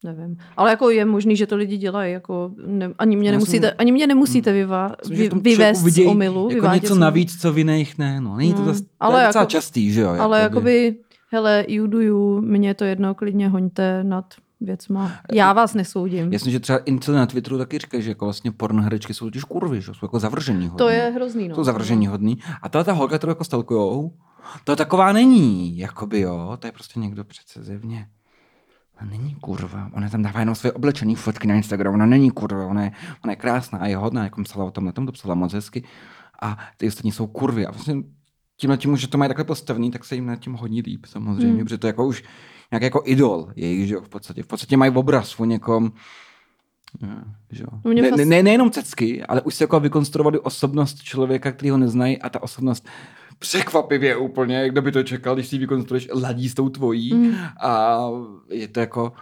nevím. 0.04 0.38
Ale 0.58 0.70
jako 0.70 0.90
je 0.90 1.06
možný, 1.06 1.36
že 1.36 1.48
to 1.48 1.56
lidi 1.56 1.78
dělají, 1.78 2.14
jako 2.14 2.52
ne, 2.68 2.94
ani, 3.00 3.16
mě 3.16 3.32
nemusíte, 3.32 3.72
ani 3.72 3.92
mě 3.92 4.08
nemusíte 4.08 4.54
vyvá, 4.54 4.96
Myslím, 5.10 5.18
že 5.18 5.30
vy, 5.30 5.40
vyvést 5.42 5.82
z 5.82 6.06
omylu. 6.08 6.50
Jako 6.52 6.68
něco 6.68 6.96
navíc, 6.96 7.42
co 7.42 7.54
v 7.54 7.58
jiných 7.58 7.98
ne. 7.98 8.22
No, 8.22 8.36
není 8.38 8.54
to, 8.54 8.60
Mm, 8.60 8.66
zas, 8.66 8.82
to 8.82 8.88
ale 9.00 9.22
je 9.22 9.28
docela 9.28 9.42
jako- 9.42 9.52
častý, 9.52 9.92
že 9.92 10.02
jo? 10.02 10.10
Ale 10.20 10.42
jakoby, 10.42 10.96
hele, 11.32 11.66
you 11.68 11.88
do 11.88 12.00
you, 12.02 12.44
je 12.62 12.74
to 12.74 12.84
jedno, 12.84 13.16
klidně 13.16 13.50
hoňte 13.50 14.04
nad 14.04 14.26
věcma. 14.62 15.12
Já 15.34 15.54
vás 15.54 15.74
nesoudím. 15.74 16.34
Jasně, 16.34 16.52
že 16.52 16.60
třeba 16.60 16.80
incel 16.80 17.16
na 17.16 17.26
Twitteru 17.26 17.58
taky 17.58 17.80
říkají, 17.80 18.04
že 18.04 18.10
jako 18.10 18.26
vlastně 18.26 18.52
pornoherečky 18.52 19.14
jsou 19.14 19.26
totiž 19.26 19.44
kurvy, 19.44 19.82
že 19.82 19.92
jsou 19.94 20.06
jako 20.06 20.20
zavržení 20.20 20.68
hodný. 20.68 20.78
To 20.78 20.90
je 20.90 21.12
hrozný, 21.16 21.48
no. 21.48 21.56
Jsou 21.56 21.64
zavržení 21.64 22.08
hodný. 22.08 22.38
A 22.62 22.70
tahle 22.70 22.84
ta 22.84 22.94
holka, 22.94 23.18
kterou 23.18 23.32
jako 23.32 23.44
stalkujou, 23.44 24.14
to 24.64 24.76
taková 24.76 25.14
není, 25.14 25.78
jakoby 25.78 26.20
jo, 26.20 26.58
to 26.60 26.68
je 26.68 26.72
prostě 26.72 27.00
někdo 27.00 27.24
přece 27.24 27.64
zjevně. 27.64 28.08
Ona 29.04 29.12
není 29.12 29.36
kurva, 29.36 29.90
ona 29.94 30.10
tam 30.10 30.22
dává 30.22 30.40
jenom 30.40 30.56
své 30.56 30.72
oblečené 30.72 31.16
fotky 31.16 31.48
na 31.48 31.56
Instagramu, 31.56 31.96
ona 31.96 32.06
není 32.06 32.32
kurva, 32.32 32.68
ona 32.68 32.84
je, 32.84 32.92
ona 33.24 33.32
je 33.32 33.36
krásná 33.36 33.80
a 33.80 33.88
je 33.88 33.98
hodná, 33.98 34.24
jako 34.24 34.44
psala 34.44 34.66
o 34.66 34.72
tom 34.72 34.86
na 34.86 34.92
tom, 34.92 35.06
to 35.06 35.12
psala 35.12 35.36
moc 35.36 35.54
hezky. 35.54 35.84
A 36.42 36.58
ty 36.78 36.88
ostatní 36.88 37.12
jsou 37.12 37.28
kurvy. 37.28 37.66
A 37.66 37.72
vlastně 37.72 37.96
tím, 38.58 38.78
tím, 38.78 38.98
že 38.98 39.08
to 39.08 39.18
mají 39.18 39.30
takhle 39.30 39.46
postavný, 39.46 39.92
tak 39.92 40.06
se 40.06 40.16
jim 40.16 40.26
na 40.26 40.36
tím 40.36 40.54
hodí 40.54 40.82
líp 40.82 41.06
samozřejmě, 41.06 41.48
Hmm. 41.48 41.58
mm. 41.58 41.64
protože 41.66 41.78
to 41.78 41.88
je 41.88 41.90
jako 41.90 42.08
už 42.08 42.24
nějak 42.72 42.84
jako 42.84 43.02
idol 43.06 43.52
jejich, 43.56 43.88
že 43.88 43.94
jo, 43.94 44.02
v 44.02 44.10
podstatě. 44.10 44.44
V 44.44 44.48
podstatě 44.48 44.78
mají 44.78 44.92
obraz 44.92 45.40
o 45.40 45.46
někom, 45.46 45.92
že 47.52 47.64
jo. 47.64 47.94
Ne, 47.94 48.12
ne, 48.12 48.26
ne, 48.26 48.44
nejenom 48.44 48.72
cecky, 48.72 49.24
ale 49.24 49.42
už 49.42 49.56
si 49.56 49.64
jako 49.64 49.80
vykonstruovali 49.80 50.40
osobnost 50.40 51.04
člověka, 51.04 51.52
který 51.52 51.70
ho 51.70 51.78
neznají 51.78 52.22
a 52.22 52.30
ta 52.30 52.44
osobnost 52.44 52.88
překvapivě 53.40 54.18
úplně, 54.18 54.70
kdo 54.70 54.82
by 54.82 54.92
to 54.92 55.04
čekal, 55.04 55.36
když 55.36 55.48
si 55.48 55.58
vykonstruuješ, 55.58 56.10
ladí 56.22 56.50
s 56.50 56.54
tou 56.54 56.70
tvojí 56.70 57.14
Mm. 57.14 57.36
a 57.64 58.00
je 58.50 58.68
to 58.68 58.80
jako 58.80 59.14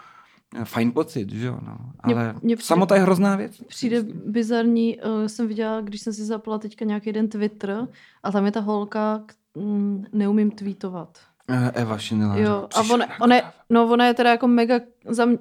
fajn 0.63 0.91
pocit, 0.91 1.31
že 1.33 1.47
jo, 1.47 1.59
no. 1.65 1.77
Ale 2.03 2.33
mně 2.41 2.55
přijde- 2.55 2.67
samota 2.67 2.95
je 2.95 3.01
hrozná 3.01 3.35
věc. 3.35 3.57
Přijde 3.67 4.03
bizarní, 4.25 4.97
uh, 4.99 5.25
jsem 5.25 5.47
viděla, 5.47 5.81
když 5.81 6.01
jsem 6.01 6.13
si 6.13 6.25
zapla 6.25 6.57
teďka 6.57 6.85
nějaký 6.85 7.11
den 7.11 7.27
Twitter 7.29 7.87
a 8.23 8.31
tam 8.31 8.45
je 8.45 8.51
ta 8.51 8.59
holka, 8.59 9.23
k- 9.25 9.33
mm, 9.59 10.05
neumím 10.13 10.51
tweetovat. 10.51 11.19
Eh, 11.47 11.71
Eva 11.71 11.97
Šinela. 11.97 12.37
Jo, 12.37 12.67
a 12.75 12.81
ona, 12.93 13.05
ona, 13.21 13.35
je, 13.35 13.43
no, 13.69 13.87
ona 13.89 14.05
je 14.07 14.13
teda 14.13 14.29
jako 14.29 14.47
mega, 14.47 14.79
za 15.09 15.25
mě, 15.25 15.37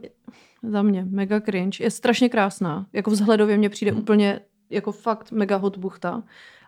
za 0.63 0.83
mě, 0.83 1.07
mega 1.11 1.41
cringe. 1.41 1.85
Je 1.85 1.91
strašně 1.91 2.29
krásná. 2.29 2.87
Jako 2.93 3.11
vzhledově 3.11 3.57
mě 3.59 3.69
přijde 3.69 3.91
Hmm. 3.93 4.01
úplně 4.01 4.41
jako 4.71 4.93
fakt 4.93 5.33
mega 5.33 5.57
hot 5.57 5.79
buchta. 5.79 6.23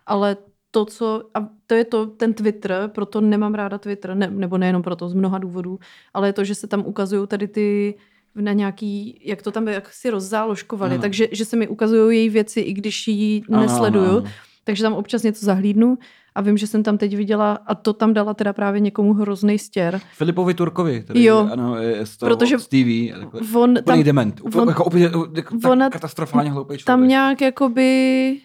Ale 0.05 0.37
to, 0.73 0.85
co, 0.85 1.23
a 1.33 1.47
to 1.67 1.75
je 1.75 1.85
to, 1.85 2.05
ten 2.05 2.33
Twitter, 2.33 2.89
proto 2.95 3.21
nemám 3.21 3.53
ráda 3.53 3.77
Twitter, 3.77 4.15
ne, 4.15 4.27
nebo 4.31 4.57
nejenom 4.57 4.81
proto, 4.81 5.09
z 5.09 5.13
mnoha 5.13 5.37
důvodů, 5.37 5.79
ale 6.13 6.27
je 6.27 6.33
to, 6.33 6.43
že 6.43 6.55
se 6.55 6.67
tam 6.67 6.83
ukazují 6.85 7.27
tady 7.27 7.47
ty 7.47 7.95
na 8.35 8.53
nějaký, 8.53 9.21
jak 9.25 9.41
to 9.41 9.51
tam 9.51 9.67
jak 9.67 9.93
si 9.93 10.09
rozzáložkovali, 10.09 10.93
Ano. 10.93 11.01
takže 11.01 11.27
že 11.31 11.45
se 11.45 11.55
mi 11.57 11.67
ukazují 11.67 12.17
její 12.19 12.29
věci, 12.29 12.59
i 12.59 12.73
když 12.73 13.07
ji 13.07 13.41
nesleduju, 13.49 14.23
takže 14.63 14.83
tam 14.83 14.93
občas 14.93 15.23
něco 15.23 15.45
zahlídnu 15.45 15.97
a 16.35 16.41
vím, 16.41 16.57
že 16.57 16.67
jsem 16.67 16.83
tam 16.83 16.97
teď 16.97 17.15
viděla 17.15 17.59
a 17.67 17.75
to 17.75 17.93
tam 17.93 18.13
dala 18.13 18.33
teda 18.33 18.53
právě 18.53 18.79
někomu 18.79 19.13
hrozný 19.13 19.59
stěr. 19.59 19.99
Filipovi 20.13 20.53
Turkovi, 20.53 21.01
který, 21.01 21.23
Jo. 21.23 21.49
ano, 21.51 21.77
je 21.77 22.05
z 22.05 22.17
toho 22.17 22.29
Protože 22.29 22.59
z 22.59 22.67
TV. 22.67 23.13
On 23.55 23.75
tam, 23.85 24.03
dement. 24.03 24.41
On- 24.55 24.67
jako, 24.69 24.89
jako, 24.97 25.27
tak 25.27 25.45
ona- 25.71 25.89
katastrofálně 25.89 26.51
hloupý 26.51 26.67
člověk. 26.77 26.85
tam 26.85 27.07
nějak 27.07 27.41
jakoby 27.41 28.37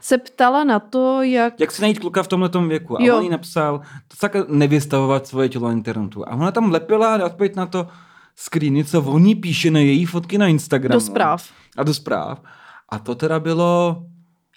se 0.00 0.18
ptala 0.18 0.64
na 0.64 0.78
to, 0.78 1.22
jak... 1.22 1.60
Jak 1.60 1.70
si 1.72 1.82
najít 1.82 1.98
kluka 1.98 2.22
v 2.22 2.28
tomhle 2.28 2.50
věku? 2.68 3.00
A 3.00 3.02
Jo. 3.02 3.16
on 3.16 3.22
jí 3.22 3.30
napsal, 3.30 3.80
to 4.08 4.16
tak 4.20 4.48
nevystavovat 4.48 5.26
svoje 5.26 5.48
tělo 5.48 5.66
na 5.68 5.72
internetu. 5.72 6.28
A 6.28 6.32
ona 6.32 6.50
tam 6.50 6.70
lepila 6.70 7.14
a 7.14 7.24
odpověď 7.24 7.56
na 7.56 7.66
to 7.66 7.88
screeny, 8.36 8.84
co 8.84 9.02
on 9.02 9.26
jí 9.26 9.34
píše 9.34 9.70
na 9.70 9.78
její 9.78 10.04
fotky 10.06 10.38
na 10.38 10.46
Instagramu. 10.46 10.96
Do 10.96 11.00
zpráv. 11.00 11.48
A 11.76 11.82
do 11.82 11.94
zpráv. 11.94 12.42
A 12.88 12.98
to 12.98 13.14
teda 13.14 13.40
bylo... 13.40 14.02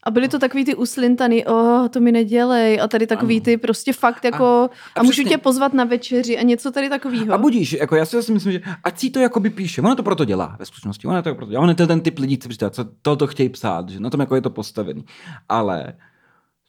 A 0.06 0.12
byly 0.12 0.28
to 0.28 0.40
takový 0.40 0.66
ty 0.66 0.76
uslintaný, 0.76 1.46
oh, 1.46 1.88
to 1.88 2.00
mi 2.00 2.12
nedělej. 2.12 2.82
A 2.82 2.88
tady 2.88 3.08
takový 3.08 3.36
Ano. 3.36 3.44
ty 3.44 3.58
prostě 3.58 3.94
fakt 3.94 4.26
jako, 4.26 4.46
a, 4.46 4.66
a 4.96 5.00
a 5.00 5.04
můžu 5.04 5.12
přesně. 5.12 5.30
tě 5.30 5.38
pozvat 5.38 5.74
na 5.74 5.84
večeři 5.84 6.38
a 6.38 6.42
něco 6.42 6.72
tady 6.72 6.90
takového. 6.90 7.34
A 7.34 7.38
budíš, 7.38 7.72
jako 7.74 7.96
já 7.96 8.06
si 8.06 8.16
zase 8.16 8.32
myslím, 8.34 8.52
že 8.52 8.62
ať 8.84 9.00
si 9.00 9.10
to 9.10 9.20
jakoby 9.20 9.50
píše, 9.50 9.82
ona 9.82 9.96
to 9.96 10.04
proto 10.04 10.26
dělá 10.26 10.56
ve 10.60 10.66
skutečnosti, 10.66 11.08
ona 11.08 11.22
to 11.22 11.36
proto 11.36 11.50
dělá, 11.52 11.62
ona 11.64 11.72
je 11.72 11.76
to 11.76 11.88
ten 11.88 12.02
typ 12.02 12.20
lidí, 12.20 12.38
co, 12.38 12.70
co 12.70 12.84
tohoto 13.02 13.28
chtějí 13.28 13.50
psát, 13.50 13.90
že 13.90 14.00
na 14.00 14.10
tom 14.10 14.20
jako 14.20 14.36
je 14.36 14.42
to 14.42 14.50
postavený. 14.50 15.06
Ale 15.50 15.94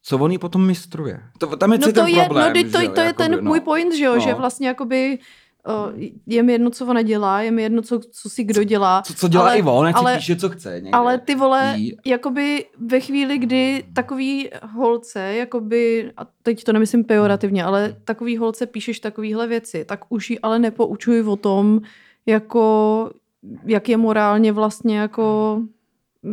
co 0.02 0.18
on 0.18 0.32
jí 0.32 0.38
potom 0.38 0.66
mistruje? 0.66 1.20
To, 1.38 1.56
tam 1.56 1.72
je 1.72 1.78
No 1.78 1.86
to 1.86 1.92
ten 1.92 2.06
je, 2.06 2.24
problém, 2.24 2.52
no, 2.56 2.62
to, 2.64 2.70
to, 2.70 2.78
že 2.78 2.84
jo, 2.84 2.92
to 2.92 3.00
je 3.00 3.06
jakoby, 3.06 3.28
ten 3.28 3.44
můj 3.44 3.60
point, 3.60 3.94
že 3.94 4.04
jo, 4.04 4.14
No. 4.14 4.20
že 4.20 4.34
vlastně 4.34 4.68
jakoby 4.68 5.18
je 6.26 6.42
mi 6.42 6.52
jedno, 6.52 6.70
co 6.70 6.86
ona 6.86 7.02
dělá, 7.02 7.40
je 7.40 7.50
mi 7.50 7.62
jedno, 7.62 7.82
co, 7.82 8.00
co 8.10 8.30
si 8.30 8.44
kdo 8.44 8.62
dělá. 8.62 9.02
Co, 9.02 9.14
co 9.14 9.28
dělá 9.28 9.44
ale, 9.44 9.58
i 9.58 9.62
on, 9.62 9.90
ale, 9.94 10.16
píše, 10.16 10.36
co 10.36 10.48
chce. 10.48 10.74
Někde. 10.74 10.90
Ale 10.92 11.18
ty 11.18 11.34
vole, 11.34 11.74
Jí. 11.76 11.96
jakoby 12.04 12.64
ve 12.78 13.00
chvíli, 13.00 13.38
kdy 13.38 13.84
takový 13.92 14.50
holce, 14.72 15.20
jakoby, 15.20 16.12
a 16.16 16.26
teď 16.42 16.64
to 16.64 16.72
nemyslím 16.72 17.04
pejorativně, 17.04 17.64
ale 17.64 17.96
takový 18.04 18.36
holce 18.36 18.66
píšeš 18.66 19.00
takovýhle 19.00 19.46
věci, 19.46 19.84
tak 19.84 20.04
už 20.08 20.30
ji 20.30 20.38
ale 20.38 20.58
nepoučuj 20.58 21.20
o 21.20 21.36
tom, 21.36 21.80
jako, 22.26 23.10
jak 23.64 23.88
je 23.88 23.96
morálně 23.96 24.52
vlastně 24.52 24.98
jako, 24.98 25.60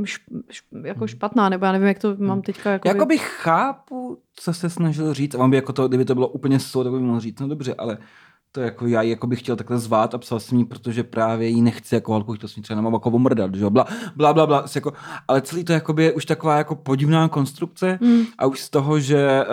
šp, 0.04 0.22
šp, 0.50 0.66
jako 0.84 1.08
špatná, 1.08 1.50
nebo 1.50 1.66
já 1.66 1.72
nevím, 1.72 1.88
jak 1.88 2.00
to 2.00 2.16
mám 2.20 2.42
teďka. 2.42 2.72
Jakoby... 2.72 2.90
Jakoby 2.90 3.18
chápu, 3.18 4.18
co 4.36 4.54
se 4.54 4.70
snažil 4.70 5.14
říct. 5.14 5.36
A 5.36 5.40
on 5.40 5.50
by 5.50 5.56
jako 5.56 5.74
to, 5.74 5.88
kdyby 5.88 6.06
to 6.06 6.16
bylo 6.16 6.28
úplně 6.28 6.60
so, 6.60 6.84
tak 6.84 6.94
by 6.94 7.00
mohl 7.00 7.20
říct, 7.20 7.40
no 7.40 7.48
dobře, 7.48 7.76
ale 7.78 7.98
to 8.56 8.62
jako 8.62 8.88
já 8.88 9.02
jako 9.02 9.28
bych 9.28 9.40
chtěl 9.40 9.56
takhle 9.56 9.80
zvát 9.80 10.16
a 10.16 10.18
psal 10.18 10.40
jsem 10.40 10.58
jí, 10.58 10.66
protože 10.66 11.04
právě 11.04 11.48
jí 11.48 11.62
nechci 11.62 11.96
jako 11.96 12.14
holku, 12.14 12.34
chtěl 12.34 12.50
jsem 12.50 12.60
jí 12.60 12.64
třeba 12.64 12.76
nemám 12.76 12.94
jako 12.94 13.10
omrdat, 13.10 13.56
že 13.56 13.64
jo, 13.64 13.70
bla, 13.70 13.86
bla, 14.16 14.34
bla, 14.34 14.46
bla 14.46 14.66
jako, 14.76 14.94
ale 15.28 15.42
celý 15.42 15.64
to 15.64 15.74
jakoby 15.74 16.04
je 16.04 16.14
už 16.14 16.26
taková 16.26 16.58
jako 16.58 16.76
podivná 16.76 17.28
konstrukce 17.28 18.00
Hmm. 18.02 18.24
a 18.38 18.46
už 18.46 18.60
z 18.60 18.70
toho, 18.70 19.00
že 19.00 19.46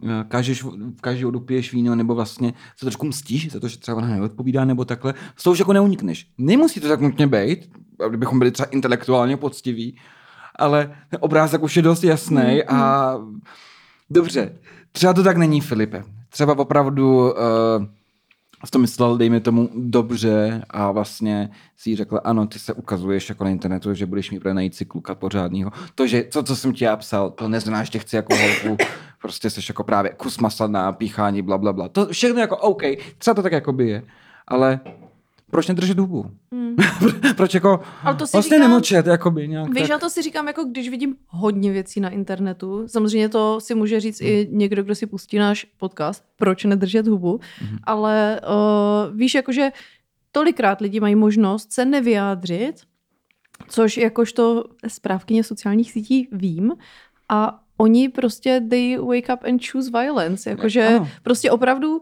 uh, 0.00 0.22
každeš, 0.28 0.64
každý 1.00 1.24
odupiješ 1.24 1.72
víno, 1.72 1.94
nebo 1.94 2.14
vlastně 2.14 2.54
se 2.76 2.84
trošku 2.86 3.06
mstíš 3.06 3.52
za 3.52 3.60
to, 3.60 3.68
že 3.68 3.78
třeba 3.78 3.96
ona 3.96 4.08
neodpovídá, 4.08 4.64
nebo 4.64 4.84
takhle, 4.84 5.14
z 5.36 5.42
toho 5.42 5.52
už 5.52 5.58
jako 5.58 5.72
neunikneš. 5.72 6.26
Nemusí 6.38 6.80
to 6.80 6.88
tak 6.88 7.00
nutně 7.00 7.26
být, 7.26 7.70
kdybychom 8.08 8.38
byli 8.38 8.50
třeba 8.50 8.66
intelektuálně 8.66 9.36
poctiví, 9.36 9.96
ale 10.56 10.96
ten 11.08 11.18
obrázek 11.22 11.62
už 11.62 11.76
je 11.76 11.82
dost 11.82 12.04
jasný 12.04 12.64
a 12.68 13.14
dobře, 14.10 14.52
třeba 14.92 15.12
to 15.12 15.22
tak 15.22 15.36
není, 15.36 15.60
Filipe. 15.60 16.04
Třeba 16.34 16.58
opravdu 16.58 17.32
uh, 17.32 17.86
jsi 18.64 18.70
to 18.70 18.78
myslel, 18.78 19.16
dejme 19.16 19.40
tomu, 19.40 19.70
dobře 19.74 20.62
a 20.70 20.92
vlastně 20.92 21.50
si 21.76 21.90
jí 21.90 21.96
řekla, 21.96 22.20
ano, 22.24 22.46
ty 22.46 22.58
se 22.58 22.72
ukazuješ 22.72 23.28
jako 23.28 23.44
na 23.44 23.50
internetu, 23.50 23.94
že 23.94 24.06
budeš 24.06 24.30
mít 24.30 24.40
právě 24.40 24.54
najít 24.54 24.74
si 24.74 24.84
kluka 24.84 25.14
pořádného. 25.14 25.70
To, 25.94 26.06
že 26.06 26.22
to, 26.22 26.42
co 26.42 26.56
jsem 26.56 26.72
ti 26.72 26.84
já 26.84 26.96
psal, 26.96 27.30
to 27.30 27.48
neznamená, 27.48 27.84
že 27.84 27.98
chci 27.98 28.16
jako 28.16 28.34
holku, 28.36 28.76
prostě 29.22 29.50
jsi 29.50 29.60
jako 29.68 29.84
právě 29.84 30.12
kus 30.16 30.38
masa 30.38 30.66
na 30.66 30.92
píchání, 30.92 31.42
bla, 31.42 31.58
bla, 31.58 31.72
bla. 31.72 31.88
To 31.88 32.06
všechno 32.06 32.40
jako 32.40 32.56
OK, 32.56 32.82
třeba 33.18 33.34
to 33.34 33.42
tak 33.42 33.52
jako 33.52 33.72
by 33.72 33.88
je, 33.88 34.02
ale 34.48 34.80
proč 35.50 35.68
nedržet 35.68 35.98
hubu? 35.98 36.30
Hmm. 36.52 36.76
proč 37.36 37.54
jako 37.54 37.80
Ale 38.02 38.14
to 38.16 38.26
si 38.26 38.32
vlastně 38.32 38.56
říkám- 38.56 38.70
nemlčet, 38.70 39.06
jakoby 39.06 39.48
nějak 39.48 39.68
Víš, 39.74 39.80
tak. 39.82 39.88
já 39.90 39.98
to 39.98 40.10
si 40.10 40.22
říkám, 40.22 40.46
jako 40.46 40.64
když 40.64 40.88
vidím 40.88 41.16
hodně 41.28 41.72
věcí 41.72 42.00
na 42.00 42.08
internetu. 42.08 42.88
Samozřejmě 42.88 43.28
to 43.28 43.60
si 43.60 43.74
může 43.74 44.00
říct 44.00 44.20
i 44.20 44.48
někdo, 44.50 44.82
kdo 44.82 44.94
si 44.94 45.06
pustí 45.06 45.38
náš 45.38 45.64
podcast, 45.76 46.24
proč 46.36 46.64
nedržet 46.64 47.06
hubu. 47.06 47.40
Mhm. 47.62 47.78
Ale 47.84 48.40
uh, 49.10 49.16
víš, 49.16 49.34
jakože 49.34 49.70
tolikrát 50.32 50.80
lidi 50.80 51.00
mají 51.00 51.14
možnost 51.14 51.72
se 51.72 51.84
nevyjádřit, 51.84 52.74
což 53.68 53.96
jakožto 53.96 54.64
správkyně 54.88 55.44
sociálních 55.44 55.92
sítí 55.92 56.28
vím. 56.32 56.72
A 57.28 57.60
oni 57.76 58.08
prostě 58.08 58.60
they 58.70 58.98
wake 58.98 59.28
up 59.34 59.44
and 59.48 59.66
choose 59.70 59.90
violence. 59.90 60.50
Jakože 60.50 60.86
Ano. 60.86 61.08
prostě 61.22 61.50
opravdu 61.50 62.00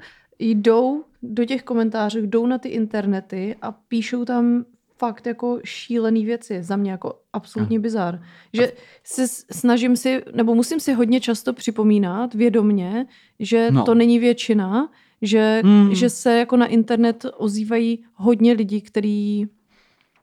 jdou 0.50 1.04
do 1.22 1.44
těch 1.44 1.62
komentářů, 1.62 2.20
jdou 2.26 2.46
na 2.46 2.58
ty 2.58 2.68
internety 2.68 3.56
a 3.62 3.72
píšou 3.72 4.24
tam 4.24 4.64
fakt 4.98 5.26
jako 5.26 5.60
šílený 5.64 6.24
věci. 6.24 6.62
Za 6.62 6.76
mě 6.76 6.90
jako 6.90 7.18
absolutně 7.32 7.80
bizar. 7.80 8.22
Že 8.52 8.72
se 9.04 9.26
snažím 9.50 9.96
si, 9.96 10.22
nebo 10.34 10.54
musím 10.54 10.80
si 10.80 10.92
hodně 10.92 11.20
často 11.20 11.52
připomínat 11.52 12.34
vědomně, 12.34 13.06
že 13.40 13.68
No. 13.70 13.82
to 13.84 13.94
není 13.94 14.18
většina, 14.18 14.90
že, 15.22 15.60
Hmm. 15.64 15.84
mm. 15.86 15.94
že 15.94 16.10
se 16.10 16.38
jako 16.38 16.56
na 16.56 16.66
internet 16.66 17.26
ozývají 17.36 18.04
hodně 18.14 18.52
lidí, 18.52 18.80
který 18.80 19.46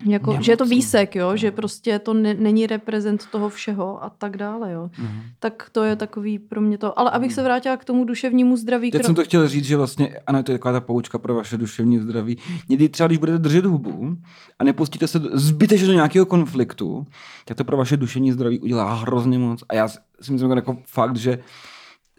jako, 0.05 0.37
že 0.41 0.51
je 0.51 0.57
to 0.57 0.65
výsek, 0.65 1.15
jo, 1.15 1.35
že 1.35 1.51
prostě 1.51 1.99
to 1.99 2.13
ne, 2.13 2.33
není 2.33 2.67
reprezent 2.67 3.25
toho 3.31 3.49
všeho 3.49 4.03
a 4.03 4.09
tak 4.09 4.37
dále, 4.37 4.71
jo. 4.71 4.89
Mhm. 4.99 5.21
Tak 5.39 5.69
to 5.71 5.83
je 5.83 5.95
takový 5.95 6.39
pro 6.39 6.61
mě 6.61 6.77
to. 6.77 6.99
Ale 6.99 7.11
abych 7.11 7.33
se 7.33 7.43
vrátila 7.43 7.77
k 7.77 7.85
tomu 7.85 8.05
duševnímu 8.05 8.57
zdraví. 8.57 8.91
Teď 8.91 9.01
kro- 9.01 9.05
jsem 9.05 9.15
to 9.15 9.23
chtěl 9.23 9.47
říct, 9.47 9.65
že 9.65 9.77
vlastně, 9.77 10.15
ano, 10.27 10.43
to 10.43 10.51
je 10.51 10.57
taková 10.57 10.71
ta 10.71 10.81
poučka 10.81 11.17
pro 11.17 11.35
vaše 11.35 11.57
duševní 11.57 11.99
zdraví. 11.99 12.37
Někdy 12.69 12.89
třeba, 12.89 13.07
když 13.07 13.17
budete 13.17 13.37
držet 13.37 13.65
hubu 13.65 14.17
a 14.59 14.63
nepustíte 14.63 15.07
se 15.07 15.19
zbytečně 15.33 15.87
do 15.87 15.93
nějakého 15.93 16.25
konfliktu, 16.25 17.07
tak 17.45 17.57
to 17.57 17.63
pro 17.63 17.77
vaše 17.77 17.97
duševní 17.97 18.31
zdraví 18.31 18.59
udělá 18.59 18.93
hrozně 18.93 19.39
moc. 19.39 19.63
A 19.69 19.75
já 19.75 19.87
si 19.87 20.31
myslím 20.31 20.51
jako 20.51 20.77
fakt, 20.85 21.17
že 21.17 21.39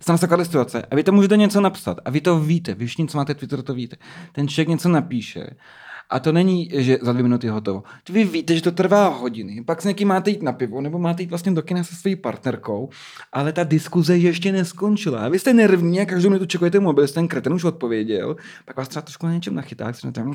stane 0.01 0.19
se 0.19 0.27
taková 0.27 0.45
situace 0.45 0.83
a 0.91 0.97
vy 0.97 1.03
to 1.05 1.13
můžete 1.13 1.37
něco 1.37 1.61
napsat 1.61 1.99
a 2.05 2.11
vy 2.11 2.21
to 2.21 2.41
víte, 2.41 2.75
vy 2.75 2.87
všichni, 2.87 3.09
co 3.09 3.19
máte 3.19 3.35
Twitter, 3.35 3.63
to 3.63 3.75
víte. 3.75 3.97
Ten 4.33 4.49
člověk 4.49 4.69
něco 4.69 4.89
napíše 4.89 5.51
a 6.11 6.21
to 6.21 6.33
není, 6.33 6.69
že 6.73 6.99
za 7.03 7.13
dvě 7.13 7.23
minuty 7.23 7.47
je 7.47 7.51
hotovo. 7.51 7.83
Vy 8.09 8.25
víte, 8.25 8.55
že 8.55 8.63
to 8.63 8.73
trvá 8.73 9.09
hodiny, 9.09 9.65
pak 9.65 9.83
s 9.83 9.85
někým 9.85 10.09
máte 10.09 10.31
jít 10.31 10.43
na 10.43 10.53
pivo, 10.53 10.81
nebo 10.81 10.99
máte 10.99 11.23
jít 11.23 11.31
vlastně 11.31 11.53
do 11.53 11.63
kina 11.63 11.85
se 11.85 11.97
svojí 11.97 12.17
partnerkou, 12.17 12.89
ale 13.33 13.53
ta 13.53 13.65
diskuze 13.65 14.17
ještě 14.17 14.53
neskončila. 14.53 15.21
A 15.21 15.29
vy 15.29 15.39
jste 15.39 15.53
nervní 15.53 16.01
a 16.01 16.07
každou 16.07 16.31
minutu 16.31 16.47
čekujete 16.47 16.81
mobil, 16.81 17.09
ten 17.09 17.29
kreten 17.29 17.53
už 17.53 17.65
odpověděl, 17.65 18.37
pak 18.65 18.77
vás 18.77 18.89
třeba 18.89 19.03
trošku 19.03 19.27
na 19.27 19.35
něčem 19.35 19.55
nachytá, 19.55 19.93
si 19.93 20.13
tam 20.13 20.35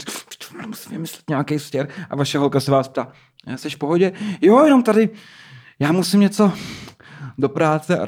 musím 0.67 0.91
vymyslet 0.91 1.23
nějaký 1.29 1.59
stěr 1.59 1.87
a 2.09 2.15
vaše 2.15 2.37
holka 2.37 2.59
se 2.59 2.71
vás 2.71 2.87
ptá, 2.87 3.11
jsi 3.55 3.69
v 3.69 3.77
pohodě? 3.77 4.11
Jo, 4.41 4.65
jenom 4.65 4.83
tady, 4.83 5.09
já 5.79 5.91
musím 5.91 6.19
něco 6.19 6.51
do 7.37 7.49
práce 7.49 7.99
a 7.99 8.05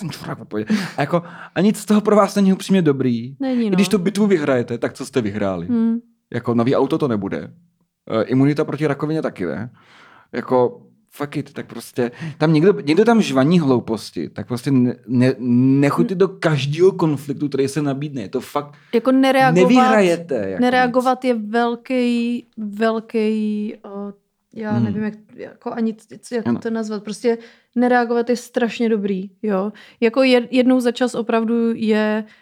ten 0.00 0.10
čurák 0.10 0.40
odpověděl. 0.40 0.76
A, 0.96 1.00
jako, 1.00 1.22
a 1.54 1.60
nic 1.60 1.78
z 1.78 1.84
toho 1.84 2.00
pro 2.00 2.16
vás 2.16 2.34
není 2.34 2.52
upřímně 2.52 2.82
dobrý. 2.82 3.36
Není, 3.40 3.70
no. 3.70 3.76
Když 3.76 3.88
tu 3.88 3.98
bitvu 3.98 4.26
vyhrajete, 4.26 4.78
tak 4.78 4.92
co 4.92 5.06
jste 5.06 5.20
vyhráli? 5.20 5.66
Hmm. 5.66 5.98
Jako 6.32 6.54
nový 6.54 6.76
auto 6.76 6.98
to 6.98 7.08
nebude. 7.08 7.52
E, 8.10 8.22
Imunita 8.24 8.64
proti 8.64 8.86
rakovině 8.86 9.22
taky 9.22 9.46
ne. 9.46 9.70
Jako 10.32 10.82
fuck 11.10 11.36
it, 11.36 11.52
tak 11.52 11.66
prostě 11.66 12.10
tam 12.38 12.52
někdo, 12.52 12.80
někdo 12.84 13.04
tam 13.04 13.22
žvaní 13.22 13.60
hlouposti, 13.60 14.28
tak 14.28 14.46
prostě 14.48 14.70
ne, 14.70 14.94
ne, 15.06 15.34
nechoďte 15.80 16.14
do 16.14 16.28
každého 16.28 16.92
konfliktu, 16.92 17.48
který 17.48 17.68
se 17.68 17.82
nabídne. 17.82 18.22
Je 18.22 18.28
to 18.28 18.40
fakt, 18.40 18.74
Jako 18.94 19.12
nereagovat, 19.12 19.68
nevyhrajete. 19.68 20.34
Jako 20.50 20.60
nereagovat 20.62 21.24
je 21.24 21.34
velký, 21.34 22.46
velký, 22.56 23.74
já 24.54 24.70
Hmm. 24.72 24.84
nevím, 24.84 25.02
jak, 25.02 25.14
jako 25.36 25.72
ani 25.72 25.96
jak 26.32 26.46
Ano. 26.46 26.58
to 26.60 26.70
nazvat, 26.70 27.04
prostě 27.04 27.38
nereagovat 27.76 28.30
je 28.30 28.36
strašně 28.36 28.88
dobrý, 28.88 29.30
jo. 29.42 29.72
Jako 30.00 30.20
jed- 30.20 30.48
jednou 30.50 30.80
za 30.80 30.92
čas 30.92 31.14
opravdu 31.14 31.54
je 31.74 32.24
mm, 32.26 32.32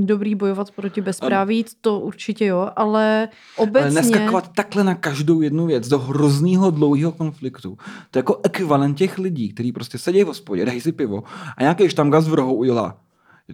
dobrý 0.00 0.34
bojovat 0.34 0.70
proti 0.70 1.00
bezpráví, 1.00 1.64
to 1.80 2.00
určitě 2.00 2.46
jo, 2.46 2.70
ale 2.76 3.18
Ale 3.22 3.28
obecně... 3.56 3.90
neskakovat 3.90 4.50
takhle 4.54 4.84
na 4.84 4.94
každou 4.94 5.40
jednu 5.42 5.66
věc 5.66 5.88
do 5.88 5.98
hroznýho 5.98 6.70
dlouhého 6.70 7.12
konfliktu. 7.12 7.76
To 8.10 8.18
je 8.18 8.20
jako 8.20 8.40
ekvivalent 8.42 8.96
těch 8.98 9.18
lidí, 9.18 9.48
kteří 9.54 9.72
prostě 9.72 9.98
sedí 9.98 10.24
v 10.24 10.26
hospodě, 10.26 10.64
dají 10.64 10.80
si 10.80 10.92
pivo 10.92 11.22
a 11.56 11.62
nějaký 11.62 11.88
štamgaz 11.88 12.28
v 12.28 12.34
rohu 12.34 12.54
udělá. 12.54 12.96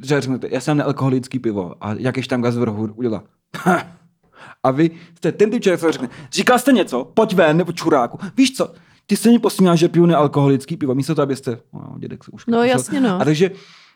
Že 0.02 0.20
řeknete, 0.20 0.48
já 0.50 0.60
jsem 0.60 0.76
nealkoholický 0.76 1.38
pivo 1.38 1.74
a 1.80 1.94
nějaký 1.94 2.22
štamgaz 2.22 2.56
v 2.56 2.62
rohu 2.62 2.88
udělá. 2.94 3.22
a 4.62 4.70
vy 4.70 4.90
jste 5.16 5.32
ten 5.32 5.50
typ 5.50 5.62
člověk, 5.62 5.80
co 5.80 5.92
řekne, 5.92 6.08
říkal 6.32 6.58
jste 6.58 6.72
něco, 6.72 7.04
pojď 7.14 7.34
ven, 7.34 7.56
nebo 7.56 7.72
čuráku. 7.72 8.18
Víš 8.36 8.56
co, 8.56 8.72
ty 9.06 9.16
se 9.16 9.30
mi 9.30 9.38
posmíváš, 9.38 9.78
že 9.78 9.88
piju 9.88 10.06
nealkoholický 10.06 10.76
pivo, 10.76 10.94
místo 10.94 11.14
toho, 11.14 11.22
abyste, 11.22 11.58
no, 11.72 11.94
dědek 11.98 12.24
se 12.24 12.30
už 12.30 12.46
No, 12.46 12.58
přišel. 12.60 12.76
jasně, 12.78 13.00
no. 13.00 13.20
A 13.20 13.24
takže 13.24 13.50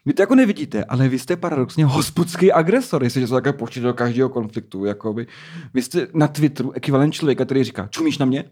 vy 0.07 0.12
to 0.12 0.22
jako 0.22 0.34
nevidíte, 0.34 0.84
ale 0.84 1.09
vy 1.09 1.18
jste 1.18 1.36
paradoxně 1.36 1.84
hospodský 1.84 2.53
agresor, 2.53 3.05
jestliže 3.05 3.26
se 3.26 3.34
takhle 3.34 3.53
počíte 3.53 3.86
do 3.86 3.94
každého 3.94 4.28
konfliktu. 4.28 4.84
Jakoby. 4.84 5.26
Vy 5.74 5.82
jste 5.82 6.07
na 6.14 6.28
Twitteru 6.28 6.72
ekvivalent 6.72 7.14
člověka, 7.14 7.44
který 7.44 7.64
říká, 7.64 7.88
čumíš 7.90 8.18
na 8.18 8.26
mě? 8.26 8.44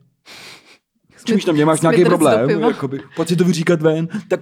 Čumíš 1.24 1.46
na 1.46 1.52
mě, 1.52 1.64
máš 1.64 1.80
nějaký 1.80 2.04
problém? 2.04 2.50
Jakoby, 2.50 3.00
pojď 3.16 3.28
si 3.28 3.36
to 3.36 3.44
vyříkat 3.44 3.82
ven. 3.82 4.08
Tak 4.28 4.40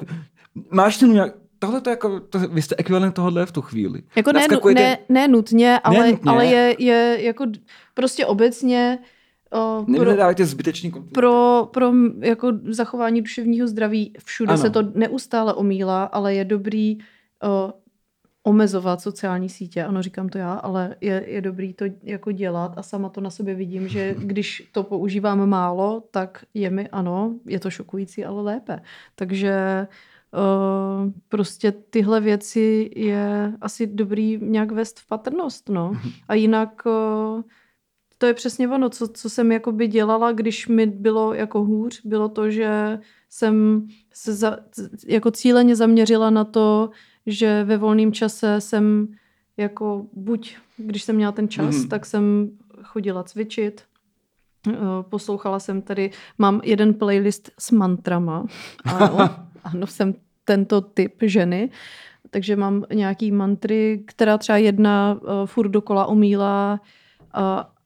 máš 0.70 0.96
ten 0.96 1.12
nějak, 1.12 1.32
tohle 1.58 1.80
to 1.80 1.90
jako, 1.90 2.20
to, 2.20 2.38
vy 2.38 2.62
jste 2.62 2.74
ekvivalent 2.78 3.14
tohohle 3.14 3.46
v 3.46 3.52
tu 3.52 3.62
chvíli. 3.62 4.02
Jako 4.16 4.32
ne, 4.32 4.46
ne, 4.74 4.98
ne 5.08 5.28
nutně, 5.28 5.78
ale, 5.84 5.98
Ne 5.98 6.10
nutně. 6.10 6.30
ale 6.30 6.46
je, 6.46 6.76
je 6.78 7.18
jako 7.20 7.46
prostě 7.94 8.26
obecně 8.26 8.98
pro, 9.50 9.84
Nevyhledávajte 9.92 10.46
zbytečný 10.46 10.90
konflikt. 10.90 11.14
pro, 11.14 11.68
pro 11.72 11.92
jako 12.20 12.52
zachování 12.68 13.20
duševního 13.22 13.68
zdraví 13.68 14.12
všude 14.24 14.52
Ano. 14.52 14.62
se 14.62 14.70
to 14.70 14.82
neustále 14.94 15.54
omílá, 15.54 16.04
ale 16.04 16.34
je 16.34 16.44
dobrý 16.44 16.98
o, 17.42 17.72
omezovat 18.42 19.00
sociální 19.00 19.48
sítě. 19.48 19.84
Ano, 19.84 20.02
říkám 20.02 20.28
to 20.28 20.38
já, 20.38 20.52
ale 20.52 20.96
je, 21.00 21.24
je 21.26 21.40
dobrý 21.40 21.74
to 21.74 21.84
jako 22.02 22.32
dělat 22.32 22.72
a 22.76 22.82
sama 22.82 23.08
to 23.08 23.20
na 23.20 23.30
sobě 23.30 23.54
vidím, 23.54 23.88
že 23.88 24.14
když 24.18 24.68
to 24.72 24.82
používám 24.82 25.46
málo, 25.48 26.02
tak 26.10 26.44
je 26.54 26.70
mi, 26.70 26.88
ano, 26.88 27.34
je 27.46 27.60
to 27.60 27.70
šokující, 27.70 28.24
ale 28.24 28.42
lépe. 28.42 28.80
Takže 29.14 29.86
Uh, 30.32 31.12
prostě 31.28 31.72
tyhle 31.72 32.20
věci 32.20 32.90
je 32.96 33.52
asi 33.60 33.86
dobrý 33.86 34.38
nějak 34.42 34.72
vést 34.72 35.00
v 35.00 35.06
patrnost, 35.06 35.68
no. 35.68 35.92
A 36.28 36.34
jinak 36.34 36.82
uh, 36.86 37.42
to 38.18 38.26
je 38.26 38.34
přesně 38.34 38.68
ono, 38.68 38.88
co, 38.90 39.08
co 39.08 39.30
jsem 39.30 39.52
jakoby 39.52 39.86
dělala, 39.88 40.32
když 40.32 40.68
mi 40.68 40.86
bylo 40.86 41.34
jako 41.34 41.64
hůř, 41.64 42.00
bylo 42.04 42.28
to, 42.28 42.50
že 42.50 42.98
jsem 43.30 43.86
se 44.12 44.34
za, 44.34 44.58
jako 45.06 45.30
cíleně 45.30 45.76
zaměřila 45.76 46.30
na 46.30 46.44
to, 46.44 46.90
že 47.26 47.64
ve 47.64 47.76
volném 47.76 48.12
čase 48.12 48.60
jsem 48.60 49.08
jako 49.56 50.06
buď, 50.12 50.56
když 50.76 51.02
jsem 51.02 51.16
měla 51.16 51.32
ten 51.32 51.48
čas, 51.48 51.76
Mhm. 51.76 51.88
tak 51.88 52.06
jsem 52.06 52.50
chodila 52.82 53.22
cvičit, 53.22 53.82
eh, 54.68 54.72
poslouchala 55.08 55.58
jsem 55.58 55.82
tady, 55.82 56.10
mám 56.38 56.60
jeden 56.64 56.94
playlist 56.94 57.50
s 57.58 57.70
mantrama, 57.70 58.44
ano, 58.84 59.30
ano, 59.64 59.86
jsem 59.86 60.14
tento 60.44 60.80
typ 60.80 61.14
ženy, 61.22 61.70
takže 62.30 62.56
mám 62.56 62.84
nějaký 62.94 63.32
mantry, 63.32 64.02
která 64.06 64.38
třeba 64.38 64.58
jedna 64.58 65.18
uh, 65.22 65.28
furt 65.46 65.68
dokola 65.68 66.06
omílá 66.06 66.80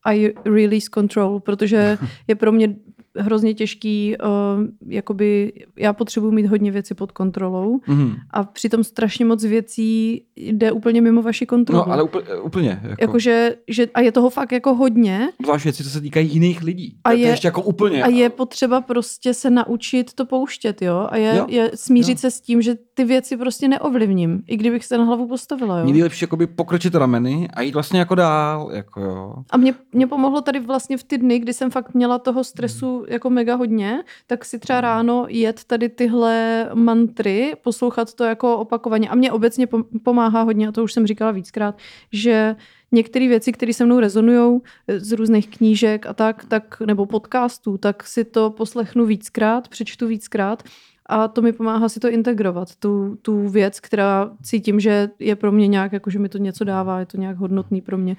I 0.04 0.34
release 0.44 0.90
control, 0.94 1.40
protože 1.40 1.98
je 2.28 2.34
pro 2.34 2.52
mě 2.52 2.74
hrozně 3.18 3.54
těžký, 3.54 4.16
uh, 4.24 4.64
jakoby 4.92 5.52
já 5.78 5.92
potřebuji 5.92 6.30
mít 6.30 6.46
hodně 6.46 6.70
věci 6.70 6.94
pod 6.94 7.12
kontrolou 7.12 7.80
Mhm. 7.86 8.14
a 8.30 8.44
přitom 8.44 8.84
strašně 8.84 9.24
moc 9.24 9.44
věcí 9.44 10.22
jde 10.36 10.72
úplně 10.72 11.00
mimo 11.00 11.22
vaši 11.22 11.46
kontrolu. 11.46 11.84
No, 11.86 11.92
ale 11.92 12.02
úplně, 12.02 12.24
úplně 12.42 12.80
jako, 12.82 13.02
Jakože, 13.02 13.54
že, 13.68 13.86
a 13.94 14.00
je 14.00 14.12
toho 14.12 14.30
fakt 14.30 14.52
jako 14.52 14.74
hodně 14.74 15.28
Zvlášť 15.44 15.64
věci, 15.64 15.84
co 15.84 15.90
se 15.90 16.00
týkají 16.00 16.28
jiných 16.32 16.62
lidí. 16.62 16.96
A 17.04 17.12
je, 17.12 17.26
to 17.26 17.30
ještě 17.30 17.48
jako 17.48 17.62
úplně. 17.62 18.02
a 18.04 18.08
je 18.08 18.30
potřeba 18.30 18.80
prostě 18.80 19.34
se 19.34 19.50
naučit 19.50 20.12
to 20.14 20.26
pouštět, 20.26 20.82
jo? 20.82 21.06
A 21.10 21.16
je, 21.16 21.36
Jo, 21.36 21.46
je 21.48 21.70
smířit 21.74 22.18
jo. 22.18 22.20
se 22.20 22.30
s 22.30 22.40
tím, 22.40 22.62
že 22.62 22.74
ty 22.94 23.04
věci 23.04 23.36
prostě 23.36 23.68
neovlivním, 23.68 24.42
i 24.46 24.56
kdybych 24.56 24.84
se 24.84 24.98
na 24.98 25.04
hlavu 25.04 25.28
postavila, 25.28 25.78
jo? 25.78 25.84
Někdy 25.86 25.98
je 25.98 26.04
lepší 26.04 26.24
jakoby 26.24 26.46
pokročit 26.46 26.94
rameny 26.94 27.48
a 27.54 27.62
jít 27.62 27.74
vlastně 27.74 27.98
jako 27.98 28.14
dál. 28.14 28.70
Jako 28.72 29.00
jo. 29.00 29.34
A 29.50 29.56
mě, 29.56 29.74
mě 29.92 30.06
pomohlo 30.06 30.40
tady 30.40 30.60
vlastně 30.60 30.96
v 30.96 31.04
ty 31.04 31.18
dny, 31.18 31.38
kdy 31.38 31.52
jsem 31.52 31.70
fakt 31.70 31.94
měla 31.94 32.18
toho 32.18 32.44
stresu 32.44 33.01
jako 33.08 33.30
mega 33.30 33.54
hodně, 33.54 34.02
tak 34.26 34.44
si 34.44 34.58
třeba 34.58 34.80
ráno 34.80 35.26
jet 35.28 35.64
tady 35.64 35.88
tyhle 35.88 36.68
mantry, 36.74 37.52
poslouchat 37.62 38.14
to 38.14 38.24
jako 38.24 38.56
opakovaně. 38.56 39.08
A 39.08 39.14
mě 39.14 39.32
obecně 39.32 39.66
pom- 39.66 39.84
pomáhá 40.02 40.42
hodně, 40.42 40.68
a 40.68 40.72
to 40.72 40.84
už 40.84 40.92
jsem 40.92 41.06
říkala 41.06 41.30
víckrát, 41.30 41.78
že 42.12 42.56
některé 42.92 43.28
věci, 43.28 43.52
které 43.52 43.72
se 43.72 43.84
mnou 43.84 44.00
rezonují 44.00 44.60
z 44.88 45.12
různých 45.12 45.48
knížek 45.48 46.06
a 46.06 46.12
tak, 46.12 46.44
tak, 46.44 46.80
nebo 46.80 47.06
podcastů, 47.06 47.78
tak 47.78 48.02
si 48.02 48.24
to 48.24 48.50
poslechnu 48.50 49.06
víckrát, 49.06 49.68
přečtu 49.68 50.06
víckrát 50.06 50.62
a 51.06 51.28
to 51.28 51.42
mi 51.42 51.52
pomáhá 51.52 51.88
si 51.88 52.00
to 52.00 52.10
integrovat, 52.10 52.76
tu, 52.76 53.18
tu 53.22 53.48
věc, 53.48 53.80
která 53.80 54.30
cítím, 54.42 54.80
že 54.80 55.10
je 55.18 55.36
pro 55.36 55.52
mě 55.52 55.66
nějak, 55.66 55.92
jako 55.92 56.10
že 56.10 56.18
mi 56.18 56.28
to 56.28 56.38
něco 56.38 56.64
dává, 56.64 57.00
je 57.00 57.06
to 57.06 57.16
nějak 57.16 57.36
hodnotný 57.36 57.80
pro 57.80 57.98
mě. 57.98 58.16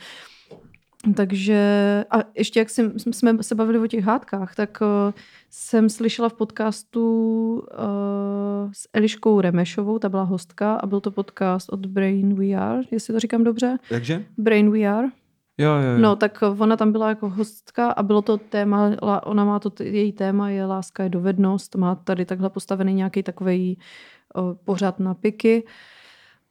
Takže 1.16 1.60
a 2.12 2.18
ještě 2.36 2.60
jak 2.60 2.70
jsme 2.97 3.43
se 3.43 3.56
bavili 3.56 3.80
o 3.80 3.88
těch 3.88 4.04
hádkách, 4.04 4.56
tak 4.56 4.78
uh, 4.82 5.14
jsem 5.49 5.89
slyšela 5.89 6.30
v 6.30 6.34
podcastu 6.34 7.54
uh, 7.54 8.72
s 8.72 8.89
Eliškou 8.93 9.41
Remešovou, 9.41 9.99
ta 9.99 10.10
byla 10.10 10.24
hostka 10.24 10.76
a 10.76 10.86
byl 10.88 10.99
to 10.99 11.12
podcast 11.12 11.70
od 11.70 11.86
Brain 11.86 12.34
We 12.36 12.60
Are, 12.60 12.82
jestli 12.91 13.14
to 13.14 13.20
říkám 13.20 13.43
dobře. 13.43 13.78
Takže? 13.89 14.26
Brain 14.38 14.72
We 14.72 14.80
Are. 14.80 15.08
Jo, 15.58 15.72
jo, 15.72 15.91
jo. 15.91 15.97
No, 15.97 16.16
tak 16.16 16.43
ona 16.60 16.78
tam 16.78 16.91
byla 16.91 17.10
jako 17.10 17.30
hostka 17.30 17.91
a 17.91 18.04
bylo 18.04 18.22
to 18.22 18.38
téma, 18.38 18.91
ona 19.24 19.45
má 19.45 19.60
to, 19.60 19.84
její 19.84 20.12
téma 20.12 20.49
je 20.49 20.66
láska 20.66 21.04
je 21.04 21.10
dovednost, 21.10 21.76
má 21.76 21.95
tady 21.95 22.26
takhle 22.26 22.49
postavený 22.49 22.93
nějaký 22.93 23.24
takový 23.24 23.78
pořád 24.66 24.99
na 24.99 25.14
piky 25.14 25.64
a 25.64 25.70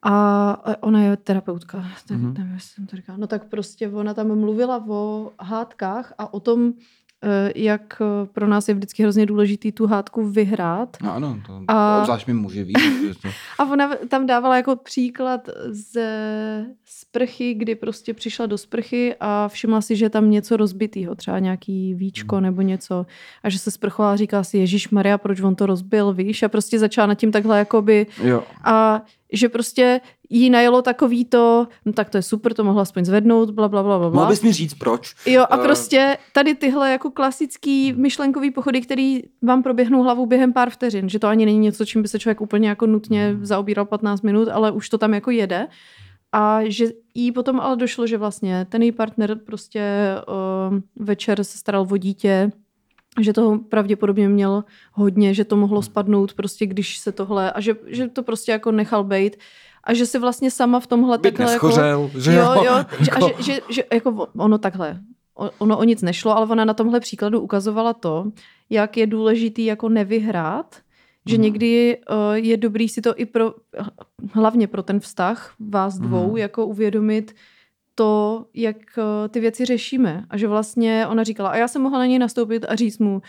a 0.03 0.57
ona 0.81 1.01
je 1.01 1.17
terapeutka, 1.17 1.85
tak 2.07 2.17
Mhm. 2.17 2.33
nevím, 2.37 2.53
jestli 2.53 2.69
jsem 2.69 2.87
to 2.87 2.95
říkala. 2.95 3.17
No 3.17 3.27
tak 3.27 3.45
prostě 3.45 3.89
ona 3.89 4.13
tam 4.13 4.39
mluvila 4.39 4.85
o 4.87 5.31
hádkách 5.39 6.13
a 6.17 6.33
o 6.33 6.39
tom, 6.39 6.73
jak 7.55 8.01
eh, 8.01 8.27
pro 8.33 8.47
nás 8.47 8.67
je 8.67 8.73
vždycky 8.75 9.03
hrozně 9.03 9.25
důležitý 9.25 9.71
tu 9.71 9.87
hádku 9.87 10.23
vyhrát. 10.29 10.97
No 11.03 11.13
ano, 11.15 11.39
to 11.47 11.61
A- 11.67 11.99
obzvlášť 11.99 12.27
mi 12.27 12.33
může 12.33 12.63
víc. 12.63 12.77
A 13.59 13.65
ona 13.65 13.95
tam 14.09 14.25
dávala 14.25 14.55
jako 14.57 14.75
příklad 14.75 15.49
ze 15.69 16.65
sprchy, 16.85 17.53
kdy 17.53 17.75
prostě 17.75 18.13
přišla 18.13 18.45
do 18.45 18.57
sprchy 18.57 19.15
a 19.19 19.47
všimla 19.47 19.81
si, 19.81 19.95
že 19.95 20.05
je 20.05 20.09
tam 20.09 20.31
něco 20.31 20.57
rozbitýho, 20.57 21.15
třeba 21.15 21.39
nějaký 21.39 21.93
víčko 21.93 22.39
nebo 22.39 22.61
něco. 22.61 23.05
A 23.43 23.49
že 23.49 23.59
se 23.59 23.71
sprchovala 23.71 24.13
a 24.13 24.15
říkala 24.15 24.43
si, 24.43 24.57
Ježíš 24.57 24.89
Maria, 24.89 25.17
proč 25.17 25.41
on 25.41 25.55
to 25.55 25.65
rozbil, 25.65 26.13
víš? 26.13 26.43
A 26.43 26.49
prostě 26.49 26.79
začala 26.79 27.07
nad 27.07 27.15
tím 27.15 27.31
takhle 27.31 27.57
jakoby 27.59 28.07
Jo. 28.23 28.43
a 28.63 29.01
že 29.33 29.49
prostě 29.49 30.01
jí 30.39 30.49
najelo 30.49 30.81
takový 30.81 31.25
to, 31.25 31.67
no 31.85 31.93
tak 31.93 32.09
to 32.09 32.17
je 32.17 32.21
super, 32.21 32.53
to 32.53 32.63
mohla 32.63 32.81
aspoň 32.81 33.05
zvednout, 33.05 33.49
bla, 33.49 33.67
bla, 33.67 33.83
bla, 33.83 33.97
bla, 33.97 34.07
Mohl 34.07 34.19
bla. 34.19 34.29
bys 34.29 34.41
mi 34.41 34.53
říct, 34.53 34.73
proč? 34.73 35.15
Jo 35.25 35.45
a 35.49 35.57
Eh, 35.57 35.63
prostě 35.63 36.17
tady 36.33 36.55
tyhle 36.55 36.91
jako 36.91 37.11
klasický 37.11 37.93
myšlenkový 37.93 38.51
pochody, 38.51 38.81
který 38.81 39.21
vám 39.41 39.63
proběhnou 39.63 40.03
hlavou 40.03 40.25
během 40.25 40.53
pár 40.53 40.69
vteřin, 40.69 41.09
že 41.09 41.19
to 41.19 41.27
ani 41.27 41.45
není 41.45 41.59
něco, 41.59 41.85
čím 41.85 42.01
by 42.01 42.07
se 42.07 42.19
člověk 42.19 42.41
úplně 42.41 42.69
jako 42.69 42.85
nutně 42.87 43.37
zaobíral 43.41 43.85
15 43.85 44.21
minut, 44.21 44.47
ale 44.51 44.71
už 44.71 44.89
to 44.89 44.97
tam 44.97 45.13
jako 45.13 45.31
jede. 45.31 45.67
A 46.31 46.59
že 46.63 46.85
jí 47.13 47.31
potom 47.31 47.59
ale 47.59 47.75
došlo, 47.77 48.07
že 48.07 48.17
vlastně 48.17 48.65
ten 48.69 48.81
její 48.81 48.91
partner 48.91 49.35
prostě 49.45 49.81
uh, 50.71 50.79
večer 50.95 51.43
se 51.43 51.57
staral 51.57 51.87
o 51.91 51.97
dítě, 51.97 52.51
že 53.21 53.33
toho 53.33 53.59
pravděpodobně 53.59 54.29
měl 54.29 54.63
hodně, 54.93 55.33
že 55.33 55.45
to 55.45 55.55
mohlo 55.55 55.81
spadnout 55.81 56.33
prostě, 56.33 56.65
když 56.65 56.97
se 56.97 57.11
tohle, 57.11 57.51
a 57.51 57.61
že, 57.61 57.75
že 57.87 58.07
to 58.07 58.23
prostě 58.23 58.51
jako 58.51 58.71
nechal 58.71 59.03
bejt 59.03 59.37
a 59.83 59.93
že 59.93 60.05
si 60.05 60.19
vlastně 60.19 60.51
sama 60.51 60.79
v 60.79 60.87
tomhle 60.87 61.17
Byť 61.17 61.23
takhle 61.37 61.53
jako... 61.53 61.67
neschořel, 61.67 62.11
že 62.17 62.33
jo, 62.33 62.53
jo? 62.53 62.75
že, 62.99 63.11
a 63.11 63.19
Jako- 63.19 63.27
že, 63.43 63.43
že, 63.53 63.61
že 63.69 63.83
jako 63.93 64.27
ono 64.37 64.57
takhle, 64.57 64.99
ono 65.57 65.77
o 65.77 65.83
nic 65.83 66.01
nešlo, 66.01 66.37
ale 66.37 66.47
ona 66.47 66.65
na 66.65 66.73
tomhle 66.73 66.99
příkladu 66.99 67.41
ukazovala 67.41 67.93
to, 67.93 68.25
jak 68.69 68.97
je 68.97 69.07
důležitý 69.07 69.65
jako 69.65 69.89
nevyhrát, 69.89 70.75
že 71.25 71.35
Mhm. 71.35 71.43
někdy 71.43 71.97
uh, 72.09 72.33
je 72.33 72.57
dobrý 72.57 72.89
si 72.89 73.01
to 73.01 73.13
i 73.19 73.25
pro, 73.25 73.53
hlavně 74.33 74.67
pro 74.67 74.83
ten 74.83 74.99
vztah 74.99 75.53
vás 75.59 75.97
dvou, 75.97 76.27
Mhm. 76.27 76.37
jako 76.37 76.65
uvědomit 76.65 77.35
to, 77.95 78.45
jak 78.53 78.77
uh, 78.97 79.03
ty 79.29 79.39
věci 79.39 79.65
řešíme. 79.65 80.25
A 80.29 80.37
že 80.37 80.47
vlastně 80.47 81.07
ona 81.09 81.23
říkala, 81.23 81.49
a 81.49 81.55
já 81.57 81.67
jsem 81.67 81.81
mohla 81.81 81.99
na 81.99 82.05
něj 82.05 82.19
nastoupit 82.19 82.65
a 82.69 82.75
říct 82.75 82.99
mu, 82.99 83.21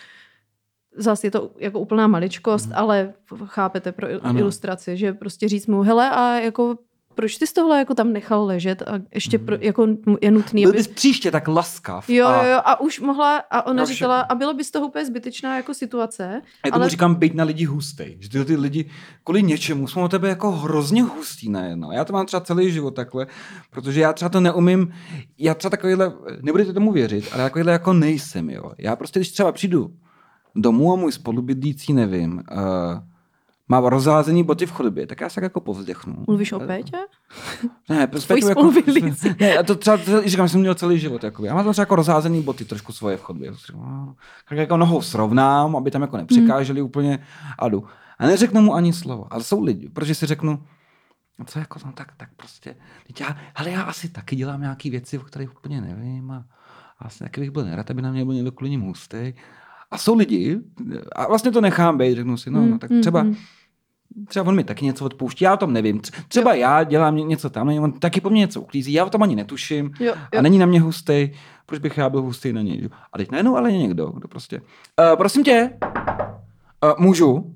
zase 0.97 1.27
je 1.27 1.31
to 1.31 1.51
jako 1.59 1.81
úplná 1.81 2.07
maličkost, 2.07 2.67
Mhm. 2.67 2.75
ale 2.79 3.13
chápete 3.45 3.93
pro 3.93 4.07
il- 4.11 4.21
Ano. 4.23 4.39
ilustraci, 4.41 4.97
že 4.97 5.13
prostě 5.13 5.49
říct 5.49 5.67
mu, 5.67 5.83
hele 5.83 6.11
a 6.11 6.35
jako 6.35 6.77
proč 7.17 7.37
ty 7.39 7.47
z 7.47 7.53
tohle 7.53 7.79
jako 7.79 7.95
tam 7.95 8.13
nechal 8.13 8.45
ležet 8.47 8.83
a 8.83 8.93
ještě 9.15 9.39
pro, 9.39 9.57
jako 9.61 9.87
je 10.21 10.31
nutný, 10.31 10.63
Byl 10.63 10.71
aby... 10.71 10.79
bys 10.79 10.89
příště 10.89 11.31
tak 11.31 11.49
laskav. 11.49 12.11
Jo, 12.11 12.27
a 12.27 12.45
jo, 12.47 12.53
jo, 12.53 12.61
a 12.65 12.81
už 12.81 13.01
mohla, 13.01 13.37
a 13.37 13.67
ona 13.67 13.83
No, 13.83 13.87
říkala, 13.87 14.21
a 14.21 14.35
bylo 14.35 14.55
by 14.55 14.65
z 14.65 14.71
toho 14.71 14.87
úplně 14.89 15.07
zbytečná 15.07 15.57
jako 15.57 15.75
situace, 15.75 16.43
Já 16.67 16.71
tomu 16.71 16.83
ale 16.83 16.91
říkám 16.91 17.15
být 17.15 17.35
na 17.35 17.45
lidi 17.45 17.65
hustý. 17.65 18.05
Že 18.21 18.29
ty, 18.29 18.45
ty 18.45 18.57
lidi 18.57 18.91
kvůli 19.25 19.43
něčemu 19.43 19.87
jsou 19.87 20.01
na 20.01 20.09
tebe 20.09 20.29
jako 20.29 20.51
hrozně 20.53 21.03
hustý 21.03 21.49
najednou. 21.51 21.93
Já 21.93 22.05
to 22.05 22.13
mám 22.13 22.27
třeba 22.27 22.41
celý 22.41 22.73
život 22.73 22.95
takhle, 22.95 23.27
protože 23.71 24.01
já 24.01 24.13
třeba 24.13 24.29
to 24.29 24.41
neumím, 24.41 24.93
já 25.39 25.55
třeba 25.55 25.71
takovýhle, 25.71 26.13
nebudete 26.43 26.73
tomu 26.73 26.93
věřit, 26.93 27.29
ale 27.33 27.43
takovýhle 27.45 27.73
jako 27.73 27.93
nejsem, 27.93 28.51
jo. 28.51 28.73
Já 28.79 28.97
prostě, 28.97 29.19
když 29.21 29.33
třeba 29.33 29.53
přijdu 29.53 29.91
domů 30.55 30.93
a 30.93 30.97
můj 30.97 31.13
spolubydlící, 31.13 31.93
nevím, 31.93 32.43
uh, 32.53 32.63
má 33.69 33.81
rozházený 33.91 34.45
boty 34.45 34.67
v 34.67 34.71
chodbě, 34.71 35.07
tak 35.07 35.21
já 35.21 35.29
se 35.29 35.35
tak 35.35 35.43
jako 35.43 35.61
povzdechnu. 35.61 36.25
mluvíš 36.27 36.53
o 36.53 36.61
Pétě? 36.61 36.97
Ne, 37.89 38.07
prostě 38.07 38.35
Tvojí 38.35 38.45
jako, 38.49 38.73
ne, 39.41 39.65
to 39.65 39.75
třeba, 39.75 39.97
to, 39.97 40.23
říkám, 40.29 40.49
jsem 40.49 40.61
měl 40.61 40.75
celý 40.75 40.99
život. 40.99 41.25
Jakoby. 41.25 41.49
Já 41.49 41.55
mám 41.55 41.65
tam 41.65 41.73
třeba 41.73 41.83
jako 41.83 41.97
rozházený 41.97 42.43
boty 42.43 42.65
trošku 42.65 42.93
svoje 42.93 43.17
v 43.17 43.23
chodbě. 43.23 43.53
Tak 44.49 44.59
jako 44.59 44.77
nohou 44.77 45.03
srovnám, 45.03 45.77
aby 45.77 45.91
tam 45.91 46.03
jako 46.03 46.17
nepřekáželi 46.17 46.81
hmm. 46.81 46.87
úplně 46.87 47.19
a 47.59 47.69
jdu. 47.69 47.85
A 48.19 48.27
neřeknu 48.27 48.61
mu 48.61 48.75
ani 48.75 48.93
slovo. 48.93 49.27
Ale 49.31 49.43
jsou 49.43 49.63
lidi, 49.63 49.89
protože 49.89 50.15
si 50.15 50.27
řeknu, 50.27 50.63
no 51.39 51.45
co 51.45 51.59
jako, 51.59 51.79
no 51.87 51.93
tak, 51.93 52.13
tak 52.17 52.29
prostě, 52.37 52.77
teď 53.07 53.21
já, 53.21 53.37
ale 53.55 53.71
já 53.71 53.83
asi 53.83 54.09
taky 54.09 54.37
dělám 54.37 54.61
nějaké 54.61 54.91
věci, 54.91 55.19
o 55.19 55.23
kterých 55.23 55.57
úplně 55.57 55.81
nevím 55.81 56.31
a, 56.31 56.45
a 56.99 57.05
asi 57.05 57.19
taky 57.19 57.41
bych 57.41 57.51
byl 57.51 57.65
nerad, 57.65 57.91
aby 57.91 58.03
na 58.03 58.13
mě 58.13 58.25
byl 58.25 58.35
někdo 58.35 58.53
kvůli 58.53 58.71
ním 58.71 58.81
hustý. 58.81 59.35
A 59.95 59.99
jsou 59.99 60.15
lidi, 60.17 60.59
a 61.17 61.29
vlastně 61.29 61.51
to 61.51 61.61
nechám 61.61 61.99
být, 61.99 62.15
řeknu 62.15 62.37
si, 62.37 62.51
no, 62.51 62.67
no 62.67 62.79
tak 62.79 62.91
třeba, 63.01 63.23
mm, 63.23 63.35
třeba 64.29 64.49
on 64.49 64.57
mi 64.57 64.65
taky 64.65 64.85
něco 64.85 65.05
odpouští, 65.05 65.45
já 65.45 65.55
o 65.55 65.57
tom 65.57 65.73
nevím. 65.73 65.99
Tř- 65.99 66.23
Třeba 66.29 66.55
já 66.55 66.85
dělám 66.85 67.17
ně- 67.17 67.25
něco 67.25 67.51
tam, 67.51 67.69
on 67.69 67.93
taky 67.93 68.21
po 68.21 68.31
mně 68.31 68.41
něco 68.41 68.61
uklízí, 68.61 68.93
já 68.93 69.05
o 69.05 69.11
tom 69.11 69.23
ani 69.23 69.37
netuším 69.37 69.91
Jo, 70.01 70.13
a 70.33 70.37
jo. 70.37 70.43
není 70.43 70.59
na 70.59 70.67
mě 70.67 70.81
hustý, 70.81 71.31
proč 71.67 71.79
bych 71.81 71.99
já 71.99 72.09
byl 72.11 72.23
hustý 72.23 72.53
na 72.53 72.63
něj. 72.63 72.89
A 73.13 73.19
teď 73.19 73.31
najednou 73.31 73.57
ale 73.57 73.71
je 73.73 73.79
někdo, 73.79 74.07
kdo 74.07 74.29
prostě, 74.29 74.61
uh, 74.61 75.17
prosím 75.17 75.45
tě, 75.45 75.71
uh, 76.85 76.91
můžu, 77.05 77.55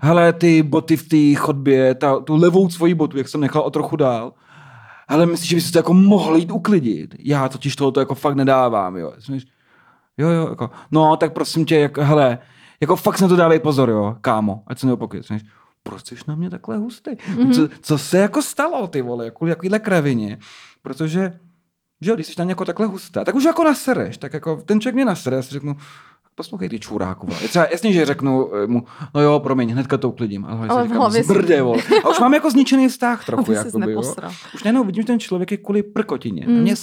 hele, 0.00 0.32
ty 0.32 0.62
boty 0.62 0.96
v 0.96 1.08
té 1.08 1.40
chodbě, 1.40 1.94
ta, 1.94 2.20
tu 2.20 2.36
levou 2.36 2.70
svoji 2.70 2.94
botu, 2.94 3.18
jak 3.18 3.28
jsem 3.28 3.40
nechal 3.40 3.62
o 3.62 3.70
trochu 3.70 3.96
dál, 3.96 4.32
hele, 5.08 5.26
myslíš, 5.26 5.48
že 5.48 5.56
bys 5.56 5.70
to 5.70 5.78
jako 5.78 5.94
mohl 5.94 6.36
jít 6.36 6.50
uklidit? 6.50 7.14
Já 7.18 7.48
totiž 7.48 7.76
tohoto 7.76 8.00
jako 8.00 8.14
fakt 8.14 8.34
nedávám, 8.36 8.96
jo. 8.96 9.12
Říct, 9.18 9.46
Jo, 10.18 10.28
jo, 10.28 10.48
jako, 10.48 10.70
no, 10.90 11.16
tak 11.16 11.32
prosím 11.32 11.64
tě, 11.64 11.76
jak, 11.76 11.98
hele, 11.98 12.38
jako 12.80 12.96
fakt 12.96 13.20
na 13.20 13.28
to 13.28 13.36
dávej 13.36 13.58
pozor, 13.58 13.90
jo, 13.90 14.16
kámo, 14.20 14.62
ať 14.66 14.78
se 14.78 14.86
říct, 15.20 15.46
proč 15.82 16.06
jsi 16.06 16.16
na 16.28 16.34
mě 16.34 16.50
takhle 16.50 16.76
hustý? 16.76 17.10
Mm-hmm. 17.10 17.54
Co, 17.54 17.68
co, 17.82 17.98
se 17.98 18.18
jako 18.18 18.42
stalo, 18.42 18.86
ty 18.86 19.02
vole, 19.02 19.24
jako 19.24 19.46
jakýhle 19.46 19.78
kravině? 19.78 20.38
Protože, 20.82 21.38
že 22.00 22.10
jo, 22.10 22.14
když 22.14 22.26
jsi 22.26 22.34
na 22.38 22.44
mě 22.44 22.52
jako 22.52 22.64
takhle 22.64 22.86
hustá, 22.86 23.24
tak 23.24 23.34
už 23.34 23.44
jako 23.44 23.64
nasereš, 23.64 24.18
tak 24.18 24.32
jako 24.32 24.56
ten 24.56 24.80
člověk 24.80 24.94
mě 24.94 25.04
nasere, 25.04 25.36
já 25.36 25.42
si 25.42 25.50
řeknu, 25.50 25.76
poslouchej 26.36 26.68
ty 26.68 26.80
čuráku. 26.80 27.28
Je 27.42 27.48
třeba 27.48 27.66
jasně, 27.72 27.92
že 27.92 28.06
řeknu 28.06 28.54
eh, 28.54 28.66
mu, 28.66 28.84
no 29.14 29.20
jo, 29.20 29.40
promiň, 29.40 29.72
hnedka 29.72 29.98
to 29.98 30.08
uklidím, 30.08 30.44
ale, 30.44 30.68
Ale 30.68 30.82
říkám, 30.82 30.98
hlavě 30.98 31.24
zbrde, 31.24 31.62
vole. 31.62 31.82
A 32.04 32.08
už 32.08 32.20
mám 32.20 32.34
jako 32.34 32.50
zničený 32.50 32.88
vztah 32.88 33.26
trochu, 33.26 33.52
jakoby, 33.52 33.92
jo. 33.92 34.14
Už 34.54 34.64
najednou 34.64 34.84
vidím, 34.84 35.02
že 35.02 35.06
ten 35.06 35.20
člověk 35.20 35.50
je 35.50 35.56
kvůli 35.56 35.82
prkotině. 35.82 36.46
Mm. 36.48 36.60
Mě 36.60 36.74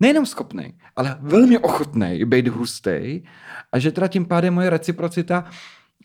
nejenom 0.00 0.26
schopný, 0.26 0.78
ale 0.96 1.16
velmi 1.20 1.58
ochotný 1.58 2.24
být 2.24 2.48
hustý 2.48 3.22
a 3.72 3.78
že 3.78 3.92
teda 3.92 4.08
tím 4.08 4.26
pádem 4.26 4.54
moje 4.54 4.70
reciprocita 4.70 5.44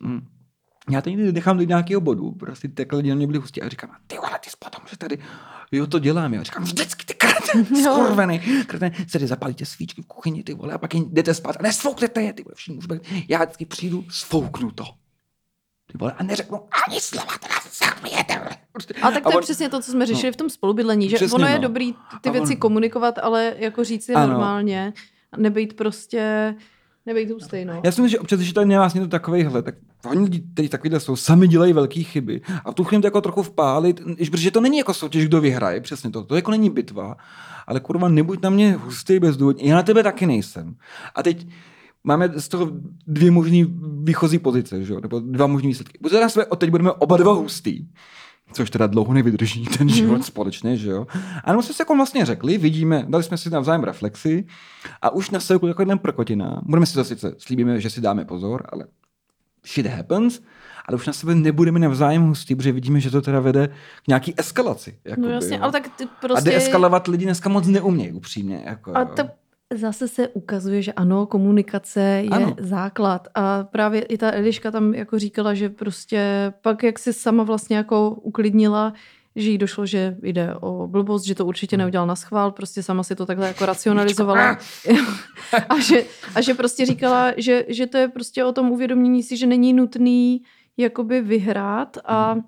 mm, 0.01 0.27
já 0.89 1.01
to 1.01 1.09
někdy 1.09 1.31
nechám 1.31 1.57
do 1.57 1.63
nějakého 1.63 2.01
bodu, 2.01 2.31
prostě 2.31 2.67
takhle 2.67 2.97
lidi 2.97 3.09
na 3.09 3.15
mě 3.15 3.27
byli 3.27 3.39
hustí 3.39 3.61
a 3.61 3.69
říkám, 3.69 3.95
ty 4.07 4.15
vole, 4.15 4.39
ty 4.43 4.49
potom, 4.59 4.83
že 4.89 4.97
tady, 4.97 5.17
jo, 5.71 5.87
to 5.87 5.99
dělám, 5.99 6.33
jo. 6.33 6.43
Říkám, 6.43 6.63
vždycky 6.63 7.05
ty 7.05 7.13
kreten, 7.13 7.75
skurvený, 7.83 8.39
kreten, 8.67 8.91
se 9.07 9.27
zapálíte 9.27 9.65
svíčky 9.65 10.01
v 10.01 10.05
kuchyni, 10.05 10.43
ty 10.43 10.53
vole, 10.53 10.73
a 10.73 10.77
pak 10.77 10.93
jen 10.93 11.05
jdete 11.13 11.33
spát 11.33 11.55
a 11.59 11.63
nesfouknete 11.63 12.21
je, 12.21 12.33
ty 12.33 12.43
vole, 12.43 12.55
všichni 12.55 12.77
už 12.77 12.87
já 13.27 13.43
vždycky 13.43 13.65
přijdu, 13.65 14.05
sfouknu 14.09 14.71
to. 14.71 14.85
Ty 15.91 15.97
vole, 15.97 16.13
a 16.17 16.23
neřeknu 16.23 16.59
ani 16.87 17.01
slova, 17.01 17.31
teda 17.41 17.55
vole. 18.39 18.49
Prostě. 18.71 18.93
A 19.01 19.11
tak 19.11 19.23
to 19.23 19.29
je 19.29 19.35
on- 19.35 19.41
přesně 19.43 19.69
to, 19.69 19.81
co 19.81 19.91
jsme 19.91 20.05
řešili 20.05 20.31
v 20.31 20.35
tom 20.35 20.49
spolubydlení, 20.49 21.09
že 21.09 21.15
Přesně, 21.15 21.35
ono 21.35 21.47
je 21.47 21.55
no. 21.55 21.61
dobrý 21.61 21.93
ty 22.21 22.29
A 22.29 22.31
věci 22.31 22.53
on- 22.53 22.59
komunikovat, 22.59 23.17
ale 23.17 23.53
jako 23.57 23.83
říct 23.83 24.05
si 24.05 24.13
Ano. 24.13 24.27
normálně, 24.27 24.93
a 25.31 25.37
nebejt 25.37 25.73
prostě, 25.73 26.55
nebejt 27.05 27.31
hustý, 27.31 27.65
no. 27.65 27.73
Já 27.73 27.91
si 27.91 28.01
myslím, 28.01 28.07
že 28.07 28.19
občas, 28.19 28.39
když 28.39 28.53
tady 28.53 28.67
nemá 28.67 28.89
někdo 28.93 29.09
takovýhle, 29.09 29.61
tak 29.61 29.75
hodně 30.07 30.23
lidí, 30.23 30.43
kteří 30.53 30.69
takovýhle 30.69 30.99
jsou, 30.99 31.15
sami 31.15 31.47
dělají 31.47 31.73
velké 31.73 32.03
chyby. 32.03 32.41
A 32.65 32.71
v 32.71 32.75
tu 32.75 32.83
chvíli 32.83 33.01
to 33.01 33.07
jako 33.07 33.21
trochu 33.21 33.43
vpálit, 33.43 34.01
protože 34.31 34.51
to 34.51 34.61
není 34.61 34.77
jako 34.77 34.93
soutěž, 34.93 35.25
kdo 35.25 35.41
vyhraje, 35.41 35.81
přesně 35.81 36.09
to. 36.09 36.23
To 36.23 36.35
jako 36.35 36.51
není 36.51 36.69
bitva, 36.69 37.15
ale 37.67 37.79
kurva, 37.79 38.07
nebuď 38.09 38.41
na 38.41 38.49
mě 38.49 38.71
hustý 38.83 39.19
bezdůvodně. 39.19 39.69
Já 39.69 39.75
na 39.75 39.83
tebe 39.83 40.03
taky 40.03 40.25
nejsem. 40.25 40.75
A 41.15 41.23
teď 41.23 41.47
máme 42.03 42.29
z 42.37 42.47
toho 42.47 42.71
dvě 43.07 43.31
možné 43.31 43.65
výchozí 44.03 44.39
pozice, 44.39 44.83
že? 44.83 44.93
jo? 44.93 44.99
nebo 44.99 45.19
dva 45.19 45.47
možné 45.47 45.67
výsledky. 45.67 45.97
Buď 46.01 46.11
teda 46.11 46.29
jsme, 46.29 46.45
od 46.45 46.59
teď 46.59 46.69
budeme 46.69 46.91
oba 46.91 47.17
dva 47.17 47.33
hustý, 47.33 47.87
což 48.53 48.69
teda 48.69 48.87
dlouho 48.87 49.13
nevydrží 49.13 49.65
ten 49.65 49.89
život 49.89 50.17
mm. 50.17 50.23
společně, 50.23 50.77
že 50.77 50.89
jo. 50.89 51.07
A 51.43 51.51
nebo 51.51 51.61
jsme 51.63 51.73
si 51.73 51.81
jako 51.81 51.95
vlastně 51.95 52.25
řekli, 52.25 52.57
vidíme, 52.57 53.05
dali 53.09 53.23
jsme 53.23 53.37
si 53.37 53.49
navzájem 53.49 53.83
reflexy 53.83 54.45
a 55.01 55.09
už 55.09 55.29
na 55.29 55.39
sebe 55.39 55.67
jako 55.67 55.81
jeden 55.81 55.99
prkotina. 55.99 56.61
Budeme 56.65 56.85
si 56.85 56.93
to 56.93 57.03
sice, 57.03 57.35
slíbíme, 57.37 57.81
že 57.81 57.89
si 57.89 58.01
dáme 58.01 58.25
pozor, 58.25 58.63
ale 58.69 58.85
shit 59.67 59.85
happens, 59.85 60.41
ale 60.85 60.95
už 60.95 61.07
na 61.07 61.13
sebe 61.13 61.35
nebudeme 61.35 61.79
navzájem 61.79 62.27
hustý, 62.27 62.55
protože 62.55 62.71
vidíme, 62.71 62.99
že 62.99 63.11
to 63.11 63.21
teda 63.21 63.39
vede 63.39 63.67
k 64.03 64.07
nějaký 64.07 64.33
eskalaci. 64.37 64.91
No 65.05 65.09
jakoby, 65.09 65.31
jasně, 65.31 65.55
jo. 65.55 65.63
ale 65.63 65.71
tak 65.71 65.89
ty 65.97 66.03
A 66.03 66.07
prostě... 66.21 66.49
deeskalovat 66.49 67.07
lidi 67.07 67.25
dneska 67.25 67.49
moc 67.49 67.67
neumějí, 67.67 68.11
upřímně. 68.11 68.61
Jako, 68.65 68.97
A 68.97 69.05
to 69.05 69.23
zase 69.73 70.07
se 70.07 70.27
ukazuje, 70.27 70.81
že 70.81 70.93
ano, 70.93 71.25
komunikace 71.25 72.01
je 72.01 72.29
Ano. 72.29 72.55
základ. 72.59 73.27
A 73.35 73.63
právě 73.63 74.01
i 74.01 74.17
ta 74.17 74.31
Eliška 74.33 74.71
tam 74.71 74.93
jako 74.93 75.19
říkala, 75.19 75.53
že 75.53 75.69
prostě 75.69 76.53
pak, 76.61 76.83
jak 76.83 76.99
si 76.99 77.13
sama 77.13 77.43
vlastně 77.43 77.77
jako 77.77 78.09
uklidnila, 78.09 78.93
že 79.35 79.49
jí 79.49 79.57
došlo, 79.57 79.85
že 79.85 80.17
jde 80.21 80.55
o 80.55 80.87
blbost, 80.87 81.25
že 81.25 81.35
to 81.35 81.45
určitě 81.45 81.75
Hmm. 81.75 81.81
neudělal 81.81 82.07
na 82.07 82.15
schvál, 82.15 82.51
prostě 82.51 82.83
sama 82.83 83.03
si 83.03 83.15
to 83.15 83.25
takhle 83.25 83.47
jako 83.47 83.65
racionalizovala. 83.65 84.57
a, 85.69 85.79
že, 85.79 86.03
a 86.35 86.41
že 86.41 86.53
prostě 86.53 86.85
říkala, 86.85 87.33
že, 87.37 87.65
že 87.67 87.87
to 87.87 87.97
je 87.97 88.07
prostě 88.07 88.43
o 88.45 88.51
tom 88.51 88.71
uvědomění 88.71 89.23
si, 89.23 89.37
že 89.37 89.47
není 89.47 89.73
nutný 89.73 90.41
jakoby 90.77 91.21
vyhrát 91.21 91.97
a 92.05 92.33
Hmm. 92.33 92.43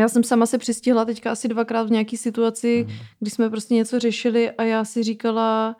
já 0.00 0.08
jsem 0.08 0.24
sama 0.24 0.46
se 0.46 0.58
přistihla 0.58 1.04
teďka 1.04 1.32
asi 1.32 1.48
dvakrát 1.48 1.86
v 1.86 1.90
nějaký 1.90 2.16
situaci, 2.16 2.84
Mhm. 2.88 2.96
kdy 3.20 3.30
jsme 3.30 3.50
prostě 3.50 3.74
něco 3.74 3.98
řešili 3.98 4.50
a 4.50 4.62
já 4.62 4.84
si 4.84 5.02
říkala, 5.02 5.76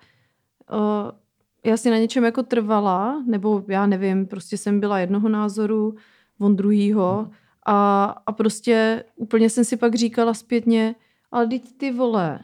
já 1.64 1.76
si 1.76 1.90
na 1.90 1.98
něčem 1.98 2.24
jako 2.24 2.42
trvala, 2.42 3.22
nebo 3.26 3.64
já 3.68 3.86
nevím, 3.86 4.26
prostě 4.26 4.56
jsem 4.58 4.80
byla 4.80 4.98
jednoho 4.98 5.28
názoru, 5.28 5.94
on 6.38 6.56
druhýho 6.56 7.30
a, 7.66 8.04
a 8.26 8.32
prostě 8.32 9.04
úplně 9.16 9.50
jsem 9.50 9.64
si 9.64 9.76
pak 9.76 9.94
říkala 9.94 10.34
zpětně, 10.34 10.94
ale 11.32 11.46
teď 11.46 11.62
ty 11.76 11.92
vole, 11.92 12.38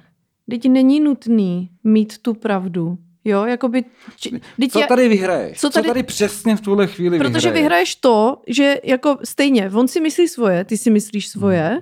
teď 0.51 0.69
není 0.69 1.01
nutný 1.01 1.71
mít 1.85 2.19
tu 2.19 2.35
pravdu. 2.35 2.99
Jo, 3.25 3.45
jakoby... 3.45 3.85
Či, 4.17 4.41
Co 4.71 4.81
tady 4.89 5.09
vyhraješ? 5.09 5.61
Co 5.61 5.71
Co 5.71 5.73
tady- 5.73 5.89
tady, 5.89 6.03
přesně 6.03 6.57
v 6.57 6.61
tuhle 6.61 6.87
chvíli 6.87 7.19
Protože 7.19 7.33
vyhraješ? 7.33 7.55
vyhraješ 7.63 7.95
to, 7.95 8.43
že 8.47 8.75
jako 8.85 9.19
stejně, 9.25 9.71
on 9.75 9.89
si 9.89 10.01
myslí 10.01 10.29
svoje, 10.29 10.65
ty 10.65 10.77
si 10.77 10.91
myslíš 10.91 11.29
svoje 11.29 11.81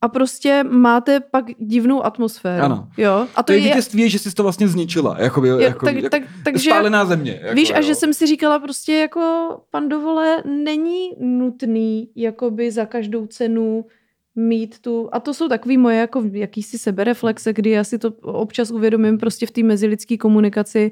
a 0.00 0.08
prostě 0.08 0.64
máte 0.64 1.20
pak 1.20 1.44
divnou 1.58 2.04
atmosféru. 2.04 2.64
Ano. 2.64 2.88
Jo? 2.96 3.26
A 3.34 3.42
To 3.42 3.46
to 3.46 3.52
je 3.52 3.58
je, 3.58 3.64
vítězství, 3.64 4.02
je, 4.02 4.08
že 4.08 4.18
jsi 4.18 4.34
to 4.34 4.42
vlastně 4.42 4.68
zničila. 4.68 5.16
Jakoby, 5.18 5.48
jo, 5.48 5.58
jako, 5.58 5.86
tak, 5.86 5.96
jak, 5.96 6.10
tak, 6.10 6.22
takže, 6.44 6.70
spálená 6.70 7.04
země. 7.04 7.40
Jako, 7.42 7.54
víš, 7.54 7.70
a 7.70 7.76
jo. 7.76 7.82
že 7.82 7.94
jsem 7.94 8.14
si 8.14 8.26
říkala 8.26 8.58
prostě 8.58 8.92
jako, 8.92 9.56
pan 9.70 9.88
dovole, 9.88 10.42
není 10.44 11.10
nutný 11.20 12.08
jakoby 12.16 12.70
za 12.70 12.86
každou 12.86 13.26
cenu 13.26 13.84
mít 14.38 14.78
tu, 14.78 15.08
a 15.12 15.20
to 15.20 15.34
jsou 15.34 15.48
takový 15.48 15.78
moje 15.78 15.98
jako 15.98 16.22
jakýsi 16.32 16.78
sebereflexe, 16.78 17.52
kdy 17.52 17.70
já 17.70 17.84
si 17.84 17.98
to 17.98 18.10
občas 18.22 18.70
uvědomím 18.70 19.18
prostě 19.18 19.46
v 19.46 19.50
té 19.50 19.62
mezilidské 19.62 20.16
komunikaci, 20.16 20.90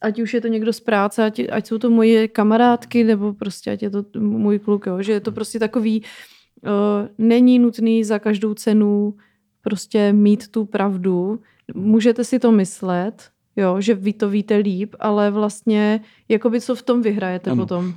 ať 0.00 0.20
už 0.20 0.34
je 0.34 0.40
to 0.40 0.48
někdo 0.48 0.72
z 0.72 0.80
práce, 0.80 1.24
ať, 1.24 1.40
ať 1.52 1.66
jsou 1.66 1.78
to 1.78 1.90
moje 1.90 2.28
kamarádky, 2.28 3.04
nebo 3.04 3.32
prostě 3.32 3.70
ať 3.70 3.82
je 3.82 3.90
to 3.90 4.04
můj 4.18 4.58
kluk, 4.58 4.86
jo, 4.86 5.02
že 5.02 5.12
je 5.12 5.20
to 5.20 5.32
prostě 5.32 5.58
takový, 5.58 6.00
uh, 6.00 6.06
není 7.18 7.58
nutný 7.58 8.04
za 8.04 8.18
každou 8.18 8.54
cenu 8.54 9.14
prostě 9.62 10.12
mít 10.12 10.48
tu 10.48 10.64
pravdu. 10.64 11.40
Můžete 11.74 12.24
si 12.24 12.38
to 12.38 12.52
myslet, 12.52 13.30
jo, 13.56 13.80
že 13.80 13.94
vy 13.94 14.12
to 14.12 14.28
víte 14.28 14.56
líp, 14.56 14.94
ale 15.00 15.30
vlastně 15.30 16.00
jakoby 16.28 16.60
co 16.60 16.74
v 16.74 16.82
tom 16.82 17.02
vyhrajete 17.02 17.50
Ano. 17.50 17.62
potom. 17.62 17.94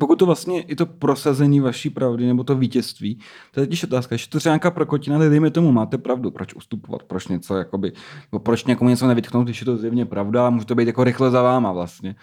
Pokud 0.00 0.18
to 0.18 0.26
vlastně 0.26 0.62
i 0.62 0.76
to 0.76 0.86
prosazení 0.86 1.60
vaší 1.60 1.90
pravdy 1.90 2.26
nebo 2.26 2.44
to 2.44 2.54
vítězství, 2.54 3.18
to 3.54 3.60
je 3.60 3.66
totiž 3.66 3.84
otázka, 3.84 4.16
že 4.16 4.28
to 4.28 4.38
třeba 4.38 4.52
nějaká 4.52 4.70
prokotina, 4.70 5.18
dejme 5.18 5.50
tomu, 5.50 5.72
máte 5.72 5.98
pravdu, 5.98 6.30
proč 6.30 6.54
ustupovat, 6.54 7.02
proč 7.02 7.28
něco, 7.28 7.56
jakoby, 7.56 7.92
nebo 8.32 8.40
proč 8.40 8.64
někomu 8.64 8.90
něco 8.90 9.06
nevytknout, 9.06 9.44
když 9.44 9.60
je 9.60 9.64
to 9.64 9.76
zjevně 9.76 10.06
pravda, 10.06 10.50
může 10.50 10.66
to 10.66 10.74
být 10.74 10.86
jako 10.86 11.04
rychle 11.04 11.30
za 11.30 11.42
váma 11.42 11.72
vlastně. 11.72 12.14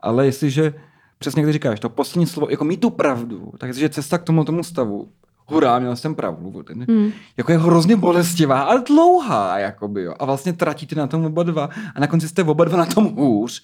Ale 0.00 0.26
jestliže 0.26 0.74
přesně 1.18 1.42
jak 1.42 1.48
ty 1.48 1.52
říkáš, 1.52 1.80
to 1.80 1.88
poslední 1.88 2.26
slovo, 2.26 2.46
jako 2.50 2.64
mít 2.64 2.80
tu 2.80 2.90
pravdu, 2.90 3.52
takže 3.58 3.88
cesta 3.88 4.18
k 4.18 4.22
tomu 4.22 4.44
tomu 4.44 4.62
stavu, 4.62 5.08
hurá, 5.48 5.78
měl 5.78 5.96
jsem 5.96 6.14
pravdu, 6.14 6.62
ten, 6.62 6.84
hmm. 6.88 7.12
jako 7.36 7.52
je 7.52 7.58
hrozně 7.58 7.96
bolestivá 7.96 8.62
a 8.62 8.76
dlouhá, 8.76 9.58
jakoby, 9.58 10.02
jo. 10.02 10.14
A 10.18 10.24
vlastně 10.24 10.52
tratíte 10.52 10.94
na 10.94 11.06
tom 11.06 11.24
oba 11.24 11.42
dva 11.42 11.68
a 11.94 12.00
na 12.00 12.06
konci 12.06 12.28
jste 12.28 12.42
oba 12.42 12.64
dva 12.64 12.78
na 12.78 12.86
tom 12.86 13.04
hůř 13.04 13.62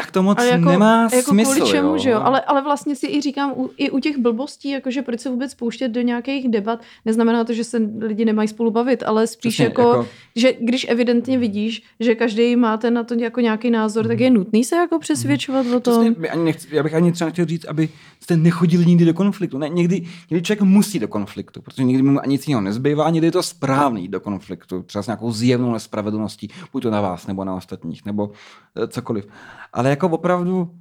tak 0.00 0.10
to 0.10 0.22
moc 0.22 0.38
ale 0.38 0.48
jako, 0.48 0.68
nemá 0.68 1.08
jako 1.12 1.30
smysl. 1.30 1.54
Kvůli 1.54 1.70
čemu, 1.70 1.88
jo? 1.88 1.98
že 1.98 2.10
jo? 2.10 2.20
Ale, 2.22 2.40
ale 2.40 2.62
vlastně 2.62 2.96
si 2.96 3.06
i 3.06 3.20
říkám, 3.20 3.52
u, 3.56 3.70
i 3.76 3.90
u 3.90 3.98
těch 3.98 4.18
blbostí, 4.18 4.70
jakože 4.70 5.02
proč 5.02 5.20
se 5.20 5.30
vůbec 5.30 5.54
pouštět 5.54 5.88
do 5.88 6.00
nějakých 6.00 6.48
debat, 6.48 6.80
neznamená 7.04 7.44
to, 7.44 7.52
že 7.52 7.64
se 7.64 7.78
lidi 8.00 8.24
nemají 8.24 8.48
spolu 8.48 8.70
bavit, 8.70 9.02
ale 9.02 9.26
spíš 9.26 9.54
Přesně, 9.54 9.64
jako, 9.64 9.82
jako, 9.82 10.06
že 10.36 10.52
když 10.60 10.86
evidentně 10.88 11.38
vidíš, 11.38 11.82
že 12.00 12.14
každý 12.14 12.56
máte 12.56 12.90
na 12.90 13.04
to 13.04 13.14
jako 13.14 13.40
nějaký 13.40 13.70
názor, 13.70 14.08
tak 14.08 14.20
je 14.20 14.30
nutný 14.30 14.64
se 14.64 14.76
jako 14.76 14.98
přesvědčovat 14.98 15.66
mm. 15.66 15.74
o 15.74 15.80
tom. 15.80 16.14
Přesně, 16.14 16.28
ani 16.28 16.44
nechci, 16.44 16.68
já 16.70 16.82
bych 16.82 16.94
ani 16.94 17.12
třeba 17.12 17.28
nechtěl 17.28 17.46
říct, 17.46 17.64
aby 17.64 17.88
jste 18.20 18.36
nechodili 18.36 18.86
nikdy 18.86 19.04
do 19.04 19.14
konfliktu. 19.14 19.58
Ne, 19.58 19.68
někdy, 19.68 20.06
někdy 20.30 20.46
člověk 20.46 20.62
musí 20.62 20.98
do 20.98 21.08
konfliktu, 21.08 21.62
protože 21.62 21.84
někdy 21.84 22.02
mu 22.02 22.20
ani 22.20 22.32
nic 22.32 22.48
jiného 22.48 22.60
nezbývá, 22.60 23.10
někdy 23.10 23.26
je 23.26 23.32
to 23.32 23.42
správný 23.42 24.08
do 24.08 24.20
konfliktu, 24.20 24.82
třeba 24.82 25.02
s 25.02 25.06
nějakou 25.06 25.32
zjevnou 25.32 25.72
nespravedlností, 25.72 26.48
buď 26.72 26.82
to 26.82 26.90
na 26.90 27.00
vás 27.00 27.26
nebo 27.26 27.44
na 27.44 27.54
ostatních, 27.54 28.04
nebo 28.04 28.30
eh, 28.76 28.88
cokoliv 28.88 29.26
ale 29.72 29.89
jako 29.90 30.08
opravdu 30.08 30.74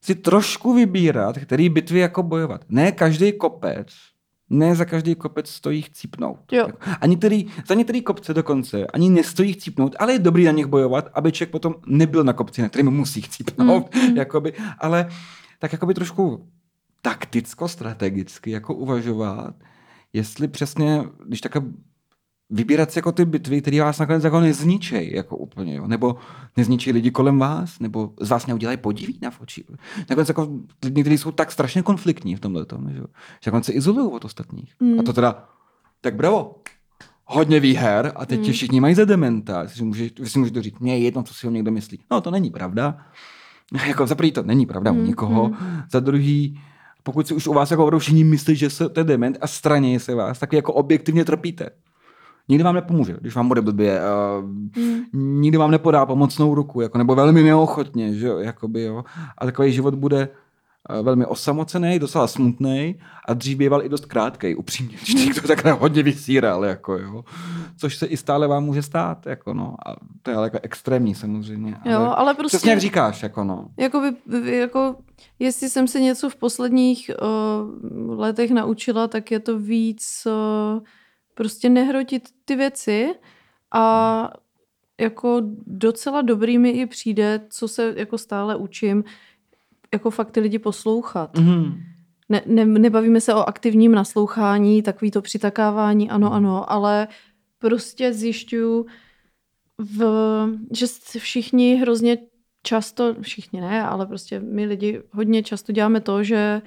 si 0.00 0.14
trošku 0.14 0.74
vybírat, 0.74 1.38
který 1.38 1.68
bitvy 1.68 1.98
jako 1.98 2.22
bojovat. 2.22 2.64
Ne 2.68 2.92
každý 2.92 3.32
kopec, 3.32 3.88
ne 4.50 4.74
za 4.74 4.84
každý 4.84 5.14
kopec 5.14 5.50
stojí 5.50 5.82
chcípnout. 5.82 6.52
Jo. 6.52 6.68
A 7.00 7.06
některý, 7.06 7.46
za 7.66 7.74
některý 7.74 8.02
kopce 8.02 8.34
dokonce 8.34 8.86
ani 8.86 9.10
nestojí 9.10 9.52
chcípnout, 9.52 9.96
ale 9.98 10.12
je 10.12 10.18
dobrý 10.18 10.44
na 10.44 10.52
nich 10.52 10.66
bojovat, 10.66 11.10
aby 11.14 11.32
člověk 11.32 11.50
potom 11.50 11.74
nebyl 11.86 12.24
na 12.24 12.32
kopci, 12.32 12.62
na 12.62 12.68
kterým 12.68 12.90
musí 12.90 13.20
chcípnout. 13.22 13.94
Mm. 13.94 14.00
jakoby, 14.16 14.52
ale 14.78 15.08
tak 15.58 15.72
jakoby 15.72 15.94
trošku 15.94 16.48
takticko-strategicky 17.02 18.50
jako 18.50 18.74
uvažovat, 18.74 19.54
jestli 20.12 20.48
přesně, 20.48 21.04
když 21.26 21.40
takhle 21.40 21.62
vybírat 22.52 22.90
si 22.90 22.98
jako 22.98 23.12
ty 23.12 23.24
bitvy, 23.24 23.60
které 23.60 23.80
vás 23.80 23.98
nakonec 23.98 24.24
jako 24.24 24.40
nezničej, 24.40 25.12
jako 25.14 25.36
úplně, 25.36 25.74
jo? 25.74 25.86
nebo 25.86 26.16
nezničí 26.56 26.92
lidi 26.92 27.10
kolem 27.10 27.38
vás, 27.38 27.80
nebo 27.80 28.12
z 28.20 28.30
vás 28.30 28.46
neudělají 28.46 28.76
podiví 28.78 29.18
na 29.22 29.30
oči. 29.40 29.64
Nakonec 30.10 30.28
jako 30.28 30.48
lidi, 30.84 31.00
kteří 31.00 31.18
jsou 31.18 31.30
tak 31.30 31.52
strašně 31.52 31.82
konfliktní 31.82 32.36
v 32.36 32.40
tomhle 32.40 32.64
tom, 32.64 32.88
že, 32.90 32.98
že 33.40 33.50
nakonec 33.50 33.64
se 33.64 33.72
izolují 33.72 34.10
od 34.12 34.24
ostatních. 34.24 34.74
Mm. 34.80 35.00
A 35.00 35.02
to 35.02 35.12
teda, 35.12 35.48
tak 36.00 36.16
bravo, 36.16 36.54
hodně 37.24 37.60
výher 37.60 38.12
a 38.16 38.26
teď 38.26 38.46
mm. 38.46 38.52
všichni 38.52 38.80
mají 38.80 38.94
za 38.94 39.04
dementa. 39.04 39.68
Si 39.68 39.84
vy 39.84 40.10
si 40.24 40.38
můžete 40.38 40.62
říct, 40.62 40.78
mě 40.78 40.98
je 40.98 41.04
jedno, 41.04 41.22
co 41.22 41.34
si 41.34 41.46
o 41.46 41.50
někdo 41.50 41.70
myslí. 41.70 41.98
No, 42.10 42.20
to 42.20 42.30
není 42.30 42.50
pravda. 42.50 42.98
jako 43.86 44.06
za 44.06 44.14
prvý 44.14 44.32
to 44.32 44.42
není 44.42 44.66
pravda 44.66 44.92
mm. 44.92 44.98
u 44.98 45.02
nikoho. 45.02 45.48
Mm. 45.48 45.82
Za 45.92 46.00
druhý, 46.00 46.60
pokud 47.02 47.26
si 47.26 47.34
už 47.34 47.46
u 47.46 47.52
vás 47.52 47.70
jako 47.70 47.98
všichni 47.98 48.24
myslí, 48.24 48.56
že 48.56 48.70
jste 48.70 49.04
dement 49.04 49.38
a 49.40 49.46
straně 49.46 50.00
se 50.00 50.14
vás, 50.14 50.38
tak 50.38 50.52
jako 50.52 50.72
objektivně 50.72 51.24
trpíte 51.24 51.70
nikdy 52.52 52.64
vám 52.64 52.74
nepomůže, 52.74 53.16
když 53.20 53.34
vám 53.34 53.48
bude 53.48 53.60
blbě. 53.60 54.00
Uh, 54.00 54.44
mm. 54.82 55.40
Nikdy 55.40 55.58
vám 55.58 55.70
nepodá 55.70 56.06
pomocnou 56.06 56.54
ruku, 56.54 56.80
jako, 56.80 56.98
nebo 56.98 57.14
velmi 57.14 57.42
neochotně, 57.42 58.14
že 58.14 58.26
jo, 58.26 58.38
jakoby, 58.38 58.82
jo. 58.82 59.04
A 59.38 59.46
takový 59.46 59.72
život 59.72 59.94
bude 59.94 60.28
uh, 60.90 61.04
velmi 61.04 61.26
osamocený, 61.26 61.98
docela 61.98 62.26
smutný 62.26 63.00
a 63.28 63.34
dřív 63.34 63.58
býval 63.58 63.84
i 63.84 63.88
dost 63.88 64.06
krátký, 64.06 64.54
upřímně, 64.54 64.96
když 64.96 65.14
někdo 65.14 65.40
tak 65.48 65.64
hodně 65.64 66.02
vysíral, 66.02 66.64
jako, 66.64 66.98
jo. 66.98 67.24
Což 67.76 67.96
se 67.96 68.06
i 68.06 68.16
stále 68.16 68.48
vám 68.48 68.64
může 68.64 68.82
stát, 68.82 69.26
jako, 69.26 69.54
no. 69.54 69.74
A 69.86 69.96
to 70.22 70.30
je 70.30 70.36
ale 70.36 70.46
jako 70.46 70.58
extrémní 70.62 71.14
samozřejmě. 71.14 71.76
Jo, 71.84 71.98
ale, 71.98 72.14
ale 72.14 72.34
prostě... 72.34 72.56
Přesně 72.56 72.70
jak 72.70 72.80
říkáš, 72.80 73.22
jako, 73.22 73.44
no. 73.44 73.68
Jako, 73.76 74.12
by, 74.26 74.56
jako 74.56 74.96
jestli 75.38 75.70
jsem 75.70 75.88
se 75.88 76.00
něco 76.00 76.30
v 76.30 76.36
posledních 76.36 77.10
uh, 77.22 78.18
letech 78.18 78.50
naučila, 78.50 79.08
tak 79.08 79.30
je 79.30 79.40
to 79.40 79.58
víc... 79.58 80.26
Uh, 80.76 80.82
prostě 81.42 81.68
nehrotit 81.68 82.28
ty 82.44 82.56
věci 82.56 83.14
a 83.72 84.30
jako 85.00 85.42
docela 85.66 86.22
dobrý 86.22 86.58
mi 86.58 86.70
i 86.70 86.86
přijde, 86.86 87.40
co 87.50 87.68
se 87.68 87.94
jako 87.96 88.18
stále 88.18 88.56
učím, 88.56 89.04
jako 89.92 90.10
fakt 90.10 90.30
ty 90.30 90.40
lidi 90.40 90.58
poslouchat. 90.58 91.34
Mm-hmm. 91.34 91.82
Ne, 92.28 92.42
ne, 92.46 92.64
nebavíme 92.64 93.20
se 93.20 93.34
o 93.34 93.48
aktivním 93.48 93.92
naslouchání, 93.92 94.82
takový 94.82 95.10
to 95.10 95.22
přitakávání, 95.22 96.10
ano, 96.10 96.32
ano, 96.32 96.72
ale 96.72 97.08
prostě 97.58 98.12
zjišťuju, 98.12 98.86
v, 99.78 100.00
že 100.70 100.86
všichni 101.18 101.74
hrozně 101.74 102.18
často, 102.62 103.14
všichni 103.20 103.60
ne, 103.60 103.82
ale 103.82 104.06
prostě 104.06 104.40
my 104.40 104.66
lidi 104.66 105.02
hodně 105.10 105.42
často 105.42 105.72
děláme 105.72 106.00
to, 106.00 106.22
že 106.22 106.62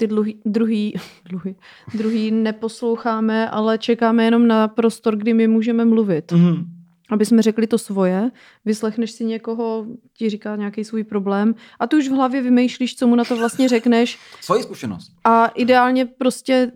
ty 0.00 0.06
dluhý, 0.06 0.40
druhý, 0.44 0.94
dluhý, 1.28 1.56
druhý 1.94 2.30
neposloucháme, 2.30 3.50
ale 3.50 3.78
čekáme 3.78 4.24
jenom 4.24 4.46
na 4.46 4.68
prostor, 4.68 5.16
kdy 5.16 5.34
my 5.34 5.48
můžeme 5.48 5.84
mluvit. 5.84 6.32
Mm-hmm. 6.32 6.64
Aby 7.10 7.26
jsme 7.26 7.42
řekli 7.42 7.66
to 7.66 7.78
svoje, 7.78 8.30
vyslechneš 8.64 9.10
si 9.10 9.24
někoho, 9.24 9.86
ti 10.16 10.30
říká 10.30 10.56
nějaký 10.56 10.84
svůj 10.84 11.04
problém 11.04 11.54
a 11.80 11.86
ty 11.86 11.96
už 11.96 12.08
v 12.08 12.12
hlavě 12.12 12.42
vymýšlíš, 12.42 12.96
co 12.96 13.06
mu 13.06 13.16
na 13.16 13.24
to 13.24 13.36
vlastně 13.36 13.68
řekneš. 13.68 14.18
Svoji 14.40 14.62
zkušenost. 14.62 15.12
A 15.24 15.46
ideálně 15.46 16.06
prostě 16.06 16.72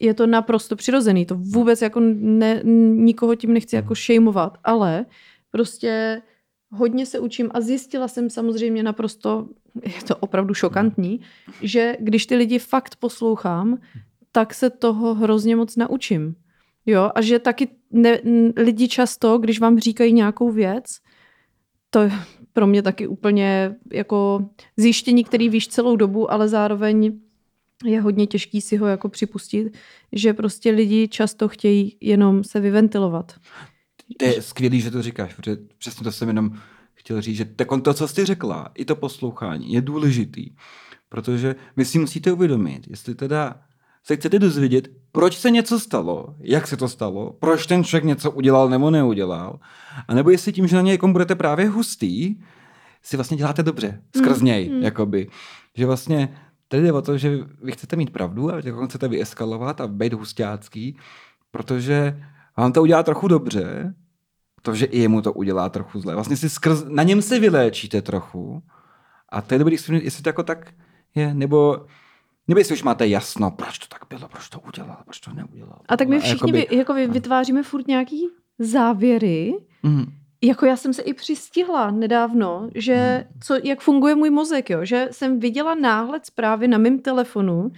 je 0.00 0.14
to 0.14 0.26
naprosto 0.26 0.76
přirozený. 0.76 1.26
To 1.26 1.34
vůbec 1.36 1.82
jako 1.82 2.00
ne, 2.20 2.60
nikoho 2.94 3.34
tím 3.34 3.52
nechci 3.52 3.76
jako 3.76 3.94
šejmovat, 3.94 4.58
ale 4.64 5.06
prostě 5.50 6.22
hodně 6.72 7.06
se 7.06 7.18
učím 7.18 7.50
a 7.54 7.60
zjistila 7.60 8.08
jsem 8.08 8.30
samozřejmě 8.30 8.82
naprosto, 8.82 9.48
je 9.82 10.02
to 10.08 10.16
opravdu 10.16 10.54
šokantní, 10.54 11.20
že 11.62 11.96
když 12.00 12.26
ty 12.26 12.36
lidi 12.36 12.58
fakt 12.58 12.96
poslouchám, 12.96 13.78
tak 14.32 14.54
se 14.54 14.70
toho 14.70 15.14
hrozně 15.14 15.56
moc 15.56 15.76
naučím. 15.76 16.34
Jo, 16.86 17.10
a 17.14 17.20
že 17.20 17.38
taky 17.38 17.68
ne, 17.90 18.20
lidi 18.56 18.88
často, 18.88 19.38
když 19.38 19.60
vám 19.60 19.78
říkají 19.78 20.12
nějakou 20.12 20.50
věc, 20.50 20.84
to 21.90 22.00
je 22.00 22.12
pro 22.52 22.66
mě 22.66 22.82
taky 22.82 23.06
úplně 23.06 23.74
jako 23.92 24.48
zjištění, 24.76 25.24
který 25.24 25.48
víš 25.48 25.68
celou 25.68 25.96
dobu, 25.96 26.32
ale 26.32 26.48
zároveň 26.48 27.20
je 27.84 28.00
hodně 28.00 28.26
těžký 28.26 28.60
si 28.60 28.76
ho 28.76 28.86
jako 28.86 29.08
připustit, 29.08 29.76
že 30.12 30.34
prostě 30.34 30.70
lidi 30.70 31.08
často 31.08 31.48
chtějí 31.48 31.96
jenom 32.00 32.44
se 32.44 32.60
vyventilovat. 32.60 33.32
To 34.18 34.24
je 34.24 34.42
skvělý, 34.42 34.80
že 34.80 34.90
to 34.90 35.02
říkáš, 35.02 35.34
protože 35.34 35.56
přesně 35.78 36.04
to 36.04 36.12
jsem 36.12 36.28
jenom 36.28 36.52
chtěl 36.94 37.20
říct, 37.20 37.36
že 37.36 37.44
to, 37.82 37.94
co 37.94 38.08
jsi 38.08 38.24
řekla, 38.24 38.70
i 38.74 38.84
to 38.84 38.96
poslouchání 38.96 39.72
je 39.72 39.80
důležitý, 39.80 40.50
protože 41.08 41.54
vy 41.76 41.84
si 41.84 41.98
musíte 41.98 42.32
uvědomit, 42.32 42.88
jestli 42.88 43.14
teda 43.14 43.54
se 44.04 44.16
chcete 44.16 44.38
dozvědět, 44.38 44.88
proč 45.12 45.38
se 45.38 45.50
něco 45.50 45.80
stalo, 45.80 46.34
jak 46.40 46.66
se 46.66 46.76
to 46.76 46.88
stalo, 46.88 47.36
proč 47.40 47.66
ten 47.66 47.84
člověk 47.84 48.04
něco 48.04 48.30
udělal 48.30 48.68
nebo 48.68 48.90
neudělal, 48.90 49.58
a 50.08 50.14
nebo 50.14 50.30
jestli 50.30 50.52
tím, 50.52 50.66
že 50.66 50.76
na 50.76 50.82
někom 50.82 51.12
budete 51.12 51.34
právě 51.34 51.68
hustý, 51.68 52.36
si 53.02 53.16
vlastně 53.16 53.36
děláte 53.36 53.62
dobře 53.62 54.02
skrz 54.16 54.38
mm, 54.38 54.44
něj, 54.44 54.70
mm. 54.70 54.82
jakoby. 54.82 55.28
Že 55.76 55.86
vlastně 55.86 56.36
tady 56.68 56.82
jde 56.82 56.92
o 56.92 57.02
to, 57.02 57.18
že 57.18 57.38
vy 57.62 57.72
chcete 57.72 57.96
mít 57.96 58.10
pravdu 58.10 58.54
a 58.54 58.56
jako 58.64 58.86
chcete 58.86 59.08
vyeskalovat 59.08 59.80
a 59.80 59.86
být 59.86 60.12
hustácký, 60.12 60.96
protože 61.50 62.22
vám 62.56 62.72
to 62.72 62.82
udělá 62.82 63.02
trochu 63.02 63.28
dobře, 63.28 63.94
to, 64.62 64.74
že 64.74 64.86
i 64.86 64.98
jemu 64.98 65.22
to 65.22 65.32
udělá 65.32 65.68
trochu 65.68 66.00
zle. 66.00 66.14
Vlastně 66.14 66.36
si 66.36 66.50
skrz, 66.50 66.84
na 66.88 67.02
něm 67.02 67.22
se 67.22 67.38
vyléčíte 67.38 68.02
trochu 68.02 68.62
a 69.28 69.42
to 69.42 69.54
je 69.54 69.58
dobrý, 69.58 69.76
jestli 70.02 70.22
to 70.22 70.28
jako 70.28 70.42
tak 70.42 70.74
je, 71.14 71.34
nebo 71.34 71.86
nebo 72.48 72.58
jestli 72.58 72.74
už 72.74 72.82
máte 72.82 73.08
jasno, 73.08 73.50
proč 73.50 73.78
to 73.78 73.86
tak 73.86 74.02
bylo, 74.08 74.28
proč 74.28 74.48
to 74.48 74.60
udělal, 74.60 74.96
proč 75.04 75.20
to 75.20 75.32
neudělal. 75.32 75.78
A 75.88 75.96
tak 75.96 76.08
my 76.08 76.20
všichni 76.20 76.58
jakoby, 76.58 76.76
jako 76.76 76.94
vy, 76.94 77.06
vytváříme 77.06 77.62
furt 77.62 77.88
nějaký 77.88 78.28
závěry. 78.58 79.54
Mm. 79.82 80.04
Jako 80.42 80.66
já 80.66 80.76
jsem 80.76 80.92
se 80.92 81.02
i 81.02 81.14
přistihla 81.14 81.90
nedávno, 81.90 82.70
že 82.74 83.26
mm. 83.28 83.40
co, 83.40 83.58
jak 83.64 83.80
funguje 83.80 84.14
můj 84.14 84.30
mozek, 84.30 84.70
jo? 84.70 84.84
že 84.84 85.08
jsem 85.10 85.40
viděla 85.40 85.74
náhled 85.74 86.26
zprávy 86.26 86.68
na 86.68 86.78
mém 86.78 86.98
telefonu, 86.98 87.72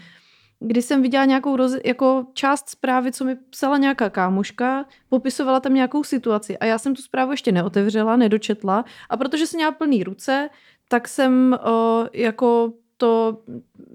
kdy 0.67 0.83
jsem 0.83 1.03
viděla 1.03 1.25
nějakou 1.25 1.57
roz, 1.57 1.73
jako 1.85 2.27
část 2.35 2.69
zprávy, 2.69 3.13
co 3.13 3.25
mi 3.25 3.37
psala 3.51 3.79
nějaká 3.79 4.11
kámoška, 4.11 4.87
popisovala 5.09 5.61
tam 5.61 5.75
nějakou 5.75 6.05
situaci 6.05 6.59
a 6.59 6.65
já 6.65 6.79
jsem 6.79 6.95
tu 6.95 7.03
zprávu 7.03 7.31
ještě 7.31 7.53
neotevřela, 7.53 8.17
nedočetla 8.17 8.85
a 9.11 9.17
protože 9.17 9.47
jsem 9.47 9.59
měla 9.59 9.73
plný 9.73 10.05
ruce, 10.05 10.51
tak 10.89 11.09
jsem 11.09 11.59
o, 11.65 12.07
jako 12.13 12.73
to 12.97 13.43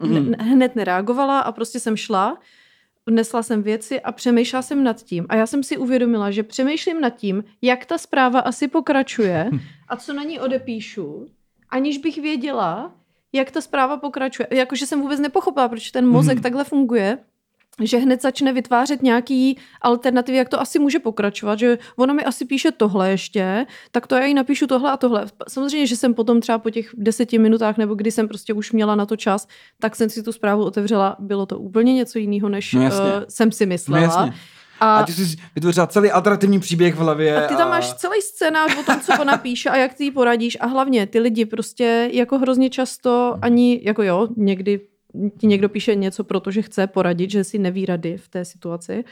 mm. 0.04 0.34
hned 0.40 0.76
nereagovala 0.76 1.40
a 1.40 1.52
prostě 1.52 1.80
jsem 1.80 1.98
šla, 1.98 2.38
nesla 3.10 3.44
jsem 3.44 3.64
věci 3.64 4.02
a 4.02 4.12
přemýšlela 4.12 4.62
jsem 4.62 4.84
nad 4.84 5.04
tím. 5.04 5.26
A 5.30 5.36
já 5.36 5.48
jsem 5.48 5.64
si 5.64 5.78
uvědomila, 5.78 6.32
že 6.32 6.44
přemýšlím 6.44 7.02
nad 7.02 7.10
tím, 7.10 7.44
jak 7.62 7.86
ta 7.86 7.98
zpráva 7.98 8.40
asi 8.40 8.68
pokračuje 8.68 9.50
a 9.88 9.96
co 9.98 10.14
na 10.14 10.24
ní 10.24 10.40
odepíšu, 10.40 11.28
aniž 11.70 11.98
bych 11.98 12.18
věděla, 12.18 12.92
jak 13.34 13.52
ta 13.52 13.62
zpráva 13.62 13.98
pokračuje. 13.98 14.48
Jakože 14.52 14.86
jsem 14.86 15.02
vůbec 15.02 15.20
nepochopila, 15.20 15.68
proč 15.70 15.92
ten 15.92 16.08
mozek 16.08 16.36
mm. 16.38 16.44
takhle 16.44 16.64
funguje. 16.64 17.18
že 17.84 17.98
hned 17.98 18.22
začne 18.22 18.54
vytvářet 18.54 19.04
nějaký 19.04 19.58
alternativy, 19.82 20.38
jak 20.38 20.50
to 20.50 20.60
asi 20.62 20.80
může 20.80 21.00
pokračovat, 21.00 21.60
že 21.60 21.78
ona 21.96 22.14
mi 22.14 22.24
asi 22.24 22.46
píše 22.46 22.72
tohle 22.72 23.10
ještě, 23.12 23.66
tak 23.92 24.08
to 24.08 24.16
já 24.16 24.26
jí 24.26 24.34
napíšu 24.34 24.68
tohle 24.68 24.92
a 24.92 24.98
tohle. 24.98 25.26
Samozřejmě, 25.48 25.88
že 25.88 25.96
jsem 25.96 26.14
potom 26.14 26.42
třeba 26.42 26.58
po 26.58 26.70
těch 26.70 26.90
deseti 26.98 27.40
minutách, 27.40 27.78
nebo 27.78 27.96
kdy 27.96 28.12
jsem 28.12 28.28
prostě 28.28 28.54
už 28.54 28.72
měla 28.72 28.96
na 28.96 29.06
to 29.06 29.16
čas, 29.16 29.48
tak 29.80 29.96
jsem 29.96 30.10
si 30.10 30.24
tu 30.24 30.32
zprávu 30.32 30.64
otevřela, 30.64 31.16
bylo 31.20 31.46
to 31.46 31.60
úplně 31.60 31.94
něco 31.94 32.20
jiného, 32.20 32.50
než 32.50 32.74
No 32.74 32.80
no 32.80 32.86
jasně. 32.86 33.06
uh, 33.06 33.24
jsem 33.30 33.52
si 33.52 33.66
No 33.66 33.70
myslela. 33.70 34.02
jasně. 34.04 34.34
A, 34.80 34.98
A 34.98 35.04
ty 35.06 35.14
jsi 35.14 35.36
vytvořila 35.56 35.88
celý 35.88 36.12
alternativní 36.12 36.60
příběh 36.60 36.96
v 36.96 36.98
hlavě. 36.98 37.46
a 37.46 37.48
ty 37.48 37.56
tam 37.56 37.70
máš 37.70 37.94
celý 37.94 38.22
scénář 38.22 38.78
o 38.80 38.84
tom, 38.84 39.00
co 39.02 39.14
ona 39.22 39.38
píše 39.38 39.70
a 39.70 39.78
jak 39.78 39.94
ty 39.94 40.04
jí 40.04 40.12
poradíš 40.12 40.58
a 40.60 40.66
hlavně 40.66 41.08
ty 41.08 41.20
lidi 41.20 41.46
prostě 41.46 42.10
jako 42.14 42.38
hrozně 42.38 42.70
často 42.70 43.38
ani, 43.42 43.82
jako 43.84 44.04
jo, 44.04 44.28
někdy 44.38 44.82
ti 45.38 45.48
někdo 45.48 45.70
píše 45.70 45.96
něco, 45.96 46.24
protože 46.24 46.62
chce 46.62 46.88
poradit, 46.88 47.32
že 47.32 47.44
si 47.44 47.60
neví 47.60 47.86
rady 47.86 48.18
v 48.18 48.28
té 48.28 48.46
situaci, 48.46 49.04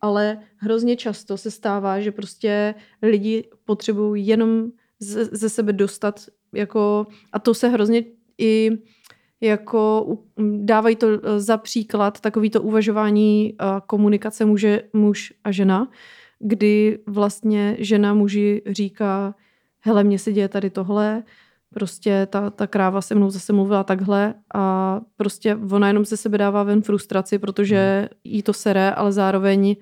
ale 0.00 0.38
hrozně 0.56 0.96
často 0.96 1.36
se 1.36 1.50
stává, 1.50 2.00
že 2.00 2.12
prostě 2.12 2.74
lidi 3.02 3.48
potřebují 3.64 4.26
jenom 4.26 4.64
ze, 5.00 5.24
ze 5.24 5.48
sebe 5.48 5.72
dostat 5.72 6.20
jako, 6.54 7.06
a 7.32 7.38
to 7.38 7.54
se 7.54 7.68
hrozně 7.68 8.04
i 8.38 8.70
jako 9.46 10.06
dávají 10.60 10.96
to 10.96 11.06
eh, 11.08 11.40
za 11.40 11.56
příklad 11.56 12.20
takový 12.20 12.50
to 12.50 12.62
uvažování 12.62 13.54
eh, 13.60 13.64
komunikace 13.86 14.44
muže, 14.44 14.82
muž 14.92 15.32
a 15.44 15.52
žena, 15.52 15.88
kdy 16.38 16.98
vlastně 17.06 17.76
žena 17.78 18.14
muži 18.14 18.62
říká, 18.66 19.34
hele, 19.80 20.04
mně 20.04 20.18
se 20.18 20.32
děje 20.32 20.48
tady 20.48 20.70
tohle, 20.70 21.22
prostě 21.74 22.26
ta, 22.30 22.50
ta 22.50 22.66
kráva 22.66 23.00
se 23.00 23.14
mnou 23.14 23.30
zase 23.30 23.52
mluvila 23.52 23.84
takhle 23.84 24.34
a 24.54 25.00
prostě 25.16 25.58
ona 25.70 25.88
jenom 25.88 26.04
ze 26.04 26.16
sebe 26.16 26.38
dává 26.38 26.62
ven 26.62 26.82
frustraci, 26.82 27.38
protože 27.38 28.08
jí 28.24 28.42
to 28.42 28.52
sere, 28.52 28.90
ale 28.90 29.12
zároveň 29.12 29.76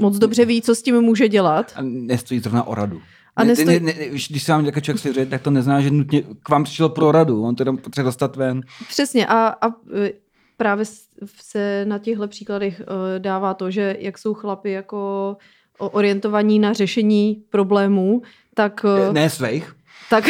moc 0.00 0.18
dobře 0.18 0.44
ví, 0.44 0.62
co 0.62 0.74
s 0.74 0.82
tím 0.82 1.00
může 1.00 1.28
dělat. 1.28 1.72
A 1.76 1.82
nestojí 1.82 2.40
zrovna 2.40 2.62
o 2.62 2.74
radu. 2.74 3.00
A 3.36 3.44
Ne- 3.44 3.52
nestojí- 3.54 3.80
ne, 3.80 3.94
ne, 3.98 4.08
když 4.08 4.28
když 4.28 4.42
se 4.42 4.52
vám 4.52 4.64
takový 4.64 4.82
člověk 4.82 5.00
svěří, 5.00 5.30
tak 5.30 5.42
to 5.42 5.50
neznamená, 5.50 5.82
že 5.82 5.90
nutně 5.90 6.22
k 6.42 6.48
vám 6.48 6.64
přišel 6.64 6.88
pro 6.88 7.12
radu. 7.12 7.42
On 7.42 7.54
to 7.56 7.62
jenom 7.62 7.76
potřebuje 7.78 8.04
dostat 8.08 8.36
ven. 8.36 8.62
Přesně 8.88 9.26
a, 9.26 9.46
a 9.48 9.68
e, 9.68 10.12
právě 10.56 10.84
se 11.40 11.84
na 11.88 11.98
těchto 11.98 12.28
příkladech 12.28 12.80
e, 12.80 13.18
dává 13.18 13.54
to, 13.54 13.70
že 13.70 13.96
jak 13.98 14.18
jsou 14.18 14.34
chlapy 14.34 14.70
jako 14.70 15.36
orientovaní 15.78 16.58
na 16.58 16.72
řešení 16.72 17.42
problémů, 17.50 18.22
tak, 18.54 18.84
e, 19.08 19.12
Ne 19.12 19.30
svých. 19.30 19.74
tak, 20.20 20.24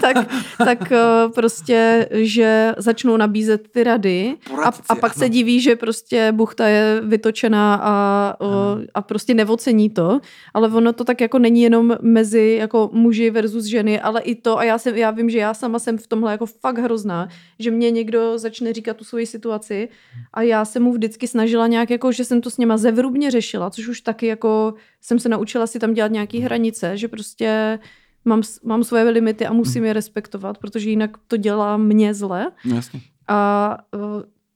tak, 0.00 0.16
tak 0.58 0.92
e, 0.92 0.98
prostě, 1.34 2.08
že 2.10 2.74
začnou 2.78 3.16
nabízet 3.16 3.68
ty 3.68 3.84
rady 3.84 4.34
a, 4.46 4.50
Poradci, 4.50 4.82
a 4.88 4.94
pak 4.94 5.12
ano. 5.16 5.18
se 5.18 5.28
diví, 5.28 5.60
že 5.60 5.76
prostě 5.76 6.32
buchta 6.32 6.66
je 6.66 7.00
vytočená 7.04 7.74
a, 7.74 8.36
Ano. 8.40 8.78
a 8.94 9.02
prostě 9.02 9.34
nevocení 9.34 9.90
to, 9.90 10.20
ale 10.54 10.68
ono 10.68 10.92
to 10.92 11.04
tak 11.04 11.20
jako 11.20 11.38
není 11.38 11.62
jenom 11.62 11.96
mezi 12.00 12.56
jako 12.60 12.90
muži 12.92 13.30
versus 13.30 13.64
ženy, 13.64 14.00
ale 14.00 14.20
i 14.20 14.34
to 14.34 14.58
a 14.58 14.64
já, 14.64 14.78
jsem, 14.78 14.96
já 14.96 15.10
vím, 15.10 15.30
že 15.30 15.38
já 15.38 15.54
sama 15.54 15.78
jsem 15.78 15.98
v 15.98 16.06
tomhle 16.06 16.32
jako 16.32 16.46
fakt 16.46 16.78
hrozná, 16.78 17.28
že 17.58 17.70
mě 17.70 17.90
někdo 17.90 18.38
začne 18.38 18.72
říkat 18.72 18.96
tu 18.96 19.04
svoji 19.04 19.26
situaci 19.26 19.88
a 20.34 20.42
já 20.42 20.64
jsem 20.64 20.82
mu 20.82 20.92
vždycky 20.92 21.28
snažila 21.28 21.66
nějak 21.66 21.90
jako, 21.90 22.12
že 22.12 22.24
jsem 22.24 22.40
to 22.40 22.50
s 22.50 22.58
něma 22.58 22.76
zevrubně 22.76 23.30
řešila, 23.30 23.70
což 23.70 23.88
už 23.88 24.00
taky 24.00 24.26
jako 24.26 24.74
jsem 25.00 25.18
se 25.18 25.28
naučila 25.28 25.66
si 25.66 25.78
tam 25.78 25.94
dělat 25.94 26.12
nějaký 26.12 26.40
hranice, 26.40 26.96
že 26.96 27.08
prostě 27.08 27.78
mám, 28.24 28.42
mám 28.64 28.84
svoje 28.84 29.02
limity 29.10 29.46
a 29.46 29.52
musím 29.52 29.84
je 29.84 29.92
respektovat, 29.92 30.58
protože 30.58 30.90
jinak 30.90 31.10
to 31.26 31.36
dělá 31.36 31.76
mě 31.76 32.14
zle. 32.14 32.50
No 32.64 32.76
jasně. 32.76 33.00
A 33.28 33.78
uh, 33.94 34.00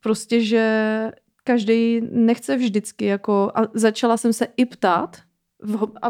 prostě, 0.00 0.40
že 0.44 1.10
každý 1.44 2.00
nechce 2.12 2.56
vždycky 2.56 3.04
jako, 3.04 3.52
a 3.54 3.60
začala 3.74 4.16
jsem 4.16 4.32
se 4.32 4.46
i 4.56 4.66
ptát, 4.66 5.16
v, 5.62 5.86
a 6.02 6.08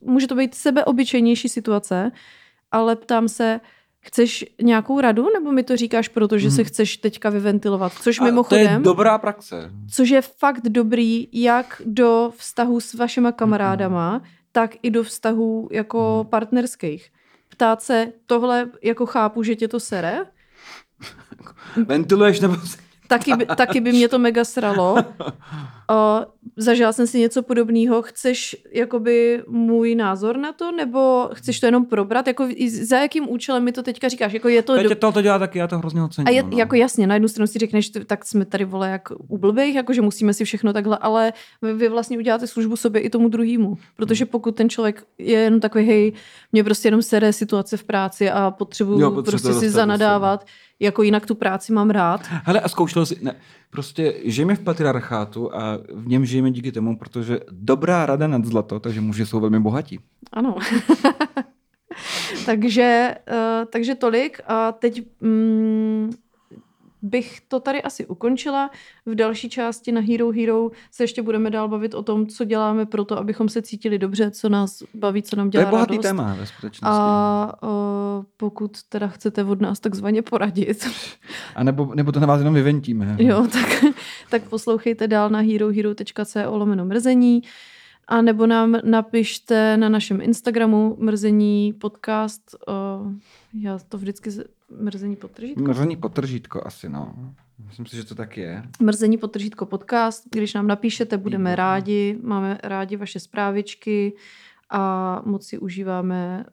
může 0.00 0.26
to 0.26 0.34
být 0.34 0.54
sebeobyčejnější 0.54 1.48
situace, 1.48 2.12
ale 2.72 2.96
ptám 2.96 3.28
se, 3.28 3.60
chceš 4.00 4.44
nějakou 4.62 5.00
radu, 5.00 5.26
nebo 5.34 5.52
mi 5.52 5.62
to 5.62 5.76
říkáš, 5.76 6.08
protože 6.08 6.50
se 6.50 6.60
Mhm. 6.62 6.64
chceš 6.68 6.96
teďka 6.96 7.30
vyventilovat? 7.30 7.92
Což 7.92 8.18
A 8.18 8.20
to 8.20 8.26
je 8.26 8.32
mimochodem, 8.32 8.82
dobrá 8.82 9.18
praxe. 9.18 9.70
což 9.94 10.08
je 10.08 10.22
fakt 10.22 10.62
dobrý 10.68 11.28
jak 11.32 11.82
do 11.86 12.32
vztahu 12.36 12.80
s 12.80 12.94
vašima 12.94 13.32
kamarádama, 13.32 14.22
tak 14.56 14.70
i 14.82 14.90
do 14.90 15.02
vztahů 15.02 15.68
jako 15.72 16.18
Mhm. 16.20 16.30
partnerských. 16.30 17.10
Ptát 17.48 17.82
se, 17.82 18.12
tohle 18.26 18.70
jako 18.82 19.06
chápu, 19.06 19.42
že 19.42 19.56
tě 19.56 19.68
to 19.68 19.80
sere, 19.80 20.26
Ventiluješ 21.86 22.40
nebo... 22.40 22.56
Taky 23.08 23.36
by, 23.36 23.46
taky 23.46 23.80
by 23.80 23.92
mě 23.92 24.08
to 24.08 24.18
mega 24.18 24.44
sralo. 24.44 24.96
O, 25.90 26.26
zažila 26.56 26.92
jsem 26.92 27.06
si 27.06 27.18
něco 27.18 27.42
podobného. 27.42 28.02
Chceš 28.02 28.56
jakoby 28.72 29.42
můj 29.48 29.94
názor 29.94 30.36
na 30.36 30.52
to, 30.52 30.72
nebo 30.72 31.30
chceš 31.32 31.60
to 31.60 31.66
jenom 31.66 31.86
probrat? 31.86 32.26
Jako, 32.26 32.48
za 32.82 32.98
jakým 32.98 33.28
účelem 33.28 33.64
mi 33.64 33.72
to 33.72 33.82
teďka 33.82 34.08
říkáš? 34.08 34.32
Jako 34.32 34.48
je 34.48 34.62
to... 34.62 34.74
Petě 34.74 34.88
Do... 34.88 34.94
to, 34.94 35.12
to 35.12 35.22
dělá 35.22 35.38
taky, 35.38 35.58
já 35.58 35.66
to 35.66 35.78
hrozně 35.78 36.02
ocením. 36.02 36.28
A 36.28 36.30
je, 36.30 36.42
no. 36.42 36.50
jako 36.58 36.74
jasně, 36.74 37.06
na 37.06 37.14
jednu 37.14 37.28
stranu 37.28 37.46
si 37.46 37.58
řekneš, 37.58 37.90
tak 38.06 38.24
jsme 38.24 38.44
tady 38.44 38.64
vole 38.64 38.90
jak 38.90 39.08
u 39.28 39.38
blbých, 39.38 39.74
jako 39.74 39.92
že 39.92 40.02
musíme 40.02 40.34
si 40.34 40.44
všechno 40.44 40.72
takhle, 40.72 40.98
ale 40.98 41.32
vy, 41.62 41.72
vy 41.72 41.88
vlastně 41.88 42.18
uděláte 42.18 42.46
službu 42.46 42.76
sobě 42.76 43.00
i 43.00 43.10
tomu 43.10 43.28
druhému. 43.28 43.68
Hmm. 43.68 43.76
Protože 43.96 44.26
pokud 44.26 44.56
ten 44.56 44.68
člověk 44.68 45.04
je 45.18 45.38
jenom 45.40 45.60
takový, 45.60 45.84
hej, 45.86 46.12
mě 46.52 46.64
prostě 46.64 46.88
jenom 46.88 47.02
sere 47.02 47.32
situace 47.32 47.76
v 47.76 47.84
práci 47.84 48.30
a 48.30 48.50
potřebuju 48.50 49.00
Jo, 49.00 49.22
prostě 49.22 49.54
si 49.54 49.70
zanadávat, 49.70 50.46
jako 50.80 51.02
jinak 51.02 51.26
tu 51.26 51.34
práci 51.34 51.72
mám 51.72 51.90
rád. 51.90 52.20
Hele, 52.28 52.60
a 52.60 52.68
zkoušel 52.68 53.06
jsi, 53.06 53.18
ne, 53.22 53.36
prostě 53.70 54.14
žijeme 54.24 54.56
v 54.56 54.60
patriarchátu 54.60 55.54
a 55.54 55.73
v 55.94 56.08
něm 56.08 56.26
žijeme 56.26 56.50
díky 56.50 56.72
tomu, 56.72 56.98
protože 56.98 57.40
dobrá 57.50 58.06
rada 58.06 58.26
nad 58.26 58.44
zlato, 58.44 58.80
takže 58.80 59.00
muži 59.00 59.26
jsou 59.26 59.40
velmi 59.40 59.60
bohatí. 59.60 60.00
Ano. 60.32 60.56
takže, 62.46 63.14
uh, 63.30 63.64
takže 63.70 63.94
tolik. 63.94 64.40
A 64.46 64.72
teď 64.72 65.02
mm, 65.20 66.10
bych 67.04 67.40
to 67.48 67.60
tady 67.60 67.82
asi 67.82 68.06
ukončila. 68.06 68.70
V 69.06 69.14
další 69.14 69.48
části 69.50 69.92
na 69.92 70.00
Hero 70.00 70.30
Hero 70.32 70.70
se 70.90 71.02
ještě 71.04 71.22
budeme 71.22 71.50
dál 71.50 71.68
bavit 71.68 71.94
o 71.94 72.02
tom, 72.02 72.26
co 72.26 72.44
děláme 72.44 72.86
pro 72.86 73.04
to, 73.04 73.18
abychom 73.18 73.48
se 73.48 73.62
cítili 73.62 73.98
dobře, 73.98 74.30
co 74.30 74.48
nás 74.48 74.82
baví, 74.94 75.22
co 75.22 75.36
nám 75.36 75.50
To 75.50 75.58
je 75.58 75.60
dělá 75.62 75.70
bohatý 75.70 75.90
radost. 75.92 76.02
téma 76.02 76.34
ve 76.38 76.46
skutečnosti. 76.46 76.86
A 77.00 77.52
uh, 77.62 77.68
pokud 78.36 78.82
teda 78.88 79.08
chcete 79.08 79.44
od 79.44 79.60
nás 79.60 79.80
takzvaně 79.80 80.22
poradit, 80.22 80.88
A 81.54 81.64
nebo, 81.64 81.92
nebo 81.94 82.12
to 82.12 82.20
na 82.20 82.26
vás 82.26 82.38
jenom 82.38 82.54
vyventíme. 82.54 83.16
jo, 83.18 83.46
tak, 83.52 83.84
tak 84.30 84.42
poslouchejte 84.48 85.08
dál 85.08 85.30
na 85.30 85.38
herohero.co 85.40 86.56
lomeno 86.56 86.84
mrzení 86.84 87.42
a 88.08 88.22
nebo 88.22 88.46
nám 88.46 88.76
napište 88.84 89.76
na 89.76 89.88
našem 89.88 90.20
Instagramu 90.20 90.96
mrzení 90.98 91.72
podcast. 91.72 92.54
Uh, 92.68 93.12
já 93.62 93.78
to 93.88 93.98
vždycky 93.98 94.30
z- 94.30 94.44
mrzení 94.80 95.16
podtržítko. 95.16 95.62
Mrzení 95.62 95.96
potržítko 95.96 96.66
asi, 96.66 96.88
no. 96.88 97.14
Myslím 97.66 97.86
si, 97.86 97.96
že 97.96 98.04
to 98.04 98.14
tak 98.14 98.36
je. 98.36 98.62
Mrzení 98.80 99.18
podtržítko 99.18 99.66
podcast. 99.66 100.24
Když 100.30 100.54
nám 100.54 100.66
napíšete, 100.66 101.16
budeme 101.18 101.50
Výborně. 101.50 101.56
rádi. 101.56 102.18
Máme 102.22 102.58
rádi 102.62 102.96
vaše 102.96 103.20
zprávičky 103.20 104.12
a 104.70 105.22
moc 105.24 105.46
si 105.46 105.58
užíváme 105.58 106.44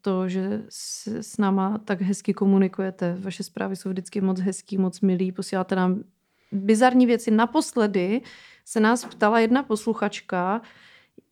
to, 0.00 0.28
že 0.28 0.62
s, 0.68 1.06
s 1.06 1.38
náma 1.38 1.78
tak 1.84 2.00
hezky 2.00 2.34
komunikujete. 2.34 3.16
Vaše 3.20 3.42
zprávy 3.42 3.76
jsou 3.76 3.90
vždycky 3.90 4.20
moc 4.20 4.40
hezký, 4.40 4.78
moc 4.78 5.00
milý. 5.00 5.32
Posíláte 5.32 5.76
nám 5.76 6.02
bizarní 6.52 7.06
věci. 7.06 7.30
Naposledy 7.30 8.20
se 8.64 8.80
nás 8.80 9.04
ptala 9.04 9.40
jedna 9.40 9.62
posluchačka, 9.62 10.60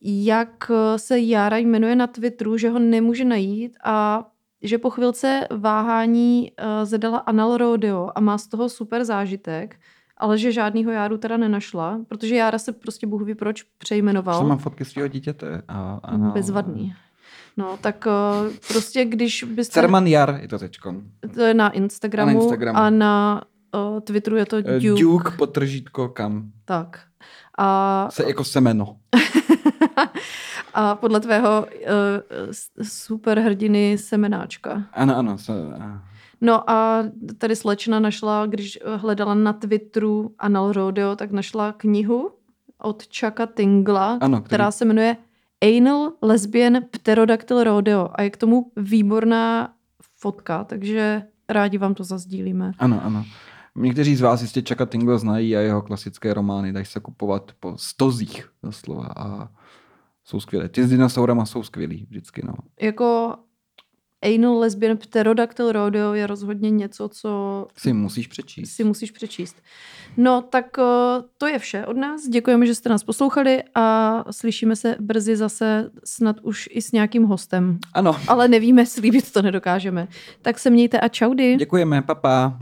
jak 0.01 0.71
eh, 0.71 0.99
se 0.99 1.19
Jára 1.19 1.57
jmenuje 1.57 1.95
na 1.95 2.07
Twitteru, 2.07 2.57
že 2.57 2.69
ho 2.69 2.79
nemůže 2.79 3.25
najít 3.25 3.77
a 3.83 4.25
že 4.63 4.77
po 4.77 4.89
chvilce 4.89 5.47
váhání 5.57 6.51
uh, 6.51 6.85
zadala 6.85 7.17
Anal 7.17 7.57
Rodeo 7.57 8.09
a 8.15 8.19
má 8.19 8.37
z 8.37 8.47
toho 8.47 8.69
super 8.69 9.05
zážitek, 9.05 9.75
ale 10.17 10.37
že 10.37 10.51
žádnýho 10.51 10.91
Járu 10.91 11.17
teda 11.17 11.37
nenašla, 11.37 11.99
protože 12.07 12.35
Jára 12.35 12.57
se 12.59 12.71
prostě 12.71 13.07
Bůh 13.07 13.21
ví 13.21 13.35
proč 13.35 13.63
přejmenoval. 13.63 14.37
Jsem 14.39 14.47
mám 14.47 14.57
fotky 14.57 14.85
svého 14.85 15.07
dítěte. 15.07 15.61
A, 15.67 15.99
a 16.03 16.17
no. 16.17 16.31
Bezvadný. 16.31 16.93
No, 17.57 17.77
tak 17.81 18.07
uh, 18.07 18.53
prostě 18.67 19.05
když 19.05 19.43
byste... 19.43 19.73
Cerman 19.73 20.07
Jar 20.07 20.39
je 20.41 20.47
to 20.47 20.59
teďkon. 20.59 21.01
To 21.33 21.41
je 21.41 21.53
na 21.53 21.69
Instagramu, 21.69 22.29
A 22.29 22.33
na 22.33 22.39
Instagramu. 22.41 22.77
a 22.77 22.89
na 22.89 23.41
uh, 23.93 23.99
Twitteru 23.99 24.35
je 24.35 24.45
to 24.45 24.57
Eh, 24.57 24.79
Duke. 24.79 25.01
Duke 25.01 25.31
potržítko 25.37 26.09
kam. 26.09 26.51
Tak. 26.65 26.99
A, 27.57 28.07
Se 28.11 28.27
jako 28.27 28.43
semeno. 28.43 28.95
a 30.73 30.95
podle 30.95 31.19
tvého 31.19 31.65
uh, 31.65 32.51
superhrdiny 32.83 33.97
semenáčka. 33.97 34.83
Ano, 34.93 35.17
ano. 35.17 35.37
Se, 35.37 35.53
a- 35.79 36.03
No 36.41 36.69
a 36.69 37.03
tady 37.37 37.55
slečna 37.55 37.99
našla, 37.99 38.45
když 38.45 38.79
hledala 38.97 39.33
na 39.33 39.53
Twitteru 39.53 40.31
Anal 40.39 40.71
Rodeo, 40.71 41.15
tak 41.15 41.31
našla 41.31 41.71
knihu 41.77 42.31
od 42.81 43.03
Chucka 43.19 43.45
Tingla, 43.45 44.17
Ano, 44.21 44.37
který- 44.37 44.45
která 44.47 44.71
se 44.71 44.85
jmenuje 44.85 45.17
Anal 45.77 46.11
Lesbian 46.21 46.77
Pterodactyl 46.91 47.63
Rodeo 47.63 48.09
a 48.13 48.21
je 48.21 48.29
k 48.29 48.37
tomu 48.37 48.71
výborná 48.77 49.73
fotka, 50.19 50.63
takže 50.63 51.23
rádi 51.49 51.77
vám 51.77 51.93
to 51.93 52.03
zazdílíme. 52.03 52.71
ano, 52.79 53.01
ano. 53.03 53.25
Někteří 53.75 54.15
z 54.15 54.21
vás 54.21 54.41
jistě 54.41 54.61
Chucka 54.61 54.85
Tingle 54.85 55.19
znají 55.19 55.57
a 55.57 55.59
jeho 55.59 55.81
klasické 55.81 56.33
romány 56.33 56.73
dají 56.73 56.85
se 56.85 56.99
kupovat 56.99 57.51
po 57.59 57.73
stozích 57.77 58.49
doslova 58.63 59.07
a 59.17 59.47
jsou 60.29 60.39
skvělé. 60.39 60.69
Ty 60.69 60.83
s 60.83 60.89
dinosaurama 60.89 61.45
jsou 61.45 61.63
skvělý 61.63 62.05
vždycky, 62.09 62.41
no. 62.45 62.53
Jako 62.81 63.35
Anal 64.35 64.59
Lesbian 64.59 64.97
Pterodactyl 64.97 65.71
Rodeo 65.71 66.13
je 66.13 66.27
rozhodně 66.27 66.69
něco, 66.69 67.09
co 67.09 67.67
Si 67.77 67.93
musíš 67.93 68.27
přečíst. 68.27 68.71
si 68.71 68.83
musíš 68.83 69.11
přečíst. 69.11 69.55
No, 70.17 70.41
tak 70.41 70.77
uh, 70.77 70.83
to 71.37 71.47
je 71.47 71.59
vše 71.59 71.85
od 71.85 71.97
nás. 71.97 72.27
Děkujeme, 72.27 72.65
že 72.65 72.75
jste 72.75 72.89
nás 72.89 73.03
poslouchali 73.03 73.63
a 73.75 74.23
slyšíme 74.31 74.75
se 74.75 74.95
brzy 74.99 75.35
zase 75.35 75.91
snad 76.05 76.35
už 76.41 76.69
i 76.71 76.81
s 76.81 76.91
nějakým 76.91 77.23
hostem. 77.23 77.79
Ano, 77.93 78.15
Ale 78.27 78.47
nevíme, 78.47 78.85
slíbit 78.85 79.31
to 79.31 79.41
nedokážeme. 79.41 80.07
Tak 80.41 80.59
se 80.59 80.69
mějte 80.69 80.99
a 80.99 81.07
čaudy. 81.07 81.55
děkujeme, 81.55 82.01
papa. 82.01 82.59